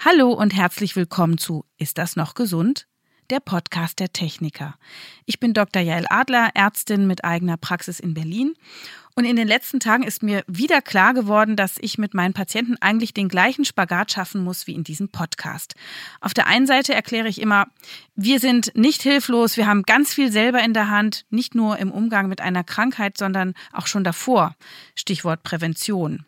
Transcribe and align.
Hallo 0.00 0.32
und 0.32 0.54
herzlich 0.54 0.94
willkommen 0.94 1.38
zu 1.38 1.64
Ist 1.76 1.98
das 1.98 2.14
noch 2.14 2.34
gesund? 2.34 2.86
Der 3.30 3.40
Podcast 3.40 3.98
der 3.98 4.12
Techniker. 4.12 4.76
Ich 5.26 5.40
bin 5.40 5.54
Dr. 5.54 5.82
Jael 5.82 6.06
Adler, 6.08 6.50
Ärztin 6.54 7.08
mit 7.08 7.24
eigener 7.24 7.56
Praxis 7.56 7.98
in 7.98 8.14
Berlin. 8.14 8.54
Und 9.16 9.24
in 9.24 9.34
den 9.34 9.48
letzten 9.48 9.80
Tagen 9.80 10.04
ist 10.04 10.22
mir 10.22 10.44
wieder 10.46 10.82
klar 10.82 11.14
geworden, 11.14 11.56
dass 11.56 11.78
ich 11.80 11.98
mit 11.98 12.14
meinen 12.14 12.32
Patienten 12.32 12.76
eigentlich 12.80 13.12
den 13.12 13.28
gleichen 13.28 13.64
Spagat 13.64 14.12
schaffen 14.12 14.44
muss 14.44 14.68
wie 14.68 14.74
in 14.74 14.84
diesem 14.84 15.08
Podcast. 15.08 15.74
Auf 16.20 16.32
der 16.32 16.46
einen 16.46 16.68
Seite 16.68 16.94
erkläre 16.94 17.26
ich 17.26 17.40
immer, 17.40 17.66
wir 18.14 18.38
sind 18.38 18.70
nicht 18.76 19.02
hilflos, 19.02 19.56
wir 19.56 19.66
haben 19.66 19.82
ganz 19.82 20.14
viel 20.14 20.30
selber 20.30 20.62
in 20.62 20.74
der 20.74 20.90
Hand, 20.90 21.26
nicht 21.28 21.56
nur 21.56 21.76
im 21.80 21.90
Umgang 21.90 22.28
mit 22.28 22.40
einer 22.40 22.62
Krankheit, 22.62 23.18
sondern 23.18 23.54
auch 23.72 23.88
schon 23.88 24.04
davor. 24.04 24.54
Stichwort 24.94 25.42
Prävention. 25.42 26.24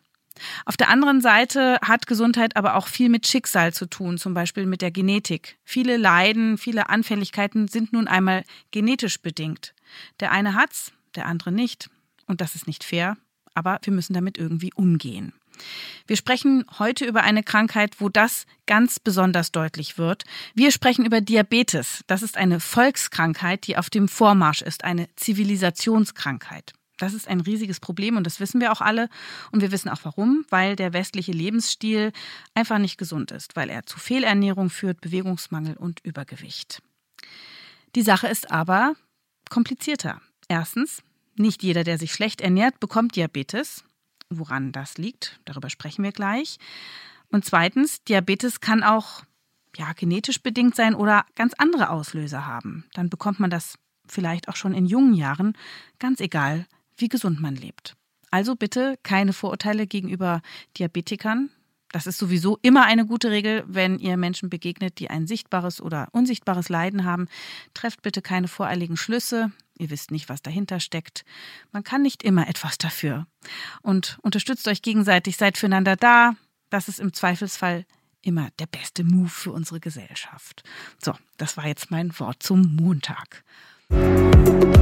Auf 0.65 0.77
der 0.77 0.89
anderen 0.89 1.21
Seite 1.21 1.79
hat 1.81 2.07
Gesundheit 2.07 2.55
aber 2.55 2.75
auch 2.75 2.87
viel 2.87 3.09
mit 3.09 3.27
Schicksal 3.27 3.73
zu 3.73 3.85
tun, 3.85 4.17
zum 4.17 4.33
Beispiel 4.33 4.65
mit 4.65 4.81
der 4.81 4.91
Genetik. 4.91 5.57
Viele 5.63 5.97
Leiden, 5.97 6.57
viele 6.57 6.89
Anfälligkeiten 6.89 7.67
sind 7.67 7.93
nun 7.93 8.07
einmal 8.07 8.43
genetisch 8.71 9.21
bedingt. 9.21 9.73
Der 10.19 10.31
eine 10.31 10.55
hat's, 10.55 10.91
der 11.15 11.25
andere 11.25 11.51
nicht. 11.51 11.89
Und 12.27 12.41
das 12.41 12.55
ist 12.55 12.67
nicht 12.67 12.83
fair, 12.83 13.17
aber 13.53 13.79
wir 13.83 13.93
müssen 13.93 14.13
damit 14.13 14.37
irgendwie 14.37 14.71
umgehen. 14.73 15.33
Wir 16.07 16.15
sprechen 16.15 16.65
heute 16.79 17.05
über 17.05 17.23
eine 17.23 17.43
Krankheit, 17.43 17.99
wo 17.99 18.09
das 18.09 18.45
ganz 18.65 18.99
besonders 18.99 19.51
deutlich 19.51 19.97
wird. 19.97 20.23
Wir 20.55 20.71
sprechen 20.71 21.05
über 21.05 21.21
Diabetes. 21.21 22.03
Das 22.07 22.23
ist 22.23 22.37
eine 22.37 22.59
Volkskrankheit, 22.59 23.67
die 23.67 23.77
auf 23.77 23.89
dem 23.89 24.07
Vormarsch 24.07 24.61
ist, 24.61 24.83
eine 24.83 25.07
Zivilisationskrankheit. 25.15 26.73
Das 27.01 27.13
ist 27.13 27.27
ein 27.27 27.41
riesiges 27.41 27.79
Problem 27.79 28.15
und 28.15 28.25
das 28.25 28.39
wissen 28.39 28.61
wir 28.61 28.71
auch 28.71 28.81
alle. 28.81 29.09
Und 29.51 29.61
wir 29.61 29.71
wissen 29.71 29.89
auch 29.89 30.01
warum, 30.03 30.45
weil 30.49 30.75
der 30.75 30.93
westliche 30.93 31.31
Lebensstil 31.31 32.11
einfach 32.53 32.77
nicht 32.77 32.97
gesund 32.97 33.31
ist, 33.31 33.55
weil 33.55 33.69
er 33.69 33.85
zu 33.85 33.97
Fehlernährung 33.97 34.69
führt, 34.69 35.01
Bewegungsmangel 35.01 35.75
und 35.77 35.99
Übergewicht. 36.05 36.81
Die 37.95 38.03
Sache 38.03 38.27
ist 38.27 38.51
aber 38.51 38.93
komplizierter. 39.49 40.21
Erstens, 40.47 41.01
nicht 41.35 41.63
jeder, 41.63 41.83
der 41.83 41.97
sich 41.97 42.13
schlecht 42.13 42.39
ernährt, 42.39 42.79
bekommt 42.79 43.15
Diabetes. 43.15 43.83
Woran 44.29 44.71
das 44.71 44.97
liegt, 44.97 45.39
darüber 45.45 45.69
sprechen 45.69 46.03
wir 46.03 46.11
gleich. 46.11 46.57
Und 47.31 47.45
zweitens, 47.45 48.03
Diabetes 48.03 48.59
kann 48.59 48.83
auch 48.83 49.23
ja, 49.75 49.91
genetisch 49.93 50.41
bedingt 50.41 50.75
sein 50.75 50.93
oder 50.95 51.25
ganz 51.35 51.53
andere 51.57 51.89
Auslöser 51.89 52.45
haben. 52.45 52.85
Dann 52.93 53.09
bekommt 53.09 53.39
man 53.39 53.49
das 53.49 53.75
vielleicht 54.07 54.49
auch 54.49 54.55
schon 54.55 54.73
in 54.73 54.85
jungen 54.85 55.13
Jahren, 55.13 55.57
ganz 55.99 56.19
egal, 56.19 56.67
wie 57.01 57.09
gesund 57.09 57.41
man 57.41 57.55
lebt. 57.55 57.95
Also 58.29 58.55
bitte 58.55 58.97
keine 59.03 59.33
Vorurteile 59.33 59.87
gegenüber 59.87 60.41
Diabetikern. 60.77 61.49
Das 61.91 62.07
ist 62.07 62.17
sowieso 62.17 62.57
immer 62.61 62.85
eine 62.85 63.05
gute 63.05 63.31
Regel, 63.31 63.65
wenn 63.67 63.99
ihr 63.99 64.15
Menschen 64.15 64.49
begegnet, 64.49 64.99
die 64.99 65.09
ein 65.09 65.27
sichtbares 65.27 65.81
oder 65.81 66.07
unsichtbares 66.13 66.69
Leiden 66.69 67.03
haben. 67.03 67.27
Trefft 67.73 68.01
bitte 68.01 68.21
keine 68.21 68.47
voreiligen 68.47 68.95
Schlüsse. 68.95 69.51
Ihr 69.77 69.89
wisst 69.89 70.11
nicht, 70.11 70.29
was 70.29 70.41
dahinter 70.41 70.79
steckt. 70.79 71.25
Man 71.73 71.83
kann 71.83 72.01
nicht 72.01 72.23
immer 72.23 72.47
etwas 72.47 72.77
dafür. 72.77 73.27
Und 73.81 74.19
unterstützt 74.21 74.69
euch 74.69 74.81
gegenseitig, 74.81 75.35
seid 75.35 75.57
füreinander 75.57 75.97
da. 75.97 76.35
Das 76.69 76.87
ist 76.87 77.01
im 77.01 77.11
Zweifelsfall 77.11 77.85
immer 78.21 78.49
der 78.59 78.67
beste 78.67 79.03
Move 79.03 79.27
für 79.27 79.51
unsere 79.51 79.81
Gesellschaft. 79.81 80.63
So, 81.03 81.13
das 81.37 81.57
war 81.57 81.67
jetzt 81.67 81.91
mein 81.91 82.17
Wort 82.19 82.41
zum 82.41 82.75
Montag. 82.75 83.43
Und 83.89 84.81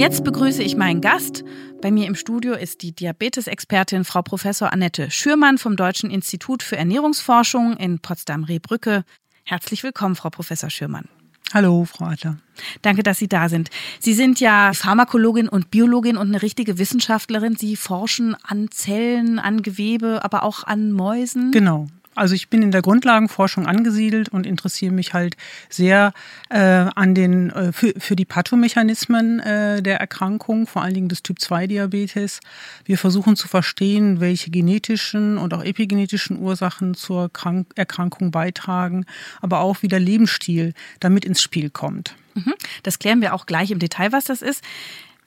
jetzt 0.00 0.24
begrüße 0.24 0.62
ich 0.62 0.76
meinen 0.76 1.02
Gast. 1.02 1.44
Bei 1.82 1.90
mir 1.90 2.06
im 2.06 2.14
Studio 2.14 2.54
ist 2.54 2.80
die 2.80 2.92
Diabetesexpertin 2.92 4.04
Frau 4.04 4.22
Professor 4.22 4.72
Annette 4.72 5.10
Schürmann 5.10 5.58
vom 5.58 5.76
Deutschen 5.76 6.10
Institut 6.10 6.62
für 6.62 6.78
Ernährungsforschung 6.78 7.76
in 7.76 7.98
Potsdam-Rehbrücke. 7.98 9.04
Herzlich 9.44 9.82
willkommen, 9.82 10.16
Frau 10.16 10.30
Professor 10.30 10.70
Schürmann. 10.70 11.04
Hallo, 11.52 11.84
Frau 11.84 12.06
Adler. 12.06 12.38
Danke, 12.80 13.02
dass 13.02 13.18
Sie 13.18 13.28
da 13.28 13.50
sind. 13.50 13.68
Sie 13.98 14.14
sind 14.14 14.40
ja 14.40 14.72
Pharmakologin 14.72 15.48
und 15.48 15.70
Biologin 15.70 16.16
und 16.16 16.28
eine 16.28 16.40
richtige 16.40 16.78
Wissenschaftlerin. 16.78 17.56
Sie 17.56 17.76
forschen 17.76 18.34
an 18.42 18.70
Zellen, 18.70 19.38
an 19.38 19.60
Gewebe, 19.60 20.24
aber 20.24 20.44
auch 20.44 20.64
an 20.64 20.92
Mäusen. 20.92 21.50
Genau. 21.50 21.88
Also 22.16 22.34
ich 22.34 22.48
bin 22.48 22.62
in 22.62 22.72
der 22.72 22.82
Grundlagenforschung 22.82 23.66
angesiedelt 23.66 24.30
und 24.30 24.44
interessiere 24.44 24.92
mich 24.92 25.14
halt 25.14 25.36
sehr 25.68 26.12
äh, 26.48 26.58
an 26.58 27.14
den 27.14 27.50
äh, 27.50 27.72
für, 27.72 27.94
für 27.98 28.16
die 28.16 28.24
Pathomechanismen 28.24 29.38
äh, 29.38 29.80
der 29.80 30.00
Erkrankung, 30.00 30.66
vor 30.66 30.82
allen 30.82 30.94
Dingen 30.94 31.08
des 31.08 31.22
Typ 31.22 31.40
2 31.40 31.68
Diabetes. 31.68 32.40
Wir 32.84 32.98
versuchen 32.98 33.36
zu 33.36 33.46
verstehen, 33.46 34.18
welche 34.18 34.50
genetischen 34.50 35.38
und 35.38 35.54
auch 35.54 35.62
epigenetischen 35.62 36.38
Ursachen 36.40 36.94
zur 36.94 37.32
Krank 37.32 37.68
Erkrankung 37.76 38.32
beitragen, 38.32 39.06
aber 39.40 39.60
auch 39.60 39.82
wie 39.82 39.88
der 39.88 40.00
Lebensstil 40.00 40.74
damit 40.98 41.24
ins 41.24 41.40
Spiel 41.40 41.70
kommt. 41.70 42.16
Mhm. 42.34 42.54
Das 42.82 42.98
klären 42.98 43.20
wir 43.20 43.34
auch 43.34 43.46
gleich 43.46 43.70
im 43.70 43.78
Detail, 43.78 44.10
was 44.10 44.24
das 44.24 44.42
ist. 44.42 44.64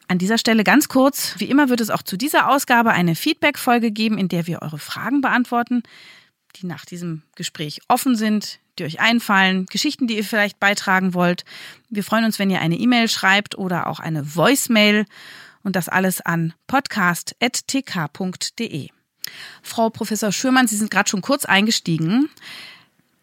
An 0.10 0.18
dieser 0.18 0.38
Stelle 0.38 0.66
ganz 0.66 0.90
kurz, 0.90 1.36
wie 1.38 1.46
immer 1.46 1.70
wird 1.70 1.80
es 1.80 1.90
auch 1.90 2.04
zu 2.04 2.18
dieser 2.18 2.50
Ausgabe 2.50 2.92
eine 2.92 3.16
Feedback-Folge 3.16 3.92
geben, 3.92 4.18
in 4.18 4.28
der 4.28 4.48
wir 4.48 4.62
eure 4.62 4.80
Fragen 4.80 5.22
beantworten 5.22 5.82
die 6.56 6.66
nach 6.66 6.86
diesem 6.86 7.22
Gespräch 7.36 7.82
offen 7.88 8.16
sind, 8.16 8.60
die 8.80 8.86
euch 8.86 9.00
einfallen, 9.00 9.68
Geschichten, 9.68 10.08
die 10.08 10.18
ihr 10.18 10.24
vielleicht 10.24 10.60
beitragen 10.60 11.14
wollt. 11.14 11.46
Wir 11.90 12.04
freuen 12.04 12.26
uns, 12.26 12.40
wenn 12.40 12.50
ihr 12.50 12.62
eine 12.62 12.78
E-Mail 12.78 13.08
schreibt 13.08 13.56
oder 13.58 13.86
auch 13.88 14.00
eine 14.00 14.36
Voicemail 14.36 15.06
und 15.64 15.76
das 15.76 15.90
alles 15.90 16.22
an 16.22 16.54
podcast.tk.de. 16.68 18.90
Frau 19.62 19.90
Professor 19.90 20.32
Schürmann, 20.32 20.68
Sie 20.68 20.76
sind 20.76 20.92
gerade 20.92 21.10
schon 21.10 21.22
kurz 21.22 21.46
eingestiegen. 21.46 22.30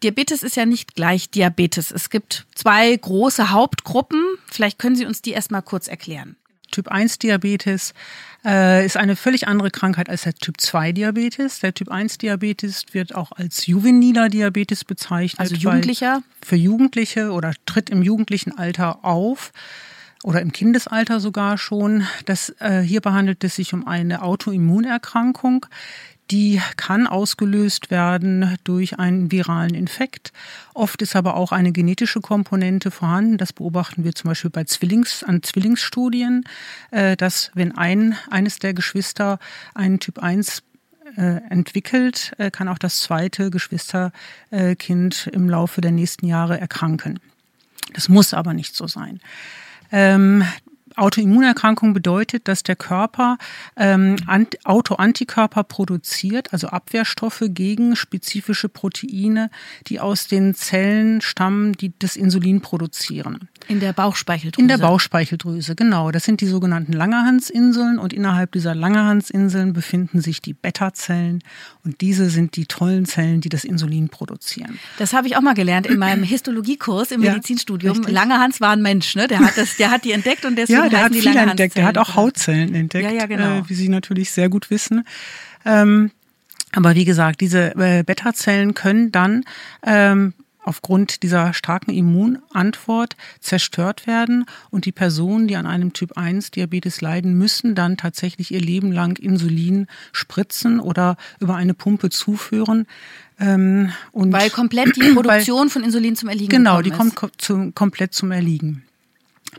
Diabetes 0.03 0.41
ist 0.41 0.55
ja 0.55 0.65
nicht 0.65 0.95
gleich 0.95 1.29
Diabetes. 1.29 1.91
Es 1.91 2.09
gibt 2.09 2.47
zwei 2.55 2.95
große 2.95 3.51
Hauptgruppen. 3.51 4.23
Vielleicht 4.51 4.79
können 4.79 4.95
Sie 4.95 5.05
uns 5.05 5.21
die 5.21 5.31
erstmal 5.31 5.61
kurz 5.61 5.87
erklären. 5.87 6.37
Typ 6.71 6.87
1 6.87 7.19
Diabetes 7.19 7.93
äh, 8.45 8.85
ist 8.85 8.97
eine 8.97 9.15
völlig 9.15 9.47
andere 9.47 9.69
Krankheit 9.71 10.09
als 10.09 10.23
der 10.23 10.33
Typ 10.33 10.59
2 10.59 10.93
Diabetes. 10.93 11.59
Der 11.59 11.73
Typ 11.73 11.89
1 11.89 12.17
Diabetes 12.17 12.85
wird 12.91 13.13
auch 13.13 13.31
als 13.31 13.67
juveniler 13.67 14.29
Diabetes 14.29 14.83
bezeichnet. 14.83 15.39
Also 15.39 15.55
Jugendlicher? 15.55 16.23
Für 16.41 16.55
Jugendliche 16.55 17.31
oder 17.31 17.53
tritt 17.65 17.89
im 17.89 18.01
jugendlichen 18.01 18.57
Alter 18.57 19.05
auf 19.05 19.51
oder 20.23 20.41
im 20.41 20.51
Kindesalter 20.51 21.19
sogar 21.19 21.57
schon. 21.57 22.07
Das, 22.25 22.53
äh, 22.59 22.81
hierbei 22.81 23.11
handelt 23.11 23.43
es 23.43 23.55
sich 23.55 23.73
um 23.73 23.87
eine 23.87 24.21
Autoimmunerkrankung, 24.21 25.65
die 26.31 26.61
kann 26.77 27.07
ausgelöst 27.07 27.91
werden 27.91 28.57
durch 28.63 28.97
einen 28.97 29.31
viralen 29.31 29.75
Infekt. 29.75 30.31
Oft 30.73 31.01
ist 31.01 31.15
aber 31.15 31.35
auch 31.35 31.51
eine 31.51 31.73
genetische 31.73 32.21
Komponente 32.21 32.89
vorhanden. 32.89 33.37
Das 33.37 33.51
beobachten 33.51 34.05
wir 34.05 34.15
zum 34.15 34.29
Beispiel 34.29 34.49
bei 34.49 34.63
Zwillings, 34.63 35.23
an 35.23 35.43
Zwillingsstudien, 35.43 36.45
äh, 36.91 37.17
dass 37.17 37.51
wenn 37.53 37.77
ein, 37.77 38.15
eines 38.29 38.59
der 38.59 38.73
Geschwister 38.73 39.39
einen 39.75 39.99
Typ 39.99 40.19
1 40.19 40.63
äh, 41.17 41.41
entwickelt, 41.49 42.31
äh, 42.37 42.49
kann 42.49 42.69
auch 42.69 42.77
das 42.77 43.01
zweite 43.01 43.49
Geschwisterkind 43.49 45.27
im 45.33 45.49
Laufe 45.49 45.81
der 45.81 45.91
nächsten 45.91 46.25
Jahre 46.25 46.59
erkranken. 46.59 47.19
Das 47.93 48.07
muss 48.07 48.33
aber 48.33 48.53
nicht 48.53 48.75
so 48.75 48.87
sein. 48.87 49.19
Ähm, 49.91 50.45
Autoimmunerkrankung 50.95 51.93
bedeutet, 51.93 52.47
dass 52.47 52.63
der 52.63 52.75
Körper 52.75 53.37
ähm, 53.75 54.17
Autoantikörper 54.63 55.63
produziert, 55.63 56.53
also 56.53 56.67
Abwehrstoffe 56.67 57.43
gegen 57.47 57.95
spezifische 57.95 58.69
Proteine, 58.69 59.49
die 59.87 59.99
aus 59.99 60.27
den 60.27 60.53
Zellen 60.55 61.21
stammen, 61.21 61.73
die 61.73 61.93
das 61.99 62.15
Insulin 62.15 62.61
produzieren. 62.61 63.49
In 63.67 63.79
der 63.79 63.93
Bauchspeicheldrüse. 63.93 64.61
In 64.61 64.67
der 64.67 64.77
Bauchspeicheldrüse, 64.77 65.75
genau. 65.75 66.11
Das 66.11 66.23
sind 66.23 66.41
die 66.41 66.47
sogenannten 66.47 66.93
Langerhansinseln 66.93 67.99
und 67.99 68.13
innerhalb 68.13 68.51
dieser 68.51 68.75
Langerhansinseln 68.75 69.73
befinden 69.73 70.21
sich 70.21 70.41
die 70.41 70.53
Beta-Zellen 70.53 71.43
und 71.83 72.01
diese 72.01 72.29
sind 72.29 72.55
die 72.55 72.65
tollen 72.65 73.05
Zellen, 73.05 73.41
die 73.41 73.49
das 73.49 73.63
Insulin 73.63 74.09
produzieren. 74.09 74.79
Das 74.97 75.13
habe 75.13 75.27
ich 75.27 75.37
auch 75.37 75.41
mal 75.41 75.53
gelernt 75.53 75.87
in 75.87 75.97
meinem 75.97 76.23
Histologiekurs 76.23 77.11
im 77.11 77.21
Medizinstudium. 77.21 78.03
Ja, 78.03 78.09
Langerhans 78.09 78.61
war 78.61 78.71
ein 78.71 78.81
Mensch, 78.81 79.15
ne? 79.15 79.27
Der 79.27 79.39
hat 79.39 79.57
das, 79.57 79.77
der 79.77 79.91
hat 79.91 80.03
die 80.03 80.11
entdeckt 80.11 80.45
und 80.45 80.55
deswegen 80.57 80.83
ja, 80.83 80.89
der 80.89 81.03
hat 81.05 81.13
viel 81.13 81.35
entdeckt. 81.35 81.75
Der 81.75 81.85
hat 81.85 81.97
auch 81.97 82.15
Hautzellen 82.15 82.75
entdeckt, 82.75 83.05
ja, 83.05 83.11
ja, 83.11 83.25
genau. 83.25 83.59
äh, 83.59 83.69
wie 83.69 83.73
Sie 83.73 83.89
natürlich 83.89 84.31
sehr 84.31 84.49
gut 84.49 84.69
wissen. 84.69 85.05
Ähm, 85.65 86.11
aber 86.73 86.95
wie 86.95 87.05
gesagt, 87.05 87.41
diese 87.41 87.75
äh, 87.75 88.03
Beta-Zellen 88.03 88.73
können 88.73 89.11
dann 89.11 89.43
ähm, 89.83 90.33
aufgrund 90.63 91.23
dieser 91.23 91.53
starken 91.53 91.91
Immunantwort 91.91 93.15
zerstört 93.39 94.07
werden 94.07 94.45
und 94.69 94.85
die 94.85 94.91
Personen, 94.91 95.47
die 95.47 95.55
an 95.55 95.65
einem 95.65 95.93
Typ 95.93 96.17
1 96.17 96.51
Diabetes 96.51 97.01
leiden, 97.01 97.37
müssen 97.37 97.75
dann 97.75 97.97
tatsächlich 97.97 98.51
ihr 98.51 98.61
Leben 98.61 98.91
lang 98.91 99.17
Insulin 99.17 99.87
spritzen 100.11 100.79
oder 100.79 101.17
über 101.39 101.55
eine 101.55 101.73
Pumpe 101.73 102.09
zuführen. 102.09 102.87
Ähm, 103.39 103.91
und 104.11 104.31
weil 104.31 104.49
komplett 104.49 104.95
die 104.95 105.01
Produktion 105.13 105.63
weil, 105.63 105.69
von 105.69 105.83
Insulin 105.83 106.15
zum 106.15 106.29
Erliegen 106.29 106.49
Genau, 106.49 106.81
die 106.81 106.91
kommt 106.91 107.15
zum, 107.37 107.73
komplett 107.73 108.13
zum 108.13 108.31
Erliegen. 108.31 108.83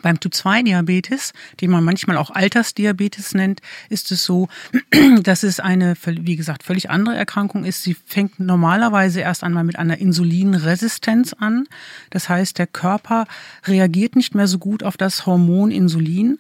Beim 0.01 0.19
Typ-2-Diabetes, 0.19 1.33
den 1.61 1.71
man 1.71 1.85
manchmal 1.85 2.17
auch 2.17 2.31
Altersdiabetes 2.31 3.35
nennt, 3.35 3.61
ist 3.91 4.11
es 4.11 4.25
so, 4.25 4.49
dass 5.23 5.43
es 5.43 5.61
eine, 5.61 5.95
wie 6.05 6.37
gesagt, 6.37 6.63
völlig 6.63 6.89
andere 6.89 7.17
Erkrankung 7.17 7.65
ist. 7.65 7.83
Sie 7.83 7.95
fängt 8.07 8.41
normalerweise 8.41 9.21
erst 9.21 9.45
einmal 9.45 9.65
mit 9.65 9.79
einer 9.79 9.99
Insulinresistenz 9.99 11.35
an. 11.35 11.67
Das 12.11 12.29
heißt, 12.29 12.59
der 12.59 12.67
Körper 12.67 13.27
reagiert 13.67 14.17
nicht 14.17 14.35
mehr 14.35 14.47
so 14.47 14.59
gut 14.59 14.83
auf 14.83 14.97
das 14.97 15.27
Hormon 15.27 15.71
Insulin. 15.71 16.39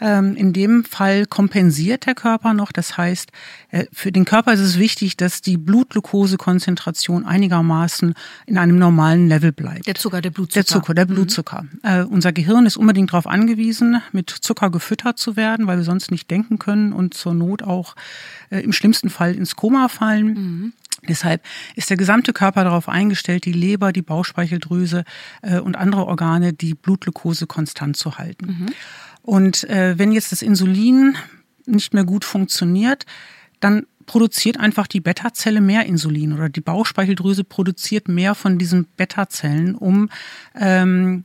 Ähm, 0.00 0.34
in 0.34 0.52
dem 0.52 0.84
Fall 0.84 1.26
kompensiert 1.26 2.06
der 2.06 2.14
Körper 2.14 2.54
noch. 2.54 2.72
Das 2.72 2.96
heißt, 2.96 3.30
äh, 3.70 3.84
für 3.92 4.10
den 4.12 4.24
Körper 4.24 4.52
ist 4.52 4.60
es 4.60 4.78
wichtig, 4.78 5.16
dass 5.16 5.42
die 5.42 5.58
Blutglukosekonzentration 5.58 7.26
einigermaßen 7.26 8.14
in 8.46 8.58
einem 8.58 8.78
normalen 8.78 9.28
Level 9.28 9.52
bleibt. 9.52 9.86
Der 9.86 9.94
Zucker, 9.94 10.22
der 10.22 10.30
Blutzucker. 10.30 10.62
Der 10.62 10.66
Zucker, 10.66 10.94
der. 10.94 11.04
Blutzucker. 11.04 11.64
Mhm. 11.82 12.06
Unser 12.10 12.32
Gehirn 12.32 12.66
ist 12.66 12.76
unbedingt 12.76 13.12
darauf 13.12 13.26
angewiesen, 13.26 14.00
mit 14.12 14.30
Zucker 14.30 14.70
gefüttert 14.70 15.18
zu 15.18 15.36
werden, 15.36 15.66
weil 15.66 15.76
wir 15.76 15.84
sonst 15.84 16.10
nicht 16.10 16.30
denken 16.30 16.58
können 16.58 16.92
und 16.92 17.14
zur 17.14 17.34
Not 17.34 17.62
auch 17.62 17.94
äh, 18.50 18.60
im 18.60 18.72
schlimmsten 18.72 19.10
Fall 19.10 19.34
ins 19.34 19.56
Koma 19.56 19.88
fallen. 19.88 20.26
Mhm. 20.26 20.72
Deshalb 21.08 21.42
ist 21.76 21.88
der 21.88 21.96
gesamte 21.96 22.34
Körper 22.34 22.62
darauf 22.62 22.88
eingestellt, 22.88 23.46
die 23.46 23.52
Leber, 23.52 23.90
die 23.90 24.02
Bauchspeicheldrüse 24.02 25.04
und 25.40 25.74
andere 25.74 26.04
Organe, 26.06 26.52
die 26.52 26.74
Blutglucose 26.74 27.46
konstant 27.46 27.96
zu 27.96 28.18
halten. 28.18 28.46
Mhm. 28.46 28.66
Und 29.22 29.64
äh, 29.64 29.98
wenn 29.98 30.12
jetzt 30.12 30.32
das 30.32 30.42
Insulin 30.42 31.16
nicht 31.66 31.94
mehr 31.94 32.04
gut 32.04 32.24
funktioniert, 32.24 33.06
dann 33.60 33.86
produziert 34.06 34.58
einfach 34.58 34.86
die 34.86 35.00
Beta-Zelle 35.00 35.60
mehr 35.60 35.86
Insulin 35.86 36.32
oder 36.32 36.48
die 36.48 36.60
Bauchspeicheldrüse 36.60 37.44
produziert 37.44 38.08
mehr 38.08 38.34
von 38.34 38.58
diesen 38.58 38.86
Beta-Zellen, 38.96 39.76
um 39.76 40.08
ähm, 40.58 41.24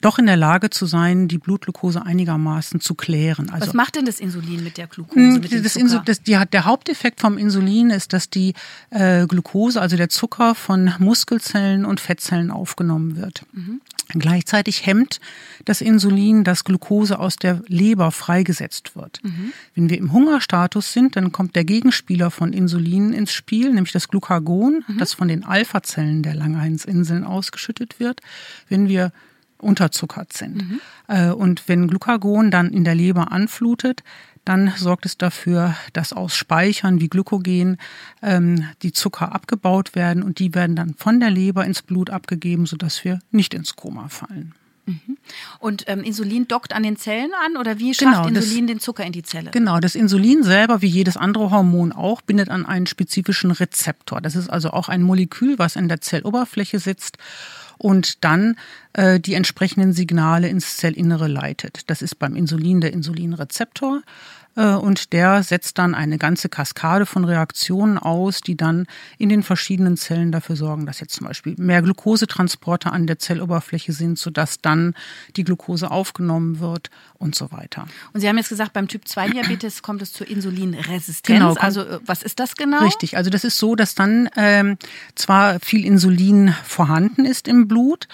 doch 0.00 0.18
in 0.18 0.26
der 0.26 0.36
Lage 0.36 0.70
zu 0.70 0.86
sein, 0.86 1.28
die 1.28 1.38
Blutglucose 1.38 2.04
einigermaßen 2.04 2.80
zu 2.80 2.94
klären. 2.94 3.50
Also, 3.50 3.66
Was 3.66 3.74
macht 3.74 3.96
denn 3.96 4.04
das 4.04 4.20
Insulin 4.20 4.62
mit 4.62 4.76
der 4.76 4.86
Glucose? 4.86 5.40
Mit 5.40 5.64
das 5.64 5.76
Insul, 5.76 6.02
das, 6.04 6.22
die, 6.22 6.38
der 6.52 6.64
Haupteffekt 6.64 7.20
vom 7.20 7.36
Insulin 7.36 7.90
ist, 7.90 8.12
dass 8.12 8.30
die 8.30 8.54
äh, 8.90 9.26
Glucose, 9.26 9.80
also 9.80 9.96
der 9.96 10.08
Zucker, 10.08 10.54
von 10.54 10.92
Muskelzellen 10.98 11.84
und 11.84 12.00
Fettzellen 12.00 12.50
aufgenommen 12.50 13.16
wird. 13.16 13.44
Mhm. 13.52 13.80
Gleichzeitig 14.10 14.86
hemmt 14.86 15.20
das 15.66 15.82
Insulin, 15.82 16.42
dass 16.42 16.64
Glucose 16.64 17.18
aus 17.18 17.36
der 17.36 17.62
Leber 17.66 18.10
freigesetzt 18.10 18.96
wird. 18.96 19.20
Mhm. 19.22 19.52
Wenn 19.74 19.90
wir 19.90 19.98
im 19.98 20.12
Hungerstatus 20.12 20.94
sind, 20.94 21.16
dann 21.16 21.30
kommt 21.30 21.56
der 21.56 21.64
Gegenspieler 21.64 22.30
von 22.30 22.54
Insulin 22.54 23.12
ins 23.12 23.32
Spiel, 23.32 23.74
nämlich 23.74 23.92
das 23.92 24.08
Glucagon, 24.08 24.84
mhm. 24.86 24.98
das 24.98 25.12
von 25.12 25.28
den 25.28 25.44
Alpha-Zellen 25.44 26.22
der 26.22 26.34
Langerhansinseln 26.34 27.24
ausgeschüttet 27.24 28.00
wird. 28.00 28.20
Wenn 28.70 28.88
wir 28.88 29.12
unterzuckert 29.58 30.32
sind. 30.32 30.56
Mhm. 30.56 30.80
Äh, 31.08 31.30
und 31.30 31.68
wenn 31.68 31.88
Glucagon 31.88 32.50
dann 32.50 32.70
in 32.70 32.84
der 32.84 32.94
Leber 32.94 33.32
anflutet, 33.32 34.02
dann 34.44 34.72
sorgt 34.76 35.04
es 35.04 35.18
dafür, 35.18 35.76
dass 35.92 36.14
aus 36.14 36.34
Speichern 36.34 37.00
wie 37.00 37.08
Glykogen 37.08 37.76
ähm, 38.22 38.66
die 38.82 38.92
Zucker 38.92 39.34
abgebaut 39.34 39.94
werden 39.94 40.22
und 40.22 40.38
die 40.38 40.54
werden 40.54 40.74
dann 40.74 40.94
von 40.94 41.20
der 41.20 41.30
Leber 41.30 41.66
ins 41.66 41.82
Blut 41.82 42.08
abgegeben, 42.08 42.64
sodass 42.64 43.04
wir 43.04 43.18
nicht 43.30 43.52
ins 43.52 43.76
Koma 43.76 44.08
fallen. 44.08 44.54
Mhm. 44.86 45.18
Und 45.58 45.84
ähm, 45.86 46.02
Insulin 46.02 46.48
dockt 46.48 46.72
an 46.72 46.82
den 46.82 46.96
Zellen 46.96 47.30
an 47.44 47.58
oder 47.58 47.78
wie 47.78 47.92
schafft 47.92 48.24
genau, 48.24 48.26
Insulin 48.26 48.66
das, 48.66 48.74
den 48.74 48.80
Zucker 48.80 49.04
in 49.04 49.12
die 49.12 49.22
Zelle? 49.22 49.50
Genau, 49.50 49.80
das 49.80 49.94
Insulin 49.94 50.42
selber, 50.42 50.80
wie 50.80 50.86
jedes 50.86 51.18
andere 51.18 51.50
Hormon 51.50 51.92
auch, 51.92 52.22
bindet 52.22 52.48
an 52.48 52.64
einen 52.64 52.86
spezifischen 52.86 53.50
Rezeptor. 53.50 54.22
Das 54.22 54.34
ist 54.34 54.48
also 54.48 54.70
auch 54.70 54.88
ein 54.88 55.02
Molekül, 55.02 55.58
was 55.58 55.76
in 55.76 55.88
der 55.88 56.00
Zelloberfläche 56.00 56.78
sitzt 56.78 57.18
und 57.76 58.24
dann 58.24 58.56
äh, 58.98 59.20
die 59.20 59.34
entsprechenden 59.34 59.92
Signale 59.92 60.48
ins 60.48 60.76
Zellinnere 60.76 61.28
leitet. 61.28 61.88
Das 61.88 62.02
ist 62.02 62.18
beim 62.18 62.34
Insulin 62.34 62.80
der 62.80 62.92
Insulinrezeptor 62.92 64.02
äh, 64.56 64.74
und 64.74 65.12
der 65.12 65.44
setzt 65.44 65.78
dann 65.78 65.94
eine 65.94 66.18
ganze 66.18 66.48
Kaskade 66.48 67.06
von 67.06 67.24
Reaktionen 67.24 67.96
aus, 67.96 68.40
die 68.40 68.56
dann 68.56 68.86
in 69.16 69.28
den 69.28 69.44
verschiedenen 69.44 69.96
Zellen 69.96 70.32
dafür 70.32 70.56
sorgen, 70.56 70.84
dass 70.84 70.98
jetzt 70.98 71.14
zum 71.14 71.28
Beispiel 71.28 71.54
mehr 71.58 71.80
Glukosetransporter 71.80 72.92
an 72.92 73.06
der 73.06 73.20
Zelloberfläche 73.20 73.92
sind, 73.92 74.18
sodass 74.18 74.60
dann 74.60 74.94
die 75.36 75.44
Glucose 75.44 75.92
aufgenommen 75.92 76.58
wird 76.58 76.90
und 77.14 77.36
so 77.36 77.52
weiter. 77.52 77.86
Und 78.12 78.20
Sie 78.20 78.28
haben 78.28 78.36
jetzt 78.36 78.48
gesagt, 78.48 78.72
beim 78.72 78.88
Typ-2-Diabetes 78.88 79.82
kommt 79.82 80.02
es 80.02 80.12
zur 80.12 80.26
Insulinresistenz. 80.26 81.38
Genau, 81.38 81.54
also 81.54 81.82
äh, 81.82 82.00
was 82.04 82.24
ist 82.24 82.40
das 82.40 82.56
genau? 82.56 82.80
Richtig, 82.80 83.16
also 83.16 83.30
das 83.30 83.44
ist 83.44 83.58
so, 83.58 83.76
dass 83.76 83.94
dann 83.94 84.28
ähm, 84.36 84.76
zwar 85.14 85.60
viel 85.60 85.84
Insulin 85.86 86.52
vorhanden 86.64 87.24
ist 87.24 87.46
im 87.46 87.68
Blut, 87.68 88.08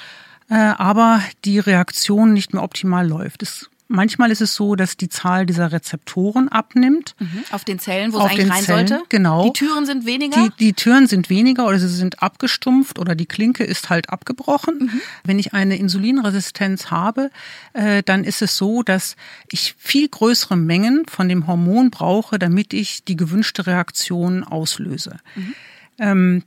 äh, 0.51 0.55
aber 0.55 1.21
die 1.45 1.59
Reaktion 1.59 2.33
nicht 2.33 2.53
mehr 2.53 2.63
optimal 2.63 3.07
läuft. 3.07 3.43
Es 3.43 3.71
Manchmal 3.87 4.31
ist 4.31 4.41
es 4.41 4.55
so, 4.55 4.77
dass 4.77 4.97
die 4.97 5.11
Zahl 5.11 5.45
dieser 5.45 5.71
Rezeptoren 5.71 6.49
abnimmt. 6.49 7.15
Mhm. 7.19 7.45
Auf 7.51 7.65
den 7.65 7.79
Zellen, 7.79 8.15
wo 8.15 8.19
es 8.19 8.25
eigentlich 8.25 8.51
rein 8.51 8.65
Zellen, 8.65 8.87
sollte? 8.89 9.05
Genau. 9.11 9.45
Die 9.45 9.53
Türen 9.53 9.85
sind 9.85 10.07
weniger? 10.07 10.43
Die, 10.43 10.51
die, 10.59 10.73
Türen 10.73 11.07
sind 11.07 11.29
weniger 11.29 11.67
oder 11.67 11.79
sie 11.79 11.89
sind 11.89 12.23
abgestumpft 12.23 12.99
oder 12.99 13.15
die 13.15 13.27
Klinke 13.27 13.63
ist 13.63 13.91
halt 13.91 14.09
abgebrochen. 14.09 14.91
Mhm. 14.93 15.01
Wenn 15.25 15.39
ich 15.39 15.53
eine 15.53 15.77
Insulinresistenz 15.77 16.91
habe, 16.91 17.31
äh, 17.75 18.03
dann 18.03 18.25
ist 18.25 18.41
es 18.41 18.57
so, 18.57 18.83
dass 18.83 19.17
ich 19.51 19.75
viel 19.79 20.09
größere 20.09 20.57
Mengen 20.57 21.05
von 21.07 21.29
dem 21.29 21.47
Hormon 21.47 21.91
brauche, 21.91 22.39
damit 22.39 22.73
ich 22.73 23.05
die 23.05 23.17
gewünschte 23.17 23.67
Reaktion 23.67 24.45
auslöse. 24.45 25.19
Mhm. 25.37 26.43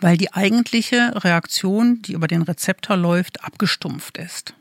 Weil 0.00 0.16
die 0.16 0.32
eigentliche 0.32 1.12
Reaktion, 1.24 2.02
die 2.02 2.12
über 2.12 2.26
den 2.26 2.42
Rezeptor 2.42 2.96
läuft, 2.96 3.44
abgestumpft 3.44 4.18
ist. 4.18 4.54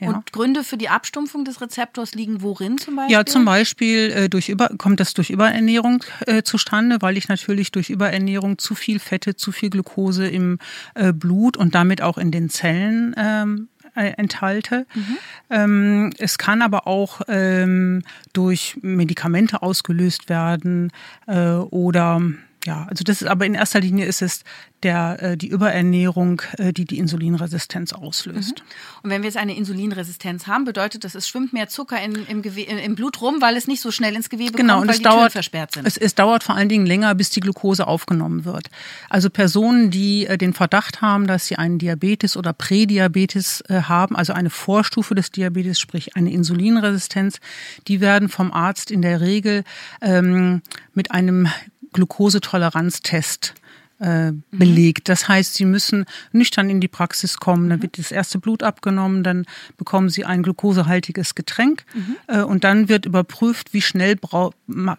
Ja. 0.00 0.10
Und 0.10 0.32
Gründe 0.32 0.62
für 0.64 0.76
die 0.76 0.88
Abstumpfung 0.88 1.44
des 1.44 1.60
Rezeptors 1.60 2.14
liegen 2.14 2.42
worin 2.42 2.78
zum 2.78 2.96
Beispiel? 2.96 3.12
Ja, 3.12 3.26
zum 3.26 3.44
Beispiel 3.44 4.12
äh, 4.12 4.28
durch 4.28 4.48
über, 4.48 4.70
kommt 4.78 5.00
das 5.00 5.14
durch 5.14 5.30
Überernährung 5.30 6.04
äh, 6.26 6.42
zustande, 6.42 6.98
weil 7.00 7.16
ich 7.16 7.28
natürlich 7.28 7.72
durch 7.72 7.90
Überernährung 7.90 8.58
zu 8.58 8.74
viel 8.74 9.00
Fette, 9.00 9.34
zu 9.34 9.50
viel 9.50 9.70
Glucose 9.70 10.28
im 10.28 10.58
äh, 10.94 11.12
Blut 11.12 11.56
und 11.56 11.74
damit 11.74 12.00
auch 12.00 12.18
in 12.18 12.30
den 12.30 12.48
Zellen 12.48 13.14
ähm, 13.16 13.68
äh, 13.94 14.12
enthalte. 14.16 14.86
Mhm. 14.94 15.18
Ähm, 15.50 16.12
es 16.18 16.38
kann 16.38 16.62
aber 16.62 16.86
auch 16.86 17.22
ähm, 17.26 18.02
durch 18.32 18.78
Medikamente 18.82 19.62
ausgelöst 19.62 20.28
werden 20.28 20.92
äh, 21.26 21.54
oder 21.54 22.20
ja, 22.68 22.86
also 22.90 23.02
das 23.02 23.22
ist 23.22 23.28
aber 23.28 23.46
in 23.46 23.54
erster 23.54 23.80
Linie 23.80 24.04
ist 24.04 24.20
es 24.20 24.44
der, 24.82 25.22
äh, 25.22 25.36
die 25.38 25.48
Überernährung, 25.48 26.42
äh, 26.58 26.74
die 26.74 26.84
die 26.84 26.98
Insulinresistenz 26.98 27.94
auslöst. 27.94 28.58
Mhm. 28.58 29.00
Und 29.04 29.10
wenn 29.10 29.22
wir 29.22 29.28
jetzt 29.28 29.38
eine 29.38 29.56
Insulinresistenz 29.56 30.46
haben, 30.46 30.66
bedeutet 30.66 31.04
das, 31.04 31.14
es 31.14 31.26
schwimmt 31.26 31.54
mehr 31.54 31.68
Zucker 31.68 31.98
in, 31.98 32.26
im, 32.26 32.42
im, 32.42 32.94
Blut 32.94 33.22
rum, 33.22 33.40
weil 33.40 33.56
es 33.56 33.68
nicht 33.68 33.80
so 33.80 33.90
schnell 33.90 34.14
ins 34.14 34.28
Gewebe 34.28 34.52
genau, 34.52 34.80
kommt, 34.80 34.82
weil 34.82 34.88
und 34.88 34.90
es 34.90 34.96
die 34.98 35.02
dauert, 35.02 35.18
Türen 35.18 35.30
versperrt 35.30 35.72
sind. 35.72 35.86
Es, 35.86 35.96
es 35.96 36.14
dauert 36.14 36.44
vor 36.44 36.56
allen 36.56 36.68
Dingen 36.68 36.84
länger, 36.84 37.14
bis 37.14 37.30
die 37.30 37.40
Glucose 37.40 37.86
aufgenommen 37.86 38.44
wird. 38.44 38.68
Also 39.08 39.30
Personen, 39.30 39.90
die 39.90 40.26
äh, 40.26 40.36
den 40.36 40.52
Verdacht 40.52 41.00
haben, 41.00 41.26
dass 41.26 41.46
sie 41.46 41.56
einen 41.56 41.78
Diabetes 41.78 42.36
oder 42.36 42.52
Prädiabetes 42.52 43.64
haben, 43.68 44.14
also 44.14 44.34
eine 44.34 44.50
Vorstufe 44.50 45.14
des 45.14 45.30
Diabetes, 45.30 45.80
sprich 45.80 46.16
eine 46.16 46.30
Insulinresistenz, 46.32 47.40
die 47.86 48.02
werden 48.02 48.28
vom 48.28 48.52
Arzt 48.52 48.90
in 48.90 49.00
der 49.00 49.22
Regel 49.22 49.64
ähm, 50.02 50.60
mit 50.92 51.12
einem 51.12 51.48
Glukosetoleranztest 51.92 53.54
äh, 54.00 54.32
belegt. 54.52 55.08
Das 55.08 55.28
heißt, 55.28 55.54
sie 55.54 55.64
müssen 55.64 56.04
nüchtern 56.30 56.70
in 56.70 56.80
die 56.80 56.88
Praxis 56.88 57.38
kommen, 57.38 57.68
dann 57.68 57.82
wird 57.82 57.98
das 57.98 58.12
erste 58.12 58.38
Blut 58.38 58.62
abgenommen, 58.62 59.24
dann 59.24 59.44
bekommen 59.76 60.08
sie 60.08 60.24
ein 60.24 60.44
glukosehaltiges 60.44 61.34
Getränk 61.34 61.84
mhm. 61.94 62.16
äh, 62.28 62.42
und 62.42 62.62
dann 62.62 62.88
wird 62.88 63.06
überprüft, 63.06 63.74
wie 63.74 63.82
schnell 63.82 64.16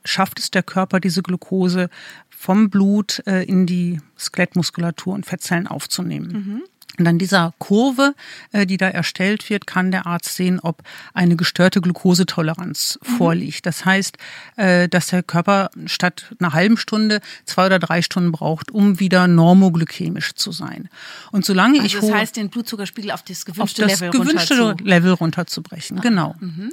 schafft 0.03 0.39
es 0.39 0.51
der 0.51 0.63
Körper, 0.63 0.99
diese 0.99 1.23
Glukose 1.23 1.89
vom 2.29 2.69
Blut 2.69 3.23
äh, 3.25 3.43
in 3.43 3.65
die 3.65 4.01
Skelettmuskulatur 4.17 5.13
und 5.13 5.25
Fettzellen 5.25 5.67
aufzunehmen. 5.67 6.31
Mhm. 6.31 6.63
Und 6.99 7.07
an 7.07 7.17
dieser 7.17 7.53
Kurve, 7.59 8.13
äh, 8.51 8.65
die 8.65 8.77
da 8.77 8.89
erstellt 8.89 9.49
wird, 9.49 9.65
kann 9.65 9.89
der 9.89 10.05
Arzt 10.05 10.35
sehen, 10.35 10.59
ob 10.59 10.83
eine 11.13 11.37
gestörte 11.37 11.79
Glukosetoleranz 11.79 12.99
mhm. 13.01 13.17
vorliegt. 13.17 13.65
Das 13.65 13.85
heißt, 13.85 14.17
äh, 14.57 14.89
dass 14.89 15.07
der 15.07 15.23
Körper 15.23 15.69
statt 15.85 16.35
einer 16.39 16.51
halben 16.51 16.75
Stunde 16.75 17.21
zwei 17.45 17.67
oder 17.67 17.79
drei 17.79 18.01
Stunden 18.01 18.33
braucht, 18.33 18.69
um 18.71 18.99
wieder 18.99 19.27
normoglykämisch 19.27 20.33
zu 20.33 20.51
sein. 20.51 20.89
Und 21.31 21.45
solange 21.45 21.79
also 21.81 21.85
ich 21.85 21.93
das 21.93 22.11
heißt, 22.11 22.35
den 22.35 22.49
Blutzuckerspiegel 22.49 23.11
auf 23.11 23.23
das 23.23 23.45
gewünschte, 23.45 23.85
auf 23.85 23.89
das 23.89 24.01
Level, 24.01 24.19
gewünschte 24.19 24.61
runter 24.61 24.83
Level 24.83 25.13
runterzubrechen. 25.13 25.99
Ah. 25.99 26.01
Genau. 26.01 26.35
Mhm. 26.39 26.71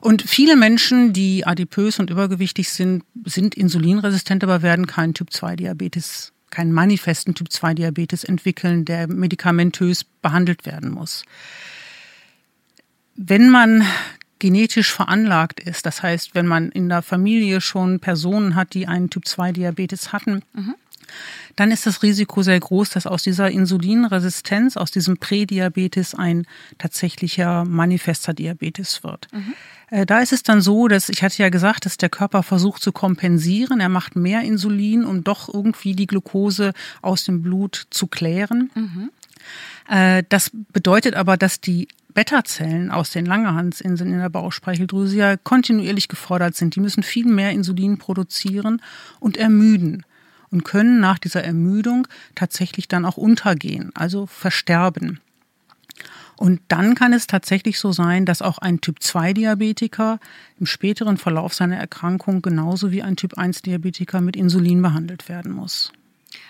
Und 0.00 0.22
viele 0.22 0.54
Menschen, 0.54 1.12
die 1.12 1.44
adipös 1.46 1.98
und 1.98 2.10
übergewichtig 2.10 2.70
sind, 2.70 3.02
sind 3.24 3.56
insulinresistent, 3.56 4.44
aber 4.44 4.62
werden 4.62 4.86
keinen 4.86 5.14
Typ-2-Diabetes 5.14 6.33
keinen 6.54 6.72
manifesten 6.72 7.34
Typ-2-Diabetes 7.34 8.24
entwickeln, 8.24 8.84
der 8.84 9.08
medikamentös 9.08 10.04
behandelt 10.04 10.64
werden 10.64 10.90
muss. 10.90 11.24
Wenn 13.16 13.50
man 13.50 13.84
genetisch 14.40 14.92
veranlagt 14.92 15.60
ist. 15.60 15.86
Das 15.86 16.02
heißt, 16.02 16.34
wenn 16.34 16.46
man 16.46 16.70
in 16.70 16.90
der 16.90 17.00
Familie 17.00 17.62
schon 17.62 17.98
Personen 18.00 18.56
hat, 18.56 18.74
die 18.74 18.86
einen 18.86 19.08
Typ-2-Diabetes 19.08 20.12
hatten, 20.12 20.42
mhm 20.52 20.74
dann 21.56 21.70
ist 21.70 21.86
das 21.86 22.02
Risiko 22.02 22.42
sehr 22.42 22.58
groß, 22.58 22.90
dass 22.90 23.06
aus 23.06 23.22
dieser 23.22 23.50
Insulinresistenz, 23.50 24.76
aus 24.76 24.90
diesem 24.90 25.18
Prädiabetes 25.18 26.14
ein 26.14 26.46
tatsächlicher 26.78 27.64
manifester 27.64 28.34
Diabetes 28.34 29.04
wird. 29.04 29.28
Mhm. 29.32 29.54
Äh, 29.90 30.06
da 30.06 30.20
ist 30.20 30.32
es 30.32 30.42
dann 30.42 30.60
so, 30.60 30.88
dass 30.88 31.08
ich 31.08 31.22
hatte 31.22 31.42
ja 31.42 31.48
gesagt, 31.48 31.86
dass 31.86 31.96
der 31.96 32.08
Körper 32.08 32.42
versucht 32.42 32.82
zu 32.82 32.92
kompensieren. 32.92 33.80
Er 33.80 33.88
macht 33.88 34.16
mehr 34.16 34.42
Insulin, 34.42 35.04
um 35.04 35.24
doch 35.24 35.52
irgendwie 35.52 35.94
die 35.94 36.06
Glucose 36.06 36.72
aus 37.02 37.24
dem 37.24 37.42
Blut 37.42 37.86
zu 37.90 38.06
klären. 38.06 38.70
Mhm. 38.74 39.10
Äh, 39.88 40.22
das 40.28 40.50
bedeutet 40.72 41.14
aber, 41.14 41.36
dass 41.36 41.60
die 41.60 41.88
Beta-Zellen 42.14 42.90
aus 42.90 43.10
den 43.10 43.26
Langerhansinseln 43.26 44.12
in 44.12 44.20
der 44.20 44.28
Bauchspeicheldrüse 44.28 45.16
ja 45.16 45.36
kontinuierlich 45.36 46.08
gefordert 46.08 46.54
sind. 46.54 46.76
Die 46.76 46.80
müssen 46.80 47.02
viel 47.02 47.26
mehr 47.26 47.50
Insulin 47.50 47.98
produzieren 47.98 48.80
und 49.18 49.36
ermüden 49.36 50.04
und 50.50 50.64
können 50.64 51.00
nach 51.00 51.18
dieser 51.18 51.42
Ermüdung 51.42 52.06
tatsächlich 52.36 52.86
dann 52.86 53.04
auch 53.04 53.16
untergehen, 53.16 53.90
also 53.94 54.26
versterben. 54.26 55.20
Und 56.36 56.60
dann 56.68 56.94
kann 56.94 57.12
es 57.12 57.26
tatsächlich 57.26 57.78
so 57.78 57.92
sein, 57.92 58.24
dass 58.26 58.42
auch 58.42 58.58
ein 58.58 58.80
Typ-2-Diabetiker 58.80 60.18
im 60.58 60.66
späteren 60.66 61.16
Verlauf 61.16 61.54
seiner 61.54 61.76
Erkrankung 61.76 62.42
genauso 62.42 62.90
wie 62.90 63.02
ein 63.02 63.16
Typ-1-Diabetiker 63.16 64.20
mit 64.20 64.36
Insulin 64.36 64.82
behandelt 64.82 65.28
werden 65.28 65.52
muss. 65.52 65.92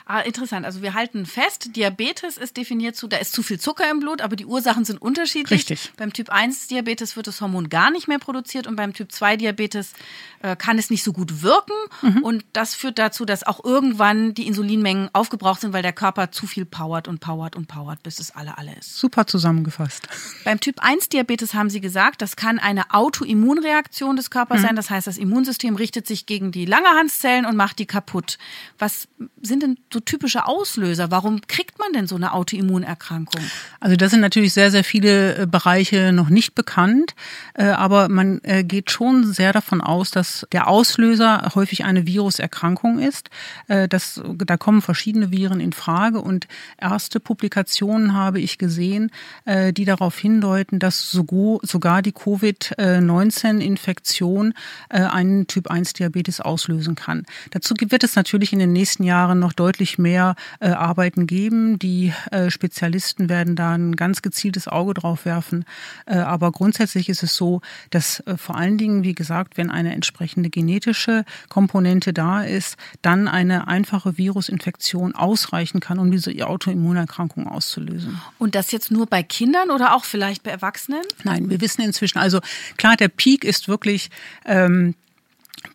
Ah, 0.06 0.20
interessant. 0.20 0.66
Also 0.66 0.82
wir 0.82 0.92
halten 0.92 1.24
fest, 1.24 1.76
Diabetes 1.76 2.36
ist 2.36 2.58
definiert 2.58 2.94
zu, 2.94 3.08
da 3.08 3.16
ist 3.16 3.32
zu 3.32 3.42
viel 3.42 3.58
Zucker 3.58 3.90
im 3.90 4.00
Blut, 4.00 4.20
aber 4.20 4.36
die 4.36 4.44
Ursachen 4.44 4.84
sind 4.84 5.00
unterschiedlich. 5.00 5.60
Richtig. 5.60 5.92
Beim 5.96 6.12
Typ 6.12 6.28
1 6.28 6.66
Diabetes 6.66 7.16
wird 7.16 7.26
das 7.26 7.40
Hormon 7.40 7.70
gar 7.70 7.90
nicht 7.90 8.06
mehr 8.06 8.18
produziert 8.18 8.66
und 8.66 8.76
beim 8.76 8.92
Typ 8.92 9.10
2 9.10 9.38
Diabetes 9.38 9.94
äh, 10.42 10.56
kann 10.56 10.78
es 10.78 10.90
nicht 10.90 11.02
so 11.02 11.14
gut 11.14 11.40
wirken. 11.40 11.72
Mhm. 12.02 12.22
Und 12.22 12.44
das 12.52 12.74
führt 12.74 12.98
dazu, 12.98 13.24
dass 13.24 13.44
auch 13.44 13.64
irgendwann 13.64 14.34
die 14.34 14.46
Insulinmengen 14.46 15.08
aufgebraucht 15.14 15.62
sind, 15.62 15.72
weil 15.72 15.80
der 15.80 15.94
Körper 15.94 16.30
zu 16.30 16.46
viel 16.46 16.66
powert 16.66 17.08
und 17.08 17.20
powert 17.20 17.56
und 17.56 17.66
powert, 17.66 18.02
bis 18.02 18.18
es 18.18 18.30
alle 18.30 18.58
alle 18.58 18.76
ist. 18.76 18.98
Super 18.98 19.26
zusammengefasst. 19.26 20.06
Beim 20.44 20.60
Typ 20.60 20.80
1 20.80 21.08
Diabetes 21.08 21.54
haben 21.54 21.70
Sie 21.70 21.80
gesagt, 21.80 22.20
das 22.20 22.36
kann 22.36 22.58
eine 22.58 22.92
Autoimmunreaktion 22.92 24.16
des 24.16 24.28
Körpers 24.28 24.58
mhm. 24.60 24.66
sein. 24.66 24.76
Das 24.76 24.90
heißt, 24.90 25.06
das 25.06 25.16
Immunsystem 25.16 25.76
richtet 25.76 26.06
sich 26.06 26.26
gegen 26.26 26.52
die 26.52 26.66
Langerhanszellen 26.66 27.46
und 27.46 27.56
macht 27.56 27.78
die 27.78 27.86
kaputt. 27.86 28.36
Was 28.78 29.08
sind 29.40 29.62
denn 29.62 29.78
so 29.94 30.00
typische 30.00 30.46
Auslöser? 30.46 31.10
Warum 31.10 31.40
kriegt 31.46 31.78
man 31.78 31.94
denn 31.94 32.06
so 32.06 32.16
eine 32.16 32.34
Autoimmunerkrankung? 32.34 33.40
Also 33.80 33.96
das 33.96 34.10
sind 34.10 34.20
natürlich 34.20 34.52
sehr, 34.52 34.70
sehr 34.70 34.84
viele 34.84 35.38
äh, 35.38 35.46
Bereiche 35.46 36.12
noch 36.12 36.28
nicht 36.28 36.54
bekannt, 36.54 37.14
äh, 37.54 37.64
aber 37.64 38.10
man 38.10 38.42
äh, 38.42 38.62
geht 38.64 38.90
schon 38.90 39.32
sehr 39.32 39.54
davon 39.54 39.80
aus, 39.80 40.10
dass 40.10 40.46
der 40.52 40.68
Auslöser 40.68 41.52
häufig 41.54 41.84
eine 41.84 42.06
Viruserkrankung 42.06 42.98
ist. 42.98 43.30
Das, 43.68 44.20
da 44.24 44.56
kommen 44.56 44.82
verschiedene 44.82 45.30
Viren 45.30 45.60
in 45.60 45.72
Frage 45.72 46.20
und 46.20 46.48
erste 46.76 47.20
Publikationen 47.20 48.14
habe 48.14 48.40
ich 48.40 48.58
gesehen, 48.58 49.12
die 49.46 49.84
darauf 49.84 50.18
hindeuten, 50.18 50.80
dass 50.80 51.08
sogar 51.10 52.02
die 52.02 52.10
Covid-19-Infektion 52.12 54.54
einen 54.88 55.46
Typ-1-Diabetes 55.46 56.40
auslösen 56.40 56.96
kann. 56.96 57.24
Dazu 57.52 57.74
wird 57.78 58.02
es 58.02 58.16
natürlich 58.16 58.52
in 58.52 58.58
den 58.58 58.72
nächsten 58.72 59.04
Jahren 59.04 59.38
noch 59.38 59.52
deutlich 59.52 59.83
mehr 59.98 60.34
äh, 60.60 60.68
Arbeiten 60.68 61.26
geben. 61.26 61.78
Die 61.78 62.12
äh, 62.30 62.50
Spezialisten 62.50 63.28
werden 63.28 63.56
da 63.56 63.74
ein 63.74 63.96
ganz 63.96 64.22
gezieltes 64.22 64.68
Auge 64.68 64.94
drauf 64.94 65.24
werfen. 65.24 65.64
Äh, 66.06 66.16
aber 66.16 66.52
grundsätzlich 66.52 67.08
ist 67.08 67.22
es 67.22 67.34
so, 67.36 67.60
dass 67.90 68.20
äh, 68.20 68.36
vor 68.36 68.56
allen 68.56 68.78
Dingen, 68.78 69.04
wie 69.04 69.14
gesagt, 69.14 69.56
wenn 69.56 69.70
eine 69.70 69.94
entsprechende 69.94 70.50
genetische 70.50 71.24
Komponente 71.48 72.12
da 72.12 72.42
ist, 72.42 72.76
dann 73.02 73.28
eine 73.28 73.68
einfache 73.68 74.18
Virusinfektion 74.18 75.14
ausreichen 75.14 75.80
kann, 75.80 75.98
um 75.98 76.10
diese 76.10 76.32
Autoimmunerkrankung 76.46 77.46
auszulösen. 77.46 78.20
Und 78.38 78.54
das 78.54 78.72
jetzt 78.72 78.90
nur 78.90 79.06
bei 79.06 79.22
Kindern 79.22 79.70
oder 79.70 79.94
auch 79.94 80.04
vielleicht 80.04 80.42
bei 80.42 80.50
Erwachsenen? 80.50 81.02
Nein, 81.22 81.50
wir 81.50 81.60
wissen 81.60 81.82
inzwischen, 81.82 82.18
also 82.18 82.40
klar, 82.76 82.96
der 82.96 83.08
Peak 83.08 83.44
ist 83.44 83.68
wirklich 83.68 84.10
ähm, 84.44 84.94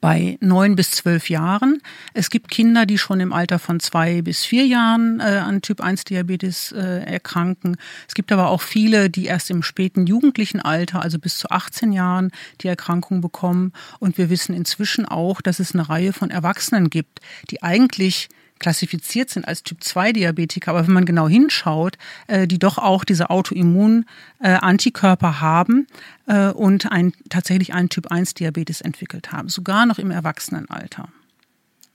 bei 0.02 0.38
neun 0.42 0.76
bis 0.76 0.92
zwölf 0.92 1.30
Jahren. 1.30 1.82
Es 2.14 2.30
gibt 2.30 2.50
Kinder, 2.50 2.86
die 2.86 2.98
schon 2.98 3.20
im 3.20 3.34
Alter 3.34 3.60
von 3.60 3.80
zwei 3.80 4.22
bis 4.22 4.46
vier 4.46 4.66
Jahren 4.66 5.20
äh, 5.20 5.24
an 5.24 5.62
Typ-1-Diabetes 5.62 6.72
äh, 6.72 7.04
erkranken. 7.04 7.78
Es 8.08 8.14
gibt 8.14 8.32
aber 8.32 8.50
auch 8.50 8.62
viele, 8.62 9.10
die 9.10 9.26
erst 9.26 9.50
im 9.50 9.64
späten 9.64 10.08
jugendlichen 10.08 10.62
Alter, 10.62 11.02
also 11.02 11.20
bis 11.20 11.38
zu 11.38 11.50
18 11.50 11.92
Jahren, 11.92 12.32
die 12.62 12.68
Erkrankung 12.68 13.22
bekommen. 13.22 13.74
Und 14.00 14.18
wir 14.18 14.30
wissen 14.30 14.56
inzwischen 14.56 15.06
auch, 15.06 15.42
dass 15.42 15.60
es 15.60 15.74
eine 15.74 15.90
Reihe 15.90 16.14
von 16.14 16.30
Erwachsenen 16.30 16.90
gibt, 16.90 17.20
die 17.52 17.64
eigentlich 17.64 18.30
klassifiziert 18.60 19.30
sind 19.30 19.48
als 19.48 19.64
Typ-2-Diabetiker, 19.64 20.72
aber 20.72 20.86
wenn 20.86 20.94
man 20.94 21.06
genau 21.06 21.28
hinschaut, 21.28 21.98
äh, 22.28 22.48
die 22.48 22.60
doch 22.60 22.78
auch 22.78 23.04
diese 23.04 23.30
Autoimmun-Antikörper 23.30 25.30
äh, 25.30 25.42
haben 25.42 25.88
äh, 26.28 26.50
und 26.50 26.92
ein, 26.92 27.14
tatsächlich 27.30 27.74
einen 27.74 27.90
Typ-1-Diabetes 27.90 28.82
entwickelt 28.82 29.32
haben, 29.32 29.50
sogar 29.50 29.86
noch 29.86 30.00
im 30.00 30.12
Erwachsenenalter. 30.12 31.10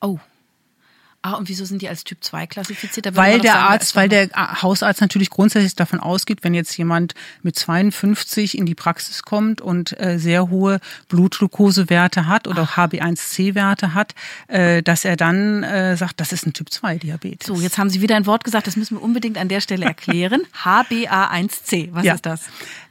Oh, 0.01 0.19
Ah, 1.27 1.37
und 1.37 1.49
wieso 1.49 1.65
sind 1.65 1.81
die 1.81 1.89
als 1.89 2.05
Typ 2.05 2.23
2 2.23 2.47
klassifiziert? 2.47 3.17
weil 3.17 3.41
der 3.41 3.53
sagen, 3.53 3.65
Arzt, 3.65 3.97
weil 3.97 4.11
der 4.11 4.29
Hausarzt 4.61 5.01
natürlich 5.01 5.31
grundsätzlich 5.31 5.75
davon 5.75 5.99
ausgeht, 5.99 6.41
wenn 6.43 6.53
jetzt 6.53 6.77
jemand 6.77 7.15
mit 7.43 7.57
52 7.57 8.59
in 8.59 8.67
die 8.67 8.75
Praxis 8.75 9.23
kommt 9.23 9.63
und 9.63 9.99
äh, 9.99 10.19
sehr 10.19 10.51
hohe 10.51 10.81
Blutglukosewerte 11.09 12.27
hat 12.27 12.47
oder 12.47 12.69
Ach. 12.71 12.77
HB1C-Werte 12.77 13.95
hat, 13.95 14.15
äh, 14.49 14.83
dass 14.83 15.07
er 15.07 15.17
dann 15.17 15.63
äh, 15.63 15.97
sagt, 15.97 16.21
das 16.21 16.33
ist 16.33 16.47
ein 16.47 16.53
Typ 16.53 16.71
2 16.71 16.99
Diabetes. 16.99 17.47
So, 17.47 17.55
jetzt 17.59 17.79
haben 17.79 17.89
Sie 17.89 18.03
wieder 18.03 18.17
ein 18.17 18.27
Wort 18.27 18.45
gesagt, 18.45 18.67
das 18.67 18.77
müssen 18.77 18.99
wir 18.99 19.03
unbedingt 19.03 19.39
an 19.39 19.49
der 19.49 19.63
Stelle 19.63 19.87
erklären. 19.87 20.43
HbA1c, 20.63 21.89
was 21.93 22.05
ja. 22.05 22.17
ist 22.17 22.27
das? 22.27 22.43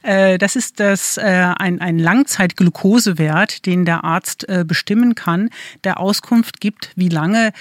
Äh, 0.02 0.38
das 0.38 0.56
ist 0.56 0.80
das, 0.80 1.18
äh, 1.18 1.22
ein, 1.22 1.80
ein 1.80 2.00
Langzeitglukosewert, 2.00 3.64
den 3.64 3.84
der 3.84 4.02
Arzt 4.02 4.48
äh, 4.48 4.64
bestimmen 4.66 5.14
kann, 5.14 5.50
der 5.84 6.00
Auskunft 6.00 6.60
gibt, 6.60 6.90
wie 6.96 7.08
lange 7.08 7.52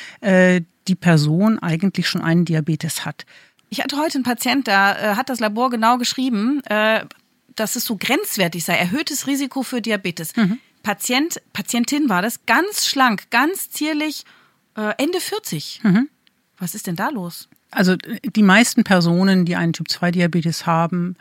die 0.87 0.95
Person 0.95 1.59
eigentlich 1.59 2.07
schon 2.07 2.21
einen 2.21 2.45
Diabetes 2.45 3.05
hat. 3.05 3.25
Ich 3.69 3.81
hatte 3.81 3.97
heute 3.97 4.15
einen 4.15 4.23
Patient, 4.23 4.67
da 4.67 4.93
äh, 4.93 5.15
hat 5.15 5.29
das 5.29 5.39
Labor 5.39 5.69
genau 5.69 5.97
geschrieben, 5.97 6.61
äh, 6.65 7.05
dass 7.55 7.75
es 7.75 7.85
so 7.85 7.97
grenzwertig 7.97 8.63
sei, 8.63 8.75
erhöhtes 8.75 9.27
Risiko 9.27 9.63
für 9.63 9.81
Diabetes. 9.81 10.35
Mhm. 10.35 10.59
Patient, 10.83 11.41
Patientin 11.53 12.09
war 12.09 12.21
das, 12.21 12.45
ganz 12.45 12.85
schlank, 12.85 13.29
ganz 13.29 13.69
zierlich, 13.69 14.25
äh, 14.75 14.93
Ende 14.97 15.19
40. 15.19 15.81
Mhm. 15.83 16.09
Was 16.57 16.75
ist 16.75 16.87
denn 16.87 16.95
da 16.95 17.09
los? 17.09 17.49
Also 17.71 17.95
die 17.95 18.43
meisten 18.43 18.83
Personen, 18.83 19.45
die 19.45 19.55
einen 19.55 19.73
Typ-2-Diabetes 19.73 20.65
haben, 20.65 21.15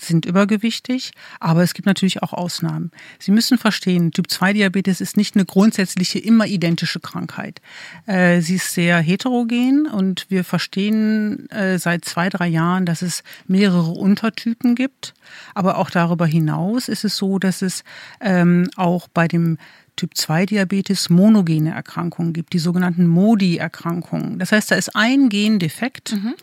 sind 0.00 0.24
übergewichtig, 0.24 1.12
aber 1.38 1.62
es 1.62 1.74
gibt 1.74 1.86
natürlich 1.86 2.22
auch 2.22 2.32
Ausnahmen. 2.32 2.90
Sie 3.18 3.30
müssen 3.30 3.58
verstehen, 3.58 4.12
Typ-2-Diabetes 4.12 5.00
ist 5.00 5.16
nicht 5.16 5.34
eine 5.36 5.44
grundsätzliche, 5.44 6.18
immer 6.18 6.46
identische 6.46 7.00
Krankheit. 7.00 7.60
Äh, 8.06 8.40
sie 8.40 8.56
ist 8.56 8.72
sehr 8.72 8.98
heterogen 8.98 9.86
und 9.86 10.26
wir 10.28 10.44
verstehen 10.44 11.48
äh, 11.50 11.78
seit 11.78 12.04
zwei, 12.04 12.28
drei 12.28 12.48
Jahren, 12.48 12.86
dass 12.86 13.02
es 13.02 13.22
mehrere 13.46 13.90
Untertypen 13.90 14.74
gibt. 14.74 15.14
Aber 15.54 15.78
auch 15.78 15.90
darüber 15.90 16.26
hinaus 16.26 16.88
ist 16.88 17.04
es 17.04 17.16
so, 17.16 17.38
dass 17.38 17.62
es 17.62 17.84
ähm, 18.20 18.68
auch 18.76 19.08
bei 19.08 19.28
dem 19.28 19.58
Typ-2-Diabetes 19.96 21.10
monogene 21.10 21.72
Erkrankungen 21.74 22.32
gibt, 22.32 22.54
die 22.54 22.58
sogenannten 22.58 23.06
MODI-Erkrankungen. 23.06 24.38
Das 24.38 24.52
heißt, 24.52 24.70
da 24.70 24.76
ist 24.76 24.96
ein 24.96 25.28
Gen 25.28 25.58
defekt. 25.58 26.12
Mhm. 26.12 26.34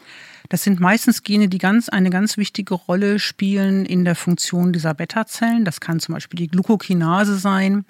Das 0.49 0.63
sind 0.63 0.79
meistens 0.79 1.23
Gene, 1.23 1.49
die 1.49 1.57
ganz, 1.57 1.89
eine 1.89 2.09
ganz 2.09 2.37
wichtige 2.37 2.73
Rolle 2.73 3.19
spielen 3.19 3.85
in 3.85 4.05
der 4.05 4.15
Funktion 4.15 4.73
dieser 4.73 4.93
Beta-Zellen. 4.93 5.65
Das 5.65 5.79
kann 5.79 5.99
zum 5.99 6.13
Beispiel 6.13 6.37
die 6.37 6.47
Glucokinase 6.47 7.37
sein 7.37 7.85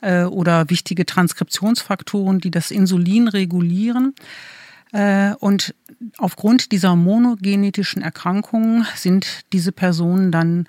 äh, 0.00 0.24
oder 0.24 0.68
wichtige 0.68 1.06
Transkriptionsfaktoren, 1.06 2.40
die 2.40 2.50
das 2.50 2.70
Insulin 2.70 3.28
regulieren. 3.28 4.14
Äh, 4.92 5.34
und 5.40 5.74
aufgrund 6.18 6.72
dieser 6.72 6.96
monogenetischen 6.96 8.02
Erkrankungen 8.02 8.86
sind 8.94 9.40
diese 9.52 9.72
Personen 9.72 10.30
dann 10.30 10.68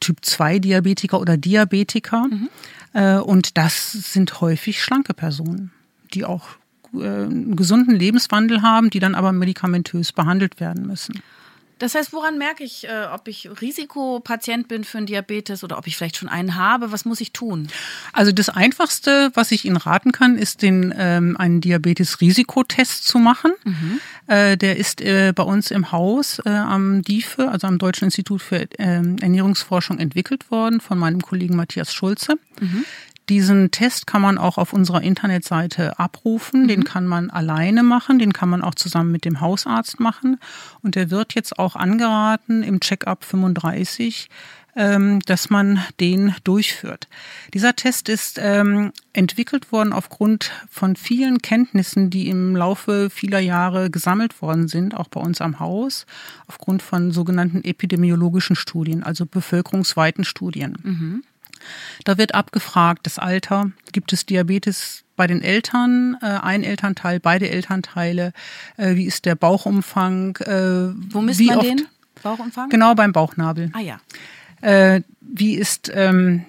Typ 0.00 0.24
2 0.24 0.58
Diabetiker 0.58 1.20
oder 1.20 1.36
Diabetiker. 1.36 2.26
Mhm. 2.28 2.48
Äh, 2.92 3.16
und 3.16 3.56
das 3.56 3.92
sind 3.92 4.40
häufig 4.40 4.82
schlanke 4.82 5.14
Personen, 5.14 5.70
die 6.12 6.24
auch 6.24 6.48
einen 6.94 7.56
gesunden 7.56 7.94
Lebenswandel 7.94 8.62
haben, 8.62 8.90
die 8.90 9.00
dann 9.00 9.14
aber 9.14 9.32
medikamentös 9.32 10.12
behandelt 10.12 10.60
werden 10.60 10.86
müssen. 10.86 11.22
Das 11.82 11.96
heißt, 11.96 12.12
woran 12.12 12.38
merke 12.38 12.62
ich, 12.62 12.86
äh, 12.86 13.06
ob 13.12 13.26
ich 13.26 13.48
Risikopatient 13.60 14.68
bin 14.68 14.84
für 14.84 14.98
einen 14.98 15.08
Diabetes 15.08 15.64
oder 15.64 15.78
ob 15.78 15.88
ich 15.88 15.96
vielleicht 15.96 16.16
schon 16.16 16.28
einen 16.28 16.54
habe? 16.54 16.92
Was 16.92 17.04
muss 17.04 17.20
ich 17.20 17.32
tun? 17.32 17.66
Also 18.12 18.30
das 18.30 18.48
Einfachste, 18.48 19.32
was 19.34 19.50
ich 19.50 19.64
Ihnen 19.64 19.76
raten 19.76 20.12
kann, 20.12 20.38
ist 20.38 20.62
den 20.62 20.94
ähm, 20.96 21.36
einen 21.36 21.60
Diabetes-Risikotest 21.60 23.04
zu 23.04 23.18
machen. 23.18 23.50
Mhm. 23.64 24.00
Äh, 24.28 24.56
der 24.56 24.76
ist 24.76 25.00
äh, 25.00 25.32
bei 25.34 25.42
uns 25.42 25.72
im 25.72 25.90
Haus 25.90 26.38
äh, 26.46 26.50
am 26.50 27.02
DIFE, 27.02 27.48
also 27.48 27.66
am 27.66 27.78
Deutschen 27.78 28.04
Institut 28.04 28.42
für 28.42 28.68
ähm, 28.78 29.16
Ernährungsforschung, 29.20 29.98
entwickelt 29.98 30.52
worden 30.52 30.80
von 30.80 30.98
meinem 30.98 31.20
Kollegen 31.20 31.56
Matthias 31.56 31.92
Schulze. 31.92 32.34
Mhm. 32.60 32.84
Diesen 33.28 33.70
Test 33.70 34.06
kann 34.06 34.22
man 34.22 34.38
auch 34.38 34.58
auf 34.58 34.72
unserer 34.72 35.02
Internetseite 35.02 35.98
abrufen. 35.98 36.62
Mhm. 36.62 36.68
Den 36.68 36.84
kann 36.84 37.06
man 37.06 37.30
alleine 37.30 37.82
machen, 37.82 38.18
den 38.18 38.32
kann 38.32 38.48
man 38.48 38.62
auch 38.62 38.74
zusammen 38.74 39.12
mit 39.12 39.24
dem 39.24 39.40
Hausarzt 39.40 40.00
machen. 40.00 40.38
Und 40.82 40.94
der 40.94 41.10
wird 41.10 41.34
jetzt 41.34 41.58
auch 41.58 41.76
angeraten 41.76 42.62
im 42.62 42.80
Checkup 42.80 43.24
35 43.24 44.28
ähm, 44.74 45.20
dass 45.20 45.50
man 45.50 45.82
den 46.00 46.34
durchführt. 46.44 47.08
Dieser 47.52 47.76
Test 47.76 48.08
ist 48.08 48.38
ähm, 48.40 48.92
entwickelt 49.12 49.70
worden 49.72 49.92
aufgrund 49.92 50.50
von 50.70 50.96
vielen 50.96 51.42
Kenntnissen, 51.42 52.10
die 52.10 52.28
im 52.28 52.56
Laufe 52.56 53.10
vieler 53.10 53.40
Jahre 53.40 53.90
gesammelt 53.90 54.40
worden 54.40 54.68
sind, 54.68 54.96
auch 54.96 55.08
bei 55.08 55.20
uns 55.20 55.40
am 55.40 55.60
Haus, 55.60 56.06
aufgrund 56.46 56.82
von 56.82 57.12
sogenannten 57.12 57.62
epidemiologischen 57.64 58.56
Studien, 58.56 59.02
also 59.02 59.26
bevölkerungsweiten 59.26 60.24
Studien. 60.24 60.78
Mhm. 60.82 61.24
Da 62.04 62.18
wird 62.18 62.34
abgefragt, 62.34 63.00
das 63.04 63.18
Alter, 63.18 63.70
gibt 63.92 64.12
es 64.12 64.26
Diabetes 64.26 65.04
bei 65.16 65.26
den 65.26 65.42
Eltern, 65.42 66.16
äh, 66.22 66.26
ein 66.26 66.64
Elternteil, 66.64 67.20
beide 67.20 67.48
Elternteile, 67.48 68.32
äh, 68.76 68.94
wie 68.96 69.04
ist 69.04 69.24
der 69.24 69.34
Bauchumfang? 69.34 70.36
Äh, 70.38 70.94
Wo 71.12 71.20
misst 71.20 71.40
wie 71.40 71.46
man 71.46 71.58
oft, 71.58 71.68
den 71.68 71.86
Bauchumfang? 72.22 72.70
Genau 72.70 72.94
beim 72.94 73.12
Bauchnabel. 73.12 73.70
Ah 73.74 73.80
ja. 73.80 74.00
Äh, 74.62 75.02
wie 75.20 75.54
ist 75.54 75.90
ähm, 75.94 76.44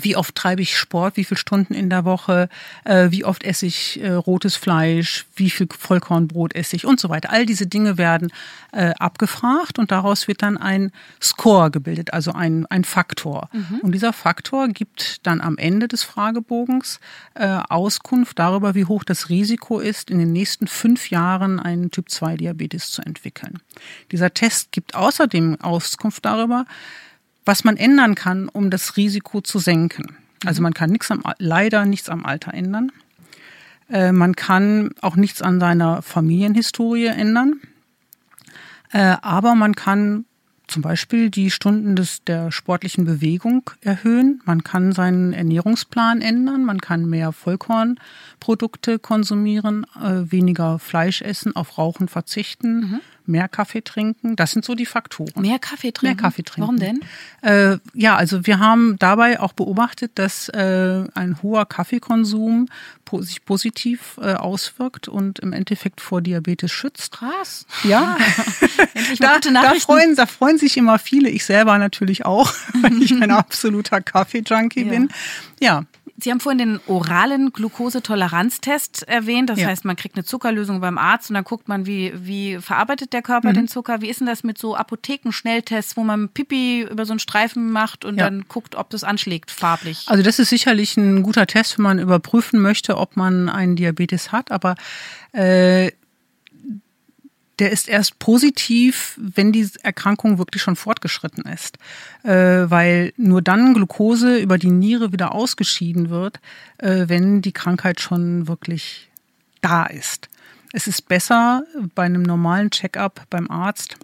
wie 0.00 0.16
oft 0.16 0.34
treibe 0.34 0.62
ich 0.62 0.76
Sport, 0.76 1.16
wie 1.16 1.24
viele 1.24 1.38
Stunden 1.38 1.74
in 1.74 1.90
der 1.90 2.04
Woche, 2.04 2.48
äh, 2.84 3.10
wie 3.10 3.24
oft 3.24 3.44
esse 3.44 3.66
ich 3.66 4.00
äh, 4.02 4.12
rotes 4.12 4.56
Fleisch, 4.56 5.26
wie 5.36 5.50
viel 5.50 5.68
Vollkornbrot 5.70 6.54
esse 6.54 6.76
ich 6.76 6.86
und 6.86 7.00
so 7.00 7.08
weiter. 7.08 7.30
All 7.30 7.46
diese 7.46 7.66
Dinge 7.66 7.98
werden 7.98 8.32
äh, 8.72 8.92
abgefragt 8.98 9.78
und 9.78 9.90
daraus 9.90 10.28
wird 10.28 10.42
dann 10.42 10.56
ein 10.56 10.92
Score 11.20 11.70
gebildet, 11.70 12.12
also 12.12 12.32
ein, 12.32 12.66
ein 12.66 12.84
Faktor. 12.84 13.48
Mhm. 13.52 13.80
Und 13.82 13.92
dieser 13.92 14.12
Faktor 14.12 14.68
gibt 14.68 15.26
dann 15.26 15.40
am 15.40 15.58
Ende 15.58 15.88
des 15.88 16.02
Fragebogens 16.02 17.00
äh, 17.34 17.60
Auskunft 17.68 18.38
darüber, 18.38 18.74
wie 18.74 18.84
hoch 18.84 19.04
das 19.04 19.28
Risiko 19.28 19.78
ist, 19.78 20.10
in 20.10 20.18
den 20.18 20.32
nächsten 20.32 20.66
fünf 20.66 21.10
Jahren 21.10 21.60
einen 21.60 21.90
Typ-2-Diabetes 21.90 22.90
zu 22.90 23.02
entwickeln. 23.02 23.58
Dieser 24.10 24.32
Test 24.32 24.72
gibt 24.72 24.94
außerdem 24.94 25.60
Auskunft 25.60 26.24
darüber, 26.24 26.66
was 27.44 27.64
man 27.64 27.76
ändern 27.76 28.14
kann, 28.14 28.48
um 28.48 28.70
das 28.70 28.96
Risiko 28.96 29.40
zu 29.40 29.58
senken. 29.58 30.16
Also 30.44 30.60
mhm. 30.60 30.64
man 30.64 30.74
kann 30.74 30.90
nichts 30.90 31.10
am, 31.10 31.22
leider 31.38 31.84
nichts 31.84 32.08
am 32.08 32.24
Alter 32.24 32.54
ändern. 32.54 32.92
Äh, 33.90 34.12
man 34.12 34.36
kann 34.36 34.90
auch 35.00 35.16
nichts 35.16 35.42
an 35.42 35.60
seiner 35.60 36.02
Familienhistorie 36.02 37.06
ändern. 37.06 37.60
Äh, 38.92 39.16
aber 39.22 39.54
man 39.54 39.74
kann 39.74 40.24
zum 40.68 40.82
Beispiel 40.82 41.28
die 41.28 41.50
Stunden 41.50 41.96
des, 41.96 42.24
der 42.24 42.50
sportlichen 42.50 43.04
Bewegung 43.04 43.70
erhöhen. 43.82 44.40
Man 44.46 44.64
kann 44.64 44.92
seinen 44.92 45.32
Ernährungsplan 45.32 46.22
ändern. 46.22 46.64
Man 46.64 46.80
kann 46.80 47.10
mehr 47.10 47.32
Vollkornprodukte 47.32 48.98
konsumieren, 48.98 49.84
äh, 50.00 50.30
weniger 50.30 50.78
Fleisch 50.78 51.20
essen, 51.20 51.54
auf 51.56 51.76
Rauchen 51.76 52.08
verzichten. 52.08 52.80
Mhm 52.80 53.00
mehr 53.26 53.48
Kaffee 53.48 53.82
trinken. 53.82 54.36
Das 54.36 54.52
sind 54.52 54.64
so 54.64 54.74
die 54.74 54.86
Faktoren. 54.86 55.40
Mehr 55.40 55.58
Kaffee 55.58 55.92
trinken? 55.92 56.16
Mehr 56.16 56.22
Kaffee 56.22 56.42
trinken. 56.42 56.62
Warum 56.62 56.78
denn? 56.78 57.00
Äh, 57.42 57.78
ja, 57.94 58.16
also 58.16 58.46
wir 58.46 58.58
haben 58.58 58.98
dabei 58.98 59.40
auch 59.40 59.52
beobachtet, 59.52 60.12
dass 60.16 60.48
äh, 60.48 61.04
ein 61.14 61.42
hoher 61.42 61.66
Kaffeekonsum 61.66 62.68
po 63.04 63.22
sich 63.22 63.44
positiv 63.44 64.18
äh, 64.20 64.34
auswirkt 64.34 65.08
und 65.08 65.38
im 65.40 65.52
Endeffekt 65.52 66.00
vor 66.00 66.20
Diabetes 66.20 66.70
schützt. 66.70 67.12
Krass. 67.12 67.66
Ja. 67.84 68.16
Da, 69.18 69.38
Da 69.38 69.74
freuen, 69.74 70.16
da 70.16 70.26
freuen 70.26 70.58
sich 70.58 70.76
immer 70.76 70.98
viele. 70.98 71.28
Ich 71.28 71.44
selber 71.44 71.78
natürlich 71.78 72.24
auch, 72.24 72.52
weil 72.82 73.02
ich 73.02 73.12
ein 73.12 73.30
absoluter 73.30 74.00
Kaffee-Junkie 74.00 74.84
ja. 74.84 74.88
bin. 74.88 75.08
Ja, 75.60 75.84
Sie 76.22 76.30
haben 76.30 76.40
vorhin 76.40 76.58
den 76.58 76.80
oralen 76.86 77.52
Glukosetoleranztest 77.52 79.02
erwähnt. 79.08 79.50
Das 79.50 79.60
ja. 79.60 79.66
heißt, 79.66 79.84
man 79.84 79.96
kriegt 79.96 80.16
eine 80.16 80.24
Zuckerlösung 80.24 80.80
beim 80.80 80.98
Arzt 80.98 81.30
und 81.30 81.34
dann 81.34 81.44
guckt 81.44 81.68
man, 81.68 81.86
wie, 81.86 82.12
wie 82.14 82.58
verarbeitet 82.58 83.12
der 83.12 83.22
Körper 83.22 83.50
mhm. 83.50 83.54
den 83.54 83.68
Zucker. 83.68 84.00
Wie 84.00 84.08
ist 84.08 84.20
denn 84.20 84.26
das 84.26 84.44
mit 84.44 84.58
so 84.58 84.76
Apotheken-Schnelltests, 84.76 85.96
wo 85.96 86.04
man 86.04 86.28
Pipi 86.28 86.82
über 86.82 87.04
so 87.06 87.12
einen 87.12 87.18
Streifen 87.18 87.70
macht 87.70 88.04
und 88.04 88.18
ja. 88.18 88.24
dann 88.24 88.44
guckt, 88.46 88.76
ob 88.76 88.90
das 88.90 89.02
anschlägt 89.02 89.50
farblich? 89.50 90.04
Also 90.06 90.22
das 90.22 90.38
ist 90.38 90.50
sicherlich 90.50 90.96
ein 90.96 91.22
guter 91.22 91.46
Test, 91.46 91.78
wenn 91.78 91.84
man 91.84 91.98
überprüfen 91.98 92.60
möchte, 92.60 92.98
ob 92.98 93.16
man 93.16 93.48
einen 93.48 93.74
Diabetes 93.76 94.30
hat. 94.30 94.52
Aber 94.52 94.76
äh, 95.32 95.90
der 97.58 97.70
ist 97.70 97.88
erst 97.88 98.18
positiv, 98.18 99.18
wenn 99.20 99.52
die 99.52 99.68
Erkrankung 99.82 100.38
wirklich 100.38 100.62
schon 100.62 100.76
fortgeschritten 100.76 101.44
ist. 101.44 101.78
Äh, 102.22 102.70
weil 102.70 103.12
nur 103.16 103.42
dann 103.42 103.74
Glucose 103.74 104.38
über 104.38 104.58
die 104.58 104.70
Niere 104.70 105.12
wieder 105.12 105.34
ausgeschieden 105.34 106.10
wird, 106.10 106.40
äh, 106.78 107.04
wenn 107.08 107.42
die 107.42 107.52
Krankheit 107.52 108.00
schon 108.00 108.48
wirklich 108.48 109.10
da 109.60 109.84
ist. 109.84 110.28
Es 110.72 110.86
ist 110.86 111.08
besser 111.08 111.64
bei 111.94 112.04
einem 112.04 112.22
normalen 112.22 112.70
Checkup 112.70 113.22
beim 113.28 113.50
Arzt, 113.50 113.96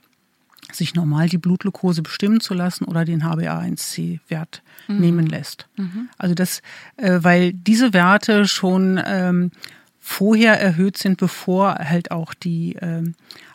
sich 0.70 0.94
normal 0.94 1.28
die 1.30 1.38
Blutglucose 1.38 2.02
bestimmen 2.02 2.40
zu 2.40 2.52
lassen 2.52 2.84
oder 2.84 3.06
den 3.06 3.24
HbA1c-Wert 3.24 4.62
mhm. 4.87 5.00
nehmen 5.00 5.26
lässt. 5.26 5.66
Mhm. 5.76 6.11
Also 6.18 6.34
das, 6.34 6.61
äh, 6.96 7.20
weil 7.22 7.54
diese 7.54 7.94
Werte 7.94 8.46
schon 8.46 9.00
ähm, 9.04 9.50
vorher 10.00 10.61
erhöht 10.61 10.98
sind, 10.98 11.18
bevor 11.18 11.74
halt 11.74 12.11
auch 12.11 12.34
die 12.34 12.76
äh, 12.76 13.02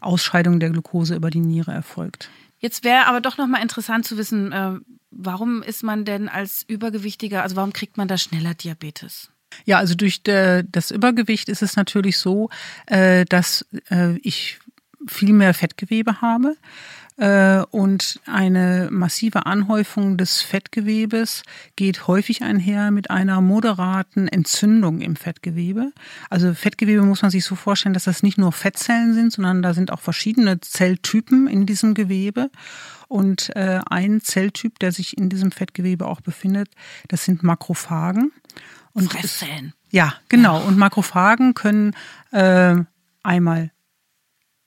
Ausscheidung 0.02 0.60
der 0.60 0.70
Glucose 0.70 1.16
über 1.16 1.30
die 1.30 1.40
Niere 1.40 1.72
erfolgt. 1.72 2.30
Jetzt 2.60 2.84
wäre 2.84 3.08
aber 3.08 3.22
doch 3.22 3.38
nochmal 3.38 3.62
interessant 3.62 4.06
zu 4.06 4.18
wissen, 4.18 4.52
äh, 4.52 4.72
warum 5.12 5.64
ist 5.64 5.84
man 5.84 6.06
denn 6.06 6.30
als 6.30 6.64
Übergewichtiger, 6.68 7.44
also 7.44 7.56
warum 7.56 7.74
kriegt 7.74 7.98
man 7.98 8.08
da 8.08 8.18
schneller 8.18 8.54
Diabetes? 8.54 9.30
Ja, 9.66 9.78
also 9.78 9.96
durch 9.96 10.24
de, 10.24 10.64
das 10.70 10.92
Übergewicht 10.92 11.50
ist 11.50 11.62
es 11.62 11.76
natürlich 11.76 12.18
so, 12.18 12.50
äh, 12.88 13.26
dass 13.26 13.66
äh, 13.90 14.18
ich 14.20 14.60
viel 15.08 15.34
mehr 15.34 15.54
Fettgewebe 15.54 16.22
habe. 16.22 16.56
Äh, 17.18 17.64
und 17.70 18.20
eine 18.26 18.90
massive 18.92 19.46
Anhäufung 19.46 20.18
des 20.18 20.42
Fettgewebes 20.42 21.44
geht 21.76 22.08
häufig 22.08 22.42
einher 22.42 22.92
mit 22.92 23.12
einer 23.12 23.42
moderaten 23.42 24.28
Entzündung 24.28 25.02
im 25.02 25.16
Fettgewebe. 25.16 25.92
Also 26.30 26.54
Fettgewebe 26.54 27.04
muss 27.04 27.22
man 27.22 27.32
sich 27.32 27.46
so 27.46 27.56
vorstellen, 27.56 27.94
dass 27.94 28.06
das 28.06 28.24
nicht 28.24 28.38
nur 28.38 28.52
Fettzellen 28.52 29.14
sind, 29.14 29.32
sondern 29.32 29.62
da 29.62 29.74
sind 29.74 29.92
auch 29.92 30.00
verschiedene 30.00 30.60
Zelltypen 30.62 31.48
in 31.48 31.66
diesem 31.66 31.94
Gewebe. 31.94 32.50
Und 33.08 33.56
äh, 33.56 33.80
ein 33.86 34.22
Zelltyp, 34.22 34.80
der 34.80 34.92
sich 34.92 35.18
in 35.18 35.30
diesem 35.30 35.52
Fettgewebe 35.52 36.08
auch 36.08 36.22
befindet, 36.22 36.70
das 37.10 37.26
sind 37.26 37.44
Makrophagen. 37.44 38.32
Und 38.94 39.12
Fresszellen. 39.12 39.74
Ja, 39.92 40.16
genau. 40.30 40.62
Und 40.64 40.78
Makrophagen 40.78 41.54
können 41.54 41.96
äh, 42.32 42.76
einmal 43.22 43.72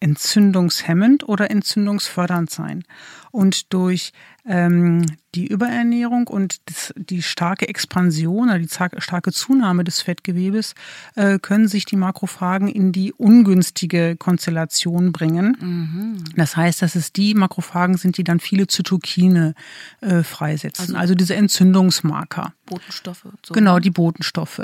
entzündungshemmend 0.00 1.28
oder 1.28 1.50
entzündungsfördernd 1.50 2.50
sein. 2.50 2.84
Und 3.30 3.72
durch 3.72 4.12
ähm, 4.44 5.04
die 5.36 5.46
Überernährung 5.46 6.26
und 6.28 6.56
das, 6.64 6.94
die 6.96 7.22
starke 7.22 7.68
Expansion 7.68 8.48
oder 8.48 8.58
die 8.58 8.68
starke 8.68 9.32
Zunahme 9.32 9.84
des 9.84 10.00
Fettgewebes 10.00 10.74
äh, 11.14 11.38
können 11.38 11.68
sich 11.68 11.84
die 11.84 11.96
Makrophagen 11.96 12.68
in 12.68 12.90
die 12.90 13.12
ungünstige 13.12 14.16
Konstellation 14.16 15.12
bringen. 15.12 15.56
Mhm. 15.60 16.24
Das 16.36 16.56
heißt, 16.56 16.80
dass 16.80 16.94
es 16.94 17.12
die 17.12 17.34
Makrophagen 17.34 17.98
sind, 17.98 18.16
die 18.16 18.24
dann 18.24 18.40
viele 18.40 18.66
Zytokine 18.66 19.54
äh, 20.00 20.22
freisetzen, 20.22 20.96
also, 20.96 20.96
also 20.96 21.14
diese 21.14 21.36
Entzündungsmarker. 21.36 22.54
Botenstoffe. 22.66 23.26
So. 23.44 23.54
Genau, 23.54 23.78
die 23.78 23.90
Botenstoffe. 23.90 24.62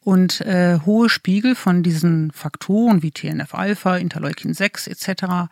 Und 0.00 0.42
äh, 0.42 0.80
hohe 0.84 1.08
Spiegel 1.08 1.54
von 1.54 1.82
diesen 1.82 2.30
Faktoren 2.32 3.02
wie 3.02 3.10
TNF-Alpha, 3.10 3.96
Interleukin 3.96 4.52
6 4.52 4.88
etc., 4.88 5.48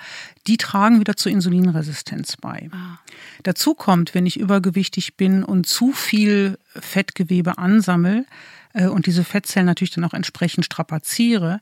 die 0.47 0.59
tragen 0.59 1.01
wieder 1.01 1.17
zur 1.17 1.33
Insulinresistenz 1.33 2.37
bei. 2.37 2.69
Ah. 2.73 2.99
Dazu 3.45 3.75
kommt, 3.75 4.15
wenn 4.15 4.27
ich 4.27 4.39
übergewichtig 4.63 5.17
bin 5.17 5.43
und 5.43 5.67
zu 5.67 5.93
viel 5.93 6.59
Fettgewebe 6.75 7.59
ansammel 7.59 8.27
äh, 8.73 8.87
und 8.87 9.07
diese 9.07 9.25
Fettzellen 9.25 9.67
natürlich 9.67 9.91
dann 9.91 10.05
auch 10.05 10.15
entsprechend 10.15 10.65
strapaziere, 10.65 11.61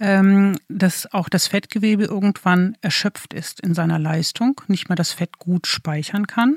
ähm, 0.00 0.56
dass 0.68 1.12
auch 1.12 1.28
das 1.28 1.46
Fettgewebe 1.46 2.04
irgendwann 2.04 2.76
erschöpft 2.80 3.34
ist 3.34 3.60
in 3.60 3.74
seiner 3.74 3.98
Leistung, 3.98 4.60
nicht 4.66 4.88
mehr 4.88 4.96
das 4.96 5.12
Fett 5.12 5.38
gut 5.38 5.66
speichern 5.66 6.26
kann. 6.26 6.56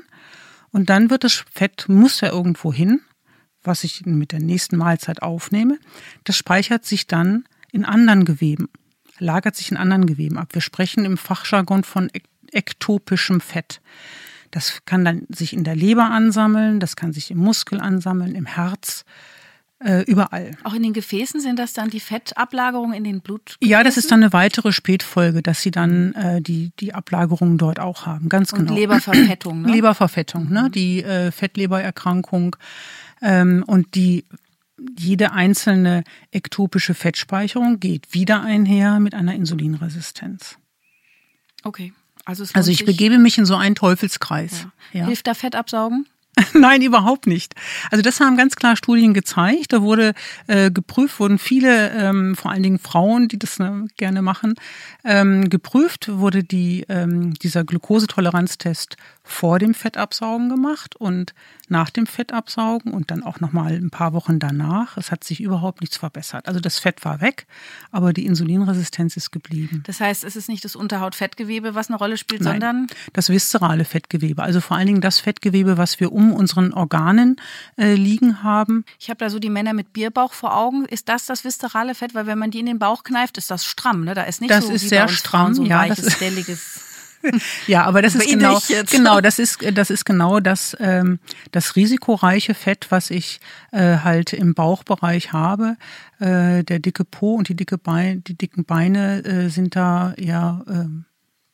Und 0.72 0.90
dann 0.90 1.10
wird 1.10 1.22
das 1.22 1.44
Fett, 1.52 1.84
muss 1.88 2.20
ja 2.20 2.32
irgendwo 2.32 2.72
hin 2.72 3.00
was 3.64 3.82
ich 3.82 4.04
mit 4.04 4.32
der 4.32 4.40
nächsten 4.40 4.76
Mahlzeit 4.76 5.22
aufnehme, 5.22 5.78
das 6.24 6.36
speichert 6.36 6.84
sich 6.84 7.06
dann 7.06 7.44
in 7.72 7.84
anderen 7.84 8.24
Geweben, 8.24 8.68
lagert 9.18 9.56
sich 9.56 9.70
in 9.70 9.76
anderen 9.76 10.06
Geweben 10.06 10.38
ab. 10.38 10.48
Wir 10.52 10.60
sprechen 10.60 11.04
im 11.04 11.16
Fachjargon 11.16 11.82
von 11.82 12.10
ektopischem 12.52 13.40
Fett. 13.40 13.80
Das 14.54 14.82
kann 14.84 15.04
dann 15.04 15.26
sich 15.30 15.52
in 15.52 15.64
der 15.64 15.74
Leber 15.74 16.10
ansammeln, 16.10 16.78
das 16.78 16.94
kann 16.94 17.12
sich 17.12 17.32
im 17.32 17.38
Muskel 17.38 17.80
ansammeln, 17.80 18.36
im 18.36 18.46
Herz, 18.46 19.04
äh, 19.80 20.02
überall. 20.02 20.52
Auch 20.62 20.74
in 20.74 20.84
den 20.84 20.92
Gefäßen 20.92 21.40
sind 21.40 21.58
das 21.58 21.72
dann 21.72 21.90
die 21.90 21.98
Fettablagerungen 21.98 22.94
in 22.94 23.02
den 23.02 23.20
Blut? 23.20 23.56
Ja, 23.60 23.82
das 23.82 23.96
ist 23.96 24.12
dann 24.12 24.22
eine 24.22 24.32
weitere 24.32 24.70
Spätfolge, 24.70 25.42
dass 25.42 25.60
sie 25.60 25.72
dann 25.72 26.14
äh, 26.14 26.40
die, 26.40 26.70
die 26.78 26.94
Ablagerungen 26.94 27.58
dort 27.58 27.80
auch 27.80 28.06
haben. 28.06 28.28
Ganz 28.28 28.52
Und 28.52 28.60
genau. 28.66 28.74
Leberverfettung, 28.74 29.62
ne? 29.62 29.72
Leberverfettung, 29.72 30.48
ne? 30.48 30.70
die 30.70 31.02
äh, 31.02 31.32
Fettlebererkrankung 31.32 32.54
ähm, 33.20 33.64
und 33.66 33.96
die 33.96 34.24
jede 34.96 35.32
einzelne 35.32 36.04
ektopische 36.30 36.94
Fettspeicherung 36.94 37.80
geht 37.80 38.14
wieder 38.14 38.42
einher 38.42 39.00
mit 39.00 39.14
einer 39.14 39.34
Insulinresistenz. 39.34 40.58
Okay. 41.64 41.92
Also, 42.24 42.44
Also 42.52 42.70
ich 42.70 42.84
begebe 42.84 43.18
mich 43.18 43.38
in 43.38 43.44
so 43.44 43.56
einen 43.56 43.74
Teufelskreis. 43.74 44.66
Ja. 44.92 45.00
Ja. 45.00 45.06
Hilft 45.06 45.26
da 45.26 45.34
Fett 45.34 45.56
absaugen? 45.56 46.06
Nein, 46.52 46.82
überhaupt 46.82 47.26
nicht. 47.26 47.54
Also 47.90 48.02
das 48.02 48.20
haben 48.20 48.36
ganz 48.36 48.56
klar 48.56 48.76
Studien 48.76 49.14
gezeigt. 49.14 49.72
Da 49.72 49.82
wurde 49.82 50.14
äh, 50.46 50.70
geprüft, 50.70 51.20
wurden 51.20 51.38
viele, 51.38 51.90
ähm, 51.92 52.34
vor 52.34 52.50
allen 52.50 52.62
Dingen 52.62 52.78
Frauen, 52.78 53.28
die 53.28 53.38
das 53.38 53.58
ne, 53.58 53.86
gerne 53.96 54.20
machen, 54.20 54.54
ähm, 55.04 55.48
geprüft, 55.48 56.08
wurde 56.10 56.42
die, 56.42 56.84
ähm, 56.88 57.34
dieser 57.34 57.64
Glukosetoleranztest 57.64 58.96
vor 59.26 59.58
dem 59.58 59.72
Fettabsaugen 59.72 60.50
gemacht 60.50 60.96
und 60.96 61.34
nach 61.68 61.88
dem 61.88 62.06
Fettabsaugen 62.06 62.92
und 62.92 63.10
dann 63.10 63.22
auch 63.22 63.40
nochmal 63.40 63.72
ein 63.72 63.88
paar 63.88 64.12
Wochen 64.12 64.38
danach. 64.38 64.98
Es 64.98 65.10
hat 65.10 65.24
sich 65.24 65.40
überhaupt 65.40 65.80
nichts 65.80 65.96
verbessert. 65.96 66.46
Also 66.46 66.60
das 66.60 66.78
Fett 66.78 67.06
war 67.06 67.22
weg, 67.22 67.46
aber 67.90 68.12
die 68.12 68.26
Insulinresistenz 68.26 69.16
ist 69.16 69.30
geblieben. 69.30 69.82
Das 69.86 69.98
heißt, 69.98 70.24
es 70.24 70.36
ist 70.36 70.50
nicht 70.50 70.62
das 70.62 70.76
Unterhautfettgewebe, 70.76 71.74
was 71.74 71.88
eine 71.88 71.96
Rolle 71.96 72.18
spielt, 72.18 72.42
Nein, 72.42 72.52
sondern 72.52 72.86
das 73.14 73.30
viszerale 73.30 73.86
Fettgewebe, 73.86 74.42
also 74.42 74.60
vor 74.60 74.76
allen 74.76 74.86
Dingen 74.86 75.00
das 75.00 75.20
Fettgewebe, 75.20 75.78
was 75.78 76.00
wir 76.00 76.12
um 76.12 76.34
unseren 76.34 76.74
Organen 76.74 77.36
äh, 77.78 77.94
liegen 77.94 78.42
haben. 78.42 78.84
ich 79.00 79.08
habe 79.08 79.18
da 79.18 79.30
so 79.30 79.38
die 79.38 79.50
Männer 79.50 79.72
mit 79.72 79.94
Bierbauch 79.94 80.34
vor 80.34 80.54
Augen. 80.54 80.84
Ist 80.84 81.08
das 81.08 81.24
das 81.24 81.44
viszerale 81.44 81.94
Fett? 81.94 82.14
Weil 82.14 82.26
wenn 82.26 82.38
man 82.38 82.50
die 82.50 82.60
in 82.60 82.66
den 82.66 82.78
Bauch 82.78 83.04
kneift, 83.04 83.38
ist 83.38 83.50
das 83.50 83.64
stramm. 83.64 84.04
Ne? 84.04 84.12
Da 84.12 84.24
ist 84.24 84.42
nicht 84.42 84.50
Das 84.50 84.66
so 84.66 84.72
ist 84.72 84.84
wie 84.84 84.88
sehr 84.88 85.08
stramm, 85.08 85.54
so 85.54 85.62
ein 85.62 85.68
ja, 85.68 85.78
weiches, 85.78 86.12
stelliges. 86.12 86.93
Ja, 87.66 87.84
aber 87.84 88.02
das 88.02 88.14
ist 88.14 88.28
genau, 88.28 88.58
jetzt. 88.68 88.90
genau, 88.90 89.20
das 89.20 89.38
ist, 89.38 89.58
das 89.74 89.90
ist 89.90 90.04
genau 90.04 90.40
das, 90.40 90.76
ähm, 90.80 91.18
das 91.52 91.76
risikoreiche 91.76 92.54
Fett, 92.54 92.86
was 92.90 93.10
ich 93.10 93.40
äh, 93.72 93.98
halt 93.98 94.32
im 94.32 94.54
Bauchbereich 94.54 95.32
habe. 95.32 95.76
Äh, 96.20 96.64
der 96.64 96.78
dicke 96.78 97.04
Po 97.04 97.34
und 97.34 97.48
die 97.48 97.56
dicke 97.56 97.78
Beine, 97.78 98.20
die 98.20 98.36
dicken 98.36 98.64
Beine 98.64 99.24
äh, 99.24 99.48
sind 99.48 99.76
da 99.76 100.14
ja 100.18 100.62
ähm, 100.68 101.06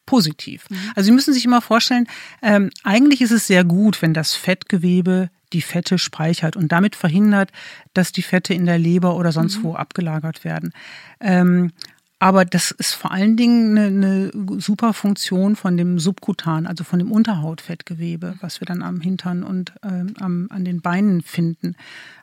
positiv. 0.07 0.67
Also 0.97 1.07
Sie 1.07 1.13
müssen 1.13 1.33
sich 1.33 1.45
immer 1.45 1.61
vorstellen, 1.61 2.09
ähm, 2.43 2.71
eigentlich 2.83 3.21
ist 3.21 3.31
es 3.31 3.47
sehr 3.47 3.63
gut, 3.63 4.03
wenn 4.03 4.13
das 4.13 4.35
Fettgewebe 4.35 5.31
die 5.53 5.63
Fette 5.63 5.99
speichert 5.99 6.57
und 6.57 6.73
damit 6.73 6.97
verhindert, 6.97 7.51
dass 7.95 8.13
die 8.13 8.23
Fette 8.23 8.55
in 8.55 8.67
der 8.67 8.79
Leber 8.79 9.17
oder 9.17 9.33
sonst 9.33 9.63
wo 9.63 9.75
abgelagert 9.75 10.45
werden. 10.45 10.73
Ähm, 11.21 11.73
aber 12.21 12.45
das 12.45 12.71
ist 12.71 12.93
vor 12.93 13.13
allen 13.13 13.39
Dingen 13.39 13.79
eine, 13.79 14.31
eine 14.31 14.61
super 14.61 14.93
Funktion 14.93 15.57
von 15.57 15.79
dem 15.79 15.99
Subkutan, 15.99 16.67
also 16.67 16.85
von 16.85 16.99
dem 16.99 17.11
Unterhautfettgewebe, 17.11 18.37
was 18.43 18.61
wir 18.61 18.67
dann 18.67 18.83
am 18.83 19.01
Hintern 19.01 19.43
und 19.43 19.73
ähm, 19.83 20.13
am, 20.21 20.47
an 20.51 20.67
den 20.67 20.83
Beinen 20.83 21.23
finden. 21.23 21.77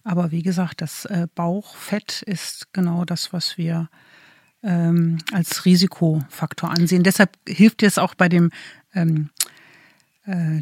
Aber 0.03 0.29
wie 0.29 0.43
gesagt, 0.43 0.81
das 0.81 1.05
äh, 1.05 1.27
Bauchfett 1.33 2.21
ist 2.21 2.71
genau 2.73 3.05
das, 3.05 3.33
was 3.33 3.57
wir 3.57 3.89
ähm, 4.61 5.17
als 5.33 5.65
Risikofaktor 5.65 6.69
ansehen. 6.69 7.01
Deshalb 7.01 7.31
hilft 7.47 7.81
es 7.81 7.97
auch 7.97 8.13
bei 8.13 8.29
dem 8.29 8.51
ähm, 8.93 9.31
äh, 10.27 10.61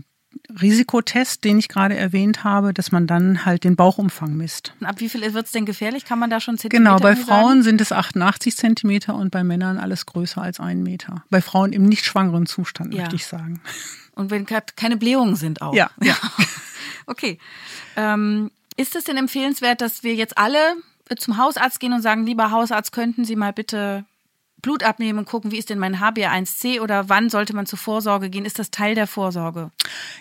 Risikotest, 0.61 1.43
den 1.43 1.57
ich 1.59 1.67
gerade 1.67 1.95
erwähnt 1.95 2.43
habe, 2.43 2.73
dass 2.73 2.91
man 2.91 3.07
dann 3.07 3.45
halt 3.45 3.63
den 3.63 3.75
Bauchumfang 3.75 4.35
misst. 4.35 4.73
Und 4.79 4.85
ab 4.87 4.99
wie 4.99 5.09
viel 5.09 5.21
wird 5.33 5.45
es 5.45 5.51
denn 5.51 5.65
gefährlich? 5.65 6.05
Kann 6.05 6.19
man 6.19 6.29
da 6.29 6.39
schon 6.39 6.57
Zentimeter 6.57 6.95
Genau, 6.95 6.99
bei 7.01 7.15
Frauen 7.15 7.47
sagen? 7.49 7.63
sind 7.63 7.81
es 7.81 7.91
88 7.91 8.55
Zentimeter 8.55 9.15
und 9.15 9.31
bei 9.31 9.43
Männern 9.43 9.77
alles 9.77 10.05
größer 10.05 10.41
als 10.41 10.59
ein 10.59 10.83
Meter. 10.83 11.23
Bei 11.29 11.41
Frauen 11.41 11.73
im 11.73 11.85
nicht 11.85 12.05
schwangeren 12.05 12.45
Zustand, 12.45 12.93
Ja. 12.93 13.01
möchte 13.01 13.15
ich 13.15 13.25
sagen. 13.25 13.61
Und 14.13 14.31
wenn 14.31 14.45
keine 14.45 14.97
Blähungen 14.97 15.35
sind 15.35 15.61
auch. 15.61 15.73
Ja, 15.73 15.89
ja. 16.01 16.15
Okay. 17.07 17.37
Ähm, 17.95 18.49
ist 18.77 18.95
es 18.95 19.03
denn 19.03 19.17
empfehlenswert, 19.17 19.79
dass 19.81 20.03
wir 20.03 20.15
jetzt 20.15 20.37
alle 20.39 20.57
zum 21.17 21.37
Hausarzt 21.37 21.79
gehen 21.79 21.93
und 21.93 22.01
sagen, 22.01 22.25
lieber 22.25 22.49
Hausarzt, 22.49 22.91
könnten 22.91 23.25
Sie 23.25 23.35
mal 23.35 23.53
bitte 23.53 24.05
Blut 24.65 24.81
abnehmen 24.81 25.19
und 25.19 25.25
gucken, 25.25 25.51
wie 25.51 25.59
ist 25.59 25.69
denn 25.69 25.77
mein 25.77 25.97
HbA1c 25.97 26.81
oder 26.81 27.07
wann 27.07 27.29
sollte 27.29 27.55
man 27.55 27.67
zur 27.67 27.77
Vorsorge 27.77 28.31
gehen? 28.31 28.45
Ist 28.45 28.57
das 28.57 28.71
Teil 28.71 28.95
der 28.95 29.05
Vorsorge? 29.05 29.69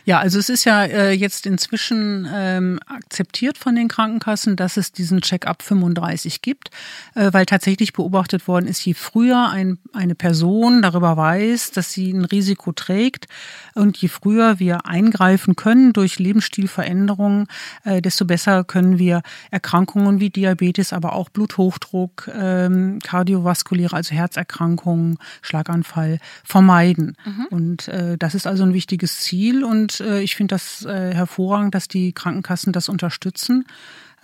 Ja, 0.04 0.18
also 0.18 0.38
es 0.38 0.50
ist 0.50 0.64
ja 0.64 0.84
äh, 0.84 1.12
jetzt 1.12 1.46
inzwischen 1.46 2.28
ähm, 2.30 2.78
akzeptiert 2.84 3.56
von 3.56 3.74
den 3.74 3.88
Krankenkassen, 3.88 4.56
dass 4.56 4.76
es 4.76 4.92
diesen 4.92 5.22
Check-up 5.22 5.62
35 5.62 6.42
gibt, 6.42 6.68
äh, 7.14 7.32
weil 7.32 7.46
tatsächlich 7.46 7.94
beobachtet 7.94 8.46
worden 8.46 8.66
ist, 8.66 8.84
je 8.84 8.92
früher 8.92 9.48
ein, 9.48 9.78
eine 9.94 10.14
Person 10.14 10.82
darüber 10.82 11.16
weiß, 11.16 11.70
dass 11.70 11.92
sie 11.92 12.12
ein 12.12 12.26
Risiko 12.26 12.72
trägt 12.72 13.28
und 13.74 13.96
je 13.96 14.08
früher 14.08 14.58
wir 14.58 14.84
eingreifen 14.84 15.56
können 15.56 15.94
durch 15.94 16.18
Lebensstilveränderungen, 16.18 17.46
äh, 17.84 18.02
desto 18.02 18.26
besser 18.26 18.62
können 18.62 18.98
wir 18.98 19.22
Erkrankungen 19.50 20.20
wie 20.20 20.28
Diabetes, 20.28 20.92
aber 20.92 21.14
auch 21.14 21.30
Bluthochdruck, 21.30 22.30
ähm, 22.38 22.98
kardiovaskuläre, 23.02 23.96
also 23.96 24.14
Herzerkrankungen, 24.34 25.18
Schlaganfall 25.42 26.18
vermeiden. 26.42 27.16
Und 27.50 27.88
äh, 27.88 28.18
das 28.18 28.34
ist 28.34 28.46
also 28.46 28.64
ein 28.64 28.74
wichtiges 28.74 29.20
Ziel 29.20 29.64
und 29.64 30.00
äh, 30.00 30.20
ich 30.20 30.34
finde 30.34 30.54
das 30.54 30.84
äh, 30.84 31.14
hervorragend, 31.14 31.74
dass 31.74 31.88
die 31.88 32.12
Krankenkassen 32.12 32.72
das 32.72 32.88
unterstützen. 32.88 33.64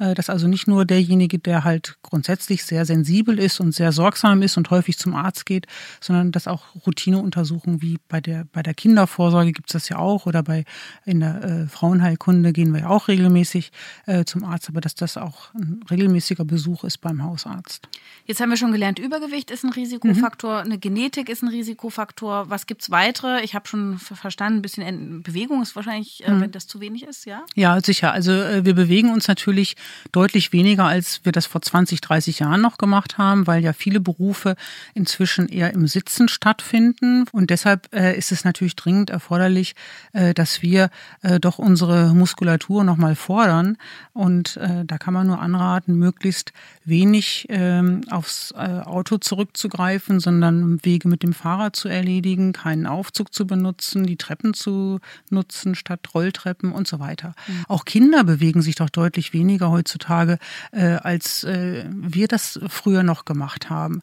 Äh, 0.01 0.15
Dass 0.15 0.29
also 0.31 0.49
nicht 0.49 0.67
nur 0.67 0.85
derjenige, 0.85 1.39
der 1.39 1.63
halt 1.63 1.97
grundsätzlich 2.03 2.65
sehr 2.65 2.85
sensibel 2.87 3.39
ist 3.39 3.61
und 3.61 3.73
sehr 3.75 3.93
sorgsam 3.93 4.43
ist 4.43 4.57
und 4.57 4.71
häufig 4.71 4.99
zum 4.99 5.15
Arzt 5.15 5.47
geht, 5.47 5.67
sondern 6.01 6.33
dass 6.33 6.49
auch 6.49 6.63
Routineuntersuchungen 6.87 7.83
wie 7.83 7.99
bei 8.09 8.21
der, 8.21 8.47
bei 8.53 8.63
der 8.63 8.75
Kindervorsorge 8.75 9.53
gibt 9.53 9.69
es 9.71 9.73
das 9.75 9.89
ja 9.89 9.99
auch 9.99 10.27
oder 10.27 10.43
bei 10.43 10.65
in 11.05 11.21
der 11.21 11.45
äh, 11.45 11.67
Frauenheilkunde 11.69 12.53
gehen 12.53 12.73
wir 12.73 12.81
ja 12.81 12.89
auch 12.89 13.09
regelmäßig 13.09 13.71
äh, 14.07 14.25
zum 14.25 14.45
Arzt, 14.45 14.69
aber 14.69 14.81
dass 14.81 14.95
das 14.95 15.17
auch 15.17 15.53
ein 15.55 15.85
regelmäßiger 15.91 16.45
Besuch 16.45 16.85
ist 16.85 16.99
beim 16.99 17.23
Hausarzt. 17.23 17.89
Jetzt 18.27 18.41
haben 18.41 18.51
wir 18.51 18.57
schon 18.57 18.73
gelernt, 18.73 18.99
Übergewicht 18.99 19.51
ist 19.51 19.65
ein 19.65 19.71
Risikofaktor, 19.73 20.61
eine 20.61 20.79
Genetik 20.79 21.29
ist 21.29 21.43
ein 21.43 21.49
Risikofaktor. 21.49 22.49
Was 22.49 22.67
gibt's 22.67 22.91
weitere? 22.91 23.43
Ich 23.43 23.55
habe 23.55 23.69
schon 23.69 23.99
ver- 23.99 24.17
verstanden, 24.17 24.59
ein 24.61 24.63
bisschen 24.63 24.83
en- 24.83 25.23
Bewegung 25.23 25.63
ist 25.63 25.77
wahrscheinlich, 25.77 26.25
äh, 26.27 26.41
wenn 26.41 26.51
das 26.53 26.67
zu 26.67 26.81
wenig 26.81 27.03
ist, 27.03 27.27
ja? 27.27 27.45
Ja, 27.55 27.81
sicher. 27.81 28.13
Also 28.13 28.33
äh, 28.33 28.65
wir 28.65 28.75
bewegen 28.75 29.13
uns 29.13 29.29
natürlich 29.29 29.77
deutlich 30.13 30.53
weniger, 30.53 30.85
als 30.85 31.21
wir 31.25 31.33
das 31.33 31.47
vor 31.47 31.63
20, 31.63 32.01
30 32.01 32.41
Jahren 32.41 32.61
noch 32.61 32.79
gemacht 32.79 33.19
haben, 33.19 33.47
weil 33.47 33.63
ja 33.63 33.73
viele 33.73 34.01
Berufe 34.01 34.57
inzwischen 34.95 35.49
eher 35.49 35.73
im 35.73 35.87
Sitzen 35.87 36.29
stattfinden. 36.29 37.25
Und 37.33 37.51
deshalb 37.51 37.95
äh, 37.95 38.17
ist 38.17 38.33
es 38.33 38.45
natürlich 38.45 38.77
dringend 38.77 39.11
erforderlich, 39.11 39.75
äh, 40.13 40.35
dass 40.35 40.63
wir 40.63 40.91
äh, 41.23 41.41
doch 41.41 41.59
unsere 41.59 42.15
Muskulatur 42.15 42.85
nochmal 42.85 43.15
fordern. 43.17 43.77
Und 44.13 44.59
da 44.61 44.99
kann 44.99 45.15
man 45.15 45.27
nur 45.27 45.41
anraten, 45.41 45.95
möglichst 45.95 46.53
wenig 46.85 47.47
ähm, 47.49 48.03
aufs 48.11 48.53
Auto 48.53 49.17
zurückzugreifen, 49.19 50.21
sondern 50.21 50.85
Wege 50.85 51.09
mit 51.09 51.23
dem 51.23 51.33
Fahrrad 51.33 51.77
zu 51.77 51.89
erledigen, 51.89 52.53
keinen 52.53 52.87
Aufzug 52.87 53.33
zu 53.33 53.47
benutzen, 53.47 54.05
die 54.05 54.17
Treppen 54.17 54.53
zu 54.55 55.01
nutzen 55.31 55.75
statt 55.75 56.01
Rolltreppen 56.13 56.73
und 56.73 56.87
so 56.87 57.01
weiter. 57.01 57.35
Auch 57.69 57.85
Kinder 57.85 58.25
bewegen 58.25 58.63
sich 58.63 58.75
doch 58.75 58.91
deutlich 58.91 59.33
weniger 59.33 59.71
heutzutage, 59.81 60.39
äh, 60.73 60.97
als 61.03 61.45
äh, 61.45 61.85
wir 61.91 62.29
das 62.29 62.61
früher 62.69 63.03
noch 63.03 63.25
gemacht 63.25 63.71
haben. 63.71 64.03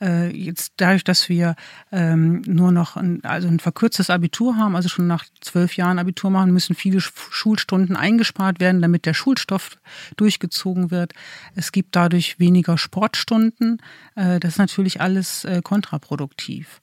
Äh, 0.00 0.34
jetzt 0.34 0.72
dadurch, 0.78 1.04
dass 1.04 1.28
wir 1.28 1.54
ähm, 1.92 2.42
nur 2.46 2.72
noch 2.72 2.96
ein, 2.96 3.22
also 3.24 3.46
ein 3.48 3.60
verkürztes 3.60 4.10
Abitur 4.10 4.56
haben, 4.56 4.74
also 4.74 4.88
schon 4.88 5.06
nach 5.06 5.24
zwölf 5.40 5.76
Jahren 5.76 5.98
Abitur 5.98 6.30
machen, 6.30 6.52
müssen 6.52 6.74
viele 6.74 6.98
Sch- 6.98 7.12
Schulstunden 7.30 7.96
eingespart 7.96 8.58
werden, 8.60 8.80
damit 8.80 9.04
der 9.04 9.14
Schulstoff 9.14 9.78
durchgezogen 10.16 10.90
wird. 10.90 11.12
Es 11.54 11.72
gibt 11.72 11.94
dadurch 11.94 12.38
weniger 12.40 12.78
Sportstunden. 12.78 13.80
Äh, 14.14 14.40
das 14.40 14.52
ist 14.52 14.58
natürlich 14.58 15.00
alles 15.00 15.44
äh, 15.44 15.60
kontraproduktiv. 15.62 16.80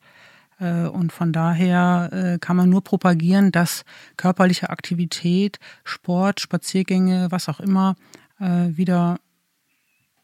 Äh, 0.60 0.88
Und 0.88 1.12
von 1.12 1.34
daher 1.34 2.10
äh, 2.14 2.38
kann 2.40 2.56
man 2.56 2.70
nur 2.70 2.84
propagieren, 2.84 3.52
dass 3.52 3.84
körperliche 4.18 4.70
Aktivität, 4.70 5.60
Sport, 5.84 6.40
Spaziergänge, 6.40 7.28
was 7.32 7.50
auch 7.50 7.60
immer, 7.60 7.96
äh, 8.40 8.78
wieder 8.78 9.20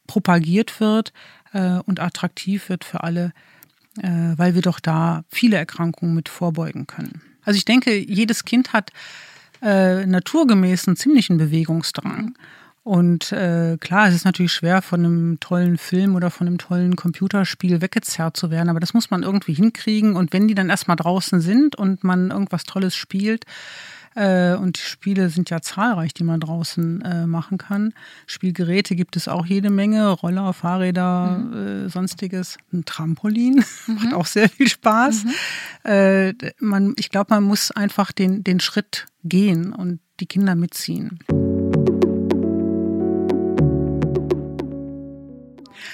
propagiert 0.08 0.80
wird 0.80 1.14
äh, 1.54 1.80
und 1.86 2.00
attraktiv 2.00 2.70
wird 2.70 2.84
für 2.84 3.04
alle, 3.04 3.34
äh, 4.02 4.34
weil 4.36 4.56
wir 4.56 4.62
doch 4.62 4.80
da 4.80 5.24
viele 5.30 5.58
Erkrankungen 5.58 6.16
mit 6.16 6.30
vorbeugen 6.30 6.88
können. 6.88 7.22
Also 7.44 7.58
ich 7.58 7.66
denke, 7.66 7.98
jedes 7.98 8.46
Kind 8.46 8.74
hat 8.74 8.92
äh, 9.62 10.06
naturgemäß 10.06 10.88
einen 10.88 10.98
ziemlichen 10.98 11.38
Bewegungsdrang. 11.38 12.36
Und 12.84 13.32
äh, 13.32 13.78
klar, 13.80 14.08
es 14.08 14.16
ist 14.16 14.26
natürlich 14.26 14.54
schwer, 14.54 14.82
von 14.82 15.06
einem 15.06 15.40
tollen 15.40 15.78
Film 15.78 16.16
oder 16.16 16.32
von 16.32 16.48
einem 16.48 16.58
tollen 16.58 16.96
Computerspiel 16.96 17.80
weggezerrt 17.80 18.36
zu 18.36 18.50
werden, 18.50 18.70
aber 18.70 18.80
das 18.80 18.96
muss 18.96 19.12
man 19.12 19.22
irgendwie 19.22 19.54
hinkriegen. 19.54 20.16
Und 20.16 20.34
wenn 20.34 20.48
die 20.48 20.56
dann 20.56 20.72
erstmal 20.72 20.98
draußen 20.98 21.42
sind 21.42 21.76
und 21.76 22.04
man 22.04 22.32
irgendwas 22.32 22.64
Tolles 22.64 22.96
spielt, 22.96 23.46
äh, 24.16 24.56
und 24.56 24.78
Spiele 24.78 25.30
sind 25.30 25.50
ja 25.50 25.62
zahlreich, 25.62 26.14
die 26.14 26.24
man 26.24 26.40
draußen 26.40 27.02
äh, 27.02 27.28
machen 27.28 27.58
kann. 27.58 27.94
Spielgeräte 28.28 28.96
gibt 28.96 29.16
es 29.16 29.28
auch 29.28 29.46
jede 29.46 29.70
Menge, 29.70 30.10
Roller, 30.10 30.54
Fahrräder, 30.54 31.38
mhm. 31.38 31.86
äh, 31.86 31.90
sonstiges. 31.90 32.58
Ein 32.74 32.86
Trampolin 32.86 33.64
mhm. 33.88 33.96
macht 33.96 34.14
auch 34.14 34.26
sehr 34.26 34.50
viel 34.50 34.68
Spaß. 34.68 35.24
Mhm. 35.24 35.32
Äh, 35.84 36.34
man, 36.60 36.94
ich 36.98 37.10
glaube, 37.10 37.34
man 37.34 37.44
muss 37.44 37.72
einfach 37.72 38.12
den, 38.12 38.44
den 38.44 38.60
Schritt 38.60 39.06
gehen 39.24 39.74
und 39.74 40.00
die 40.20 40.26
Kinder 40.26 40.56
mitziehen. 40.56 41.20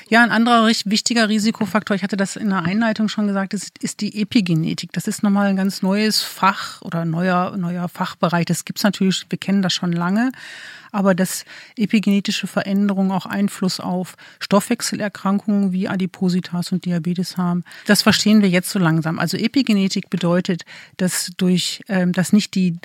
Ja, 0.10 0.24
ein 0.24 0.32
anderer 0.32 0.68
wichtiger 0.68 1.28
Risikofaktor, 1.28 1.94
ich 1.94 2.02
hatte 2.02 2.16
das 2.16 2.38
in 2.38 2.48
der 2.48 2.64
Einleitung 2.64 3.10
schon 3.10 3.28
gesagt, 3.28 3.54
ist, 3.54 3.78
ist 3.84 4.00
die 4.00 4.22
Epigenetik. 4.22 4.94
Das 4.94 5.06
ist 5.06 5.22
nochmal 5.22 5.48
ein 5.48 5.58
ganz 5.58 5.82
neues 5.82 6.24
Fach 6.24 6.82
oder 6.82 7.04
neuer, 7.04 7.58
neuer 7.58 7.90
Fachbereich. 7.90 8.46
Das 8.46 8.64
gibt's 8.64 8.84
natürlich, 8.84 9.26
wir 9.30 9.38
kennen 9.38 9.62
das 9.62 9.74
schon 9.74 9.92
lange, 9.92 10.32
aber 10.94 11.14
dass 11.14 11.44
epigenetische 11.76 12.48
Veränderungen 12.48 13.12
auch 13.12 13.26
Einfluss 13.26 13.82
auf 13.82 14.16
Stoffwechselerkrankungen 14.40 15.74
wie 15.74 15.90
Adipositas 15.90 16.72
und 16.72 16.86
Diabetes 16.86 17.36
haben, 17.36 17.66
das 17.86 18.02
verstehen 18.02 18.42
wir 18.42 18.50
jetzt 18.50 18.70
so 18.70 18.80
langsam. 18.80 19.20
Also 19.20 19.36
Epigenetik 19.36 20.10
bedeutet, 20.10 20.64
dass 20.96 21.32
durch, 21.36 21.82
ähm, 21.90 22.14
dass 22.14 22.32
nicht 22.32 22.56
die 22.56 22.80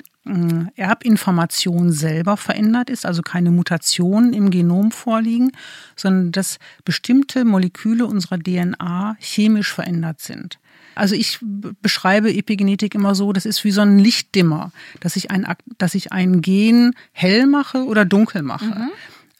Erbinformation 0.75 1.91
selber 1.91 2.37
verändert 2.37 2.89
ist, 2.89 3.05
also 3.05 3.21
keine 3.21 3.51
Mutationen 3.51 4.31
im 4.31 4.51
Genom 4.51 4.91
vorliegen, 4.91 5.51
sondern 5.97 6.31
dass 6.31 6.59
bestimmte 6.85 7.43
Moleküle 7.43 8.05
unserer 8.05 8.39
DNA 8.39 9.17
chemisch 9.19 9.73
verändert 9.73 10.21
sind. 10.21 10.59
Also 10.95 11.15
ich 11.15 11.39
beschreibe 11.81 12.33
Epigenetik 12.33 12.95
immer 12.95 13.15
so, 13.15 13.33
das 13.33 13.45
ist 13.45 13.63
wie 13.63 13.71
so 13.71 13.81
ein 13.81 13.99
Lichtdimmer, 13.99 14.71
dass 14.99 15.15
ich 15.15 15.31
ein, 15.31 15.45
dass 15.77 15.95
ich 15.95 16.11
ein 16.11 16.41
Gen 16.41 16.93
hell 17.11 17.45
mache 17.47 17.85
oder 17.85 18.05
dunkel 18.05 18.43
mache. 18.43 18.65
Mhm. 18.65 18.91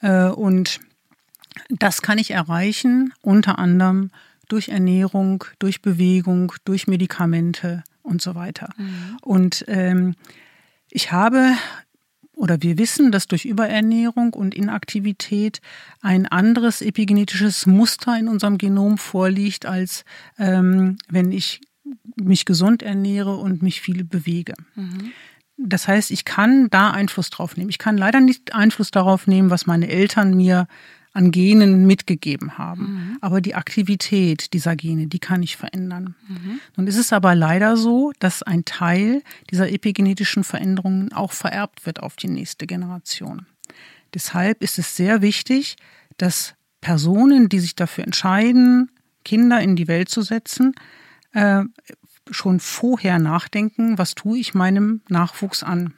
Äh, 0.01 0.29
und 0.29 0.79
das 1.69 2.01
kann 2.01 2.17
ich 2.17 2.31
erreichen, 2.31 3.13
unter 3.21 3.59
anderem 3.59 4.09
durch 4.49 4.69
Ernährung, 4.69 5.45
durch 5.59 5.81
Bewegung, 5.81 6.53
durch 6.65 6.87
Medikamente 6.87 7.83
und 8.01 8.21
so 8.21 8.35
weiter. 8.35 8.69
Mhm. 8.77 9.17
Und 9.21 9.65
ähm, 9.67 10.15
ich 10.93 11.11
habe 11.11 11.53
oder 12.35 12.61
wir 12.61 12.77
wissen, 12.77 13.11
dass 13.11 13.27
durch 13.27 13.45
Überernährung 13.45 14.33
und 14.33 14.55
Inaktivität 14.55 15.61
ein 16.01 16.25
anderes 16.27 16.81
epigenetisches 16.81 17.65
Muster 17.65 18.17
in 18.17 18.27
unserem 18.27 18.57
Genom 18.57 18.97
vorliegt, 18.97 19.65
als 19.65 20.03
ähm, 20.37 20.97
wenn 21.09 21.31
ich 21.31 21.61
mich 22.15 22.45
gesund 22.45 22.81
ernähre 22.81 23.35
und 23.35 23.61
mich 23.61 23.81
viel 23.81 24.03
bewege. 24.03 24.53
Mhm. 24.75 25.11
Das 25.57 25.87
heißt, 25.87 26.11
ich 26.11 26.25
kann 26.25 26.69
da 26.69 26.91
Einfluss 26.91 27.29
drauf 27.29 27.55
nehmen. 27.55 27.69
Ich 27.69 27.77
kann 27.77 27.97
leider 27.97 28.19
nicht 28.19 28.53
Einfluss 28.55 28.91
darauf 28.91 29.27
nehmen, 29.27 29.49
was 29.49 29.65
meine 29.65 29.87
Eltern 29.87 30.35
mir 30.35 30.67
an 31.13 31.31
Genen 31.31 31.85
mitgegeben 31.85 32.57
haben. 32.57 32.81
Mhm. 32.81 33.17
Aber 33.21 33.39
die 33.39 33.55
Aktivität 33.55 34.53
dieser 34.53 34.75
Gene, 34.75 35.07
die 35.07 35.19
kann 35.19 35.43
ich 35.43 35.57
verändern. 35.57 36.15
Mhm. 36.27 36.59
Nun 36.75 36.87
ist 36.87 36.97
es 36.97 37.13
aber 37.13 37.35
leider 37.35 37.77
so, 37.77 38.11
dass 38.19 38.41
ein 38.41 38.65
Teil 38.65 39.21
dieser 39.51 39.71
epigenetischen 39.71 40.43
Veränderungen 40.43 41.13
auch 41.13 41.31
vererbt 41.31 41.85
wird 41.85 42.01
auf 42.01 42.15
die 42.15 42.27
nächste 42.27 42.65
Generation. 42.65 43.45
Deshalb 44.13 44.61
ist 44.63 44.79
es 44.79 44.95
sehr 44.95 45.21
wichtig, 45.21 45.75
dass 46.17 46.55
Personen, 46.81 47.47
die 47.47 47.59
sich 47.59 47.75
dafür 47.75 48.03
entscheiden, 48.03 48.91
Kinder 49.23 49.61
in 49.61 49.75
die 49.75 49.87
Welt 49.87 50.09
zu 50.09 50.21
setzen, 50.21 50.73
äh, 51.31 51.63
schon 52.29 52.59
vorher 52.59 53.19
nachdenken, 53.19 53.97
was 53.97 54.15
tue 54.15 54.37
ich 54.37 54.53
meinem 54.53 55.01
Nachwuchs 55.09 55.63
an. 55.63 55.93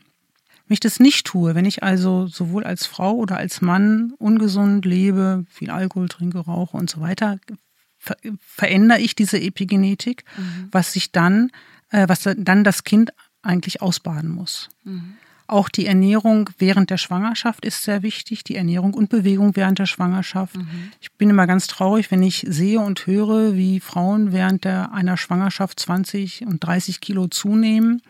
Wenn 0.68 0.74
ich 0.74 0.80
das 0.80 1.00
nicht 1.00 1.28
tue, 1.28 1.54
wenn 1.54 1.66
ich 1.66 1.84
also 1.84 2.26
sowohl 2.26 2.64
als 2.64 2.88
Frau 2.88 3.14
oder 3.14 3.38
als 3.38 3.62
Mann 3.62 4.14
ungesund 4.18 4.84
lebe, 4.86 5.46
viel 5.50 5.70
Alkohol 5.70 6.10
trinke, 6.10 6.40
rauche 6.40 6.76
und 6.76 6.90
so 6.90 7.02
weiter, 7.02 7.40
ver 7.98 8.18
verändere 8.40 9.00
ich 9.00 9.16
diese 9.16 9.40
Epigenetik, 9.40 10.24
mhm. 10.38 10.70
was 10.72 10.94
sich 10.94 11.12
dann, 11.12 11.52
äh, 11.92 12.08
was 12.08 12.24
dann 12.24 12.64
das 12.64 12.84
Kind 12.84 13.12
eigentlich 13.44 13.82
ausbaden 13.82 14.32
muss. 14.32 14.70
Mhm. 14.84 15.14
Auch 15.48 15.70
die 15.70 15.86
Ernährung 15.86 16.50
während 16.58 16.90
der 16.90 16.98
Schwangerschaft 16.98 17.64
ist 17.64 17.84
sehr 17.84 18.02
wichtig, 18.02 18.44
die 18.44 18.56
Ernährung 18.56 18.96
und 18.96 19.10
Bewegung 19.10 19.56
während 19.56 19.78
der 19.78 19.86
Schwangerschaft. 19.86 20.58
Mhm. 20.58 20.92
Ich 21.00 21.12
bin 21.12 21.30
immer 21.30 21.46
ganz 21.46 21.68
traurig, 21.68 22.10
wenn 22.10 22.24
ich 22.24 22.44
sehe 22.48 22.80
und 22.80 23.06
höre, 23.06 23.54
wie 23.54 23.80
Frauen 23.80 24.32
während 24.32 24.64
der, 24.64 24.92
einer 24.92 25.18
Schwangerschaft 25.18 25.80
20 25.80 26.48
und 26.48 26.64
30 26.64 27.00
Kilo 27.00 27.28
zunehmen 27.28 28.02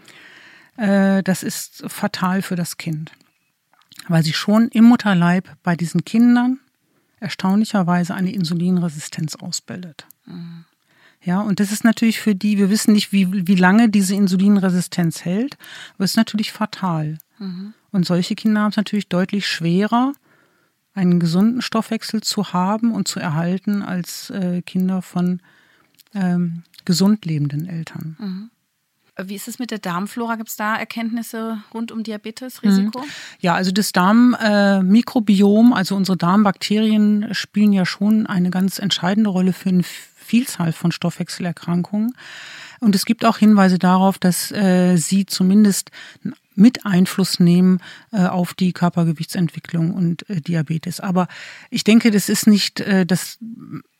äh, 0.77 1.23
das 1.23 1.43
ist 1.43 1.83
fatal 1.87 2.41
für 2.41 2.55
das 2.55 2.77
Kind, 2.77 3.11
weil 4.07 4.23
sie 4.23 4.33
schon 4.33 4.69
im 4.69 4.85
Mutterleib 4.85 5.49
bei 5.63 5.75
diesen 5.75 6.05
Kindern 6.05 6.59
erstaunlicherweise 7.19 8.13
eine 8.13 8.31
Insulinresistenz 8.31 9.35
ausbildet. 9.35 10.05
Mhm. 10.25 10.65
Ja, 11.23 11.41
und 11.41 11.59
das 11.59 11.71
ist 11.71 11.83
natürlich 11.83 12.19
für 12.19 12.35
die, 12.35 12.59
wir 12.59 12.69
wissen 12.69 12.93
nicht, 12.93 13.11
wie, 13.11 13.47
wie 13.47 13.55
lange 13.55 13.89
diese 13.89 14.13
Insulinresistenz 14.13 15.25
hält, 15.25 15.57
aber 15.95 16.03
es 16.03 16.11
ist 16.11 16.17
natürlich 16.17 16.51
fatal. 16.51 17.17
Mhm. 17.39 17.73
Und 17.91 18.05
solche 18.05 18.35
Kinder 18.35 18.61
haben 18.61 18.69
es 18.69 18.77
natürlich 18.77 19.09
deutlich 19.09 19.47
schwerer, 19.47 20.13
einen 20.93 21.19
gesunden 21.19 21.61
Stoffwechsel 21.61 22.21
zu 22.21 22.53
haben 22.53 22.91
und 22.91 23.07
zu 23.07 23.19
erhalten 23.19 23.81
als 23.81 24.29
äh, 24.29 24.61
Kinder 24.61 25.01
von 25.01 25.41
ähm, 26.13 26.63
gesund 26.85 27.25
lebenden 27.25 27.67
Eltern. 27.67 28.15
Mhm. 28.19 28.51
Wie 29.21 29.35
ist 29.35 29.47
es 29.47 29.59
mit 29.59 29.71
der 29.71 29.79
Darmflora? 29.79 30.35
Gibt 30.35 30.49
es 30.49 30.57
da 30.57 30.75
Erkenntnisse 30.75 31.59
rund 31.73 31.91
um 31.91 32.03
Diabetesrisiko? 32.03 32.99
Mhm. 32.99 33.05
Ja, 33.39 33.53
also 33.53 33.71
das 33.71 33.93
Darmmikrobiom, 33.93 35.71
äh, 35.71 35.75
also 35.75 35.95
unsere 35.95 36.17
Darmbakterien 36.17 37.33
spielen 37.33 37.71
ja 37.71 37.85
schon 37.85 38.27
eine 38.27 38.49
ganz 38.49 38.79
entscheidende 38.79 39.29
Rolle 39.29 39.53
für 39.53 39.69
eine 39.69 39.83
Vielzahl 39.83 40.73
von 40.73 40.91
Stoffwechselerkrankungen. 40.91 42.13
Und 42.81 42.95
es 42.95 43.05
gibt 43.05 43.23
auch 43.23 43.37
Hinweise 43.37 43.79
darauf, 43.79 44.17
dass 44.17 44.51
äh, 44.51 44.97
sie 44.97 45.25
zumindest 45.25 45.91
mit 46.55 46.85
Einfluss 46.85 47.39
nehmen 47.39 47.79
äh, 48.11 48.25
auf 48.25 48.53
die 48.53 48.73
Körpergewichtsentwicklung 48.73 49.93
und 49.93 50.29
äh, 50.29 50.41
Diabetes. 50.41 50.99
Aber 50.99 51.27
ich 51.69 51.83
denke, 51.83 52.11
das 52.11 52.29
ist 52.29 52.47
nicht 52.47 52.79
äh, 52.81 53.05
das 53.05 53.37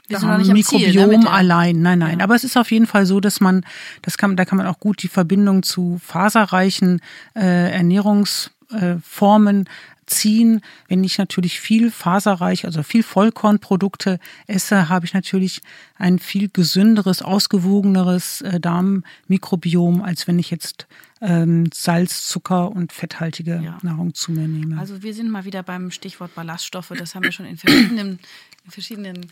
wir 0.09 0.19
noch 0.19 0.37
nicht 0.37 0.53
Mikrobiom 0.53 1.09
Ziel, 1.09 1.19
ne, 1.19 1.29
allein. 1.29 1.81
Nein, 1.81 1.99
nein. 1.99 2.19
Ja. 2.19 2.23
Aber 2.23 2.35
es 2.35 2.43
ist 2.43 2.57
auf 2.57 2.71
jeden 2.71 2.87
Fall 2.87 3.05
so, 3.05 3.19
dass 3.19 3.39
man, 3.39 3.65
das 4.01 4.17
kann, 4.17 4.35
da 4.35 4.45
kann 4.45 4.57
man 4.57 4.67
auch 4.67 4.79
gut 4.79 5.03
die 5.03 5.07
Verbindung 5.07 5.63
zu 5.63 5.99
faserreichen 6.03 7.01
äh, 7.35 7.71
Ernährungsformen 7.71 9.67
ziehen. 10.07 10.61
Wenn 10.87 11.03
ich 11.03 11.17
natürlich 11.17 11.59
viel 11.59 11.91
faserreich, 11.91 12.65
also 12.65 12.83
viel 12.83 13.03
Vollkornprodukte 13.03 14.19
esse, 14.47 14.89
habe 14.89 15.05
ich 15.05 15.13
natürlich 15.13 15.61
ein 15.95 16.19
viel 16.19 16.49
gesünderes, 16.49 17.21
ausgewogeneres 17.21 18.41
äh, 18.41 18.59
Darmmikrobiom, 18.59 20.01
als 20.01 20.27
wenn 20.27 20.39
ich 20.39 20.51
jetzt 20.51 20.87
ähm, 21.21 21.69
Salz, 21.73 22.27
Zucker 22.27 22.71
und 22.71 22.91
fetthaltige 22.93 23.61
ja. 23.63 23.77
Nahrung 23.81 24.13
zu 24.13 24.31
mir 24.31 24.47
nehme. 24.47 24.79
Also 24.79 25.01
wir 25.01 25.13
sind 25.13 25.29
mal 25.29 25.45
wieder 25.45 25.63
beim 25.63 25.91
Stichwort 25.91 26.35
Ballaststoffe. 26.35 26.93
Das 26.97 27.15
haben 27.15 27.23
wir 27.23 27.31
schon 27.31 27.45
in 27.45 27.57
verschiedenen, 27.57 28.19
in 28.65 28.71
verschiedenen 28.71 29.27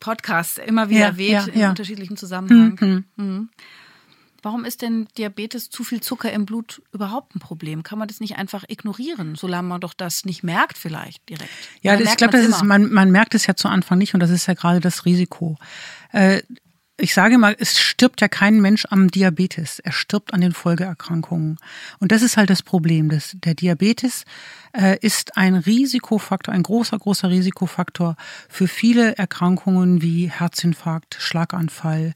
Podcasts 0.00 0.58
immer 0.58 0.88
wieder 0.88 1.00
ja, 1.00 1.06
erwähnt, 1.06 1.50
ja, 1.54 1.64
in 1.64 1.70
unterschiedlichem 1.70 2.16
Zusammenhang. 2.16 3.04
Mhm. 3.16 3.24
Mhm. 3.24 3.48
Warum 4.42 4.64
ist 4.64 4.82
denn 4.82 5.08
Diabetes, 5.16 5.70
zu 5.70 5.84
viel 5.84 6.00
Zucker 6.00 6.32
im 6.32 6.46
Blut 6.46 6.82
überhaupt 6.92 7.34
ein 7.34 7.40
Problem? 7.40 7.82
Kann 7.82 7.98
man 7.98 8.08
das 8.08 8.20
nicht 8.20 8.36
einfach 8.36 8.64
ignorieren, 8.68 9.34
solange 9.34 9.68
man 9.68 9.80
doch 9.80 9.94
das 9.94 10.24
nicht 10.24 10.42
merkt 10.42 10.78
vielleicht 10.78 11.28
direkt? 11.28 11.50
Ja, 11.82 11.96
das, 11.96 12.10
ich 12.10 12.16
glaube, 12.16 12.36
das 12.36 12.46
ist, 12.46 12.62
man, 12.62 12.90
man 12.92 13.10
merkt 13.10 13.34
es 13.34 13.46
ja 13.46 13.54
zu 13.54 13.68
Anfang 13.68 13.98
nicht 13.98 14.14
und 14.14 14.20
das 14.20 14.30
ist 14.30 14.46
ja 14.46 14.54
gerade 14.54 14.80
das 14.80 15.04
Risiko. 15.04 15.58
Äh, 16.12 16.42
ich 17.00 17.14
sage 17.14 17.38
mal, 17.38 17.56
es 17.58 17.78
stirbt 17.78 18.20
ja 18.20 18.28
kein 18.28 18.60
Mensch 18.60 18.86
am 18.90 19.10
Diabetes. 19.10 19.78
Er 19.78 19.92
stirbt 19.92 20.34
an 20.34 20.40
den 20.40 20.52
Folgeerkrankungen. 20.52 21.56
Und 21.98 22.12
das 22.12 22.22
ist 22.22 22.36
halt 22.36 22.50
das 22.50 22.62
Problem. 22.62 23.08
Das, 23.08 23.34
der 23.34 23.54
Diabetes 23.54 24.24
äh, 24.72 24.98
ist 25.00 25.36
ein 25.36 25.54
Risikofaktor, 25.54 26.52
ein 26.52 26.62
großer, 26.62 26.98
großer 26.98 27.30
Risikofaktor 27.30 28.16
für 28.48 28.68
viele 28.68 29.16
Erkrankungen 29.16 30.02
wie 30.02 30.30
Herzinfarkt, 30.30 31.16
Schlaganfall, 31.18 32.14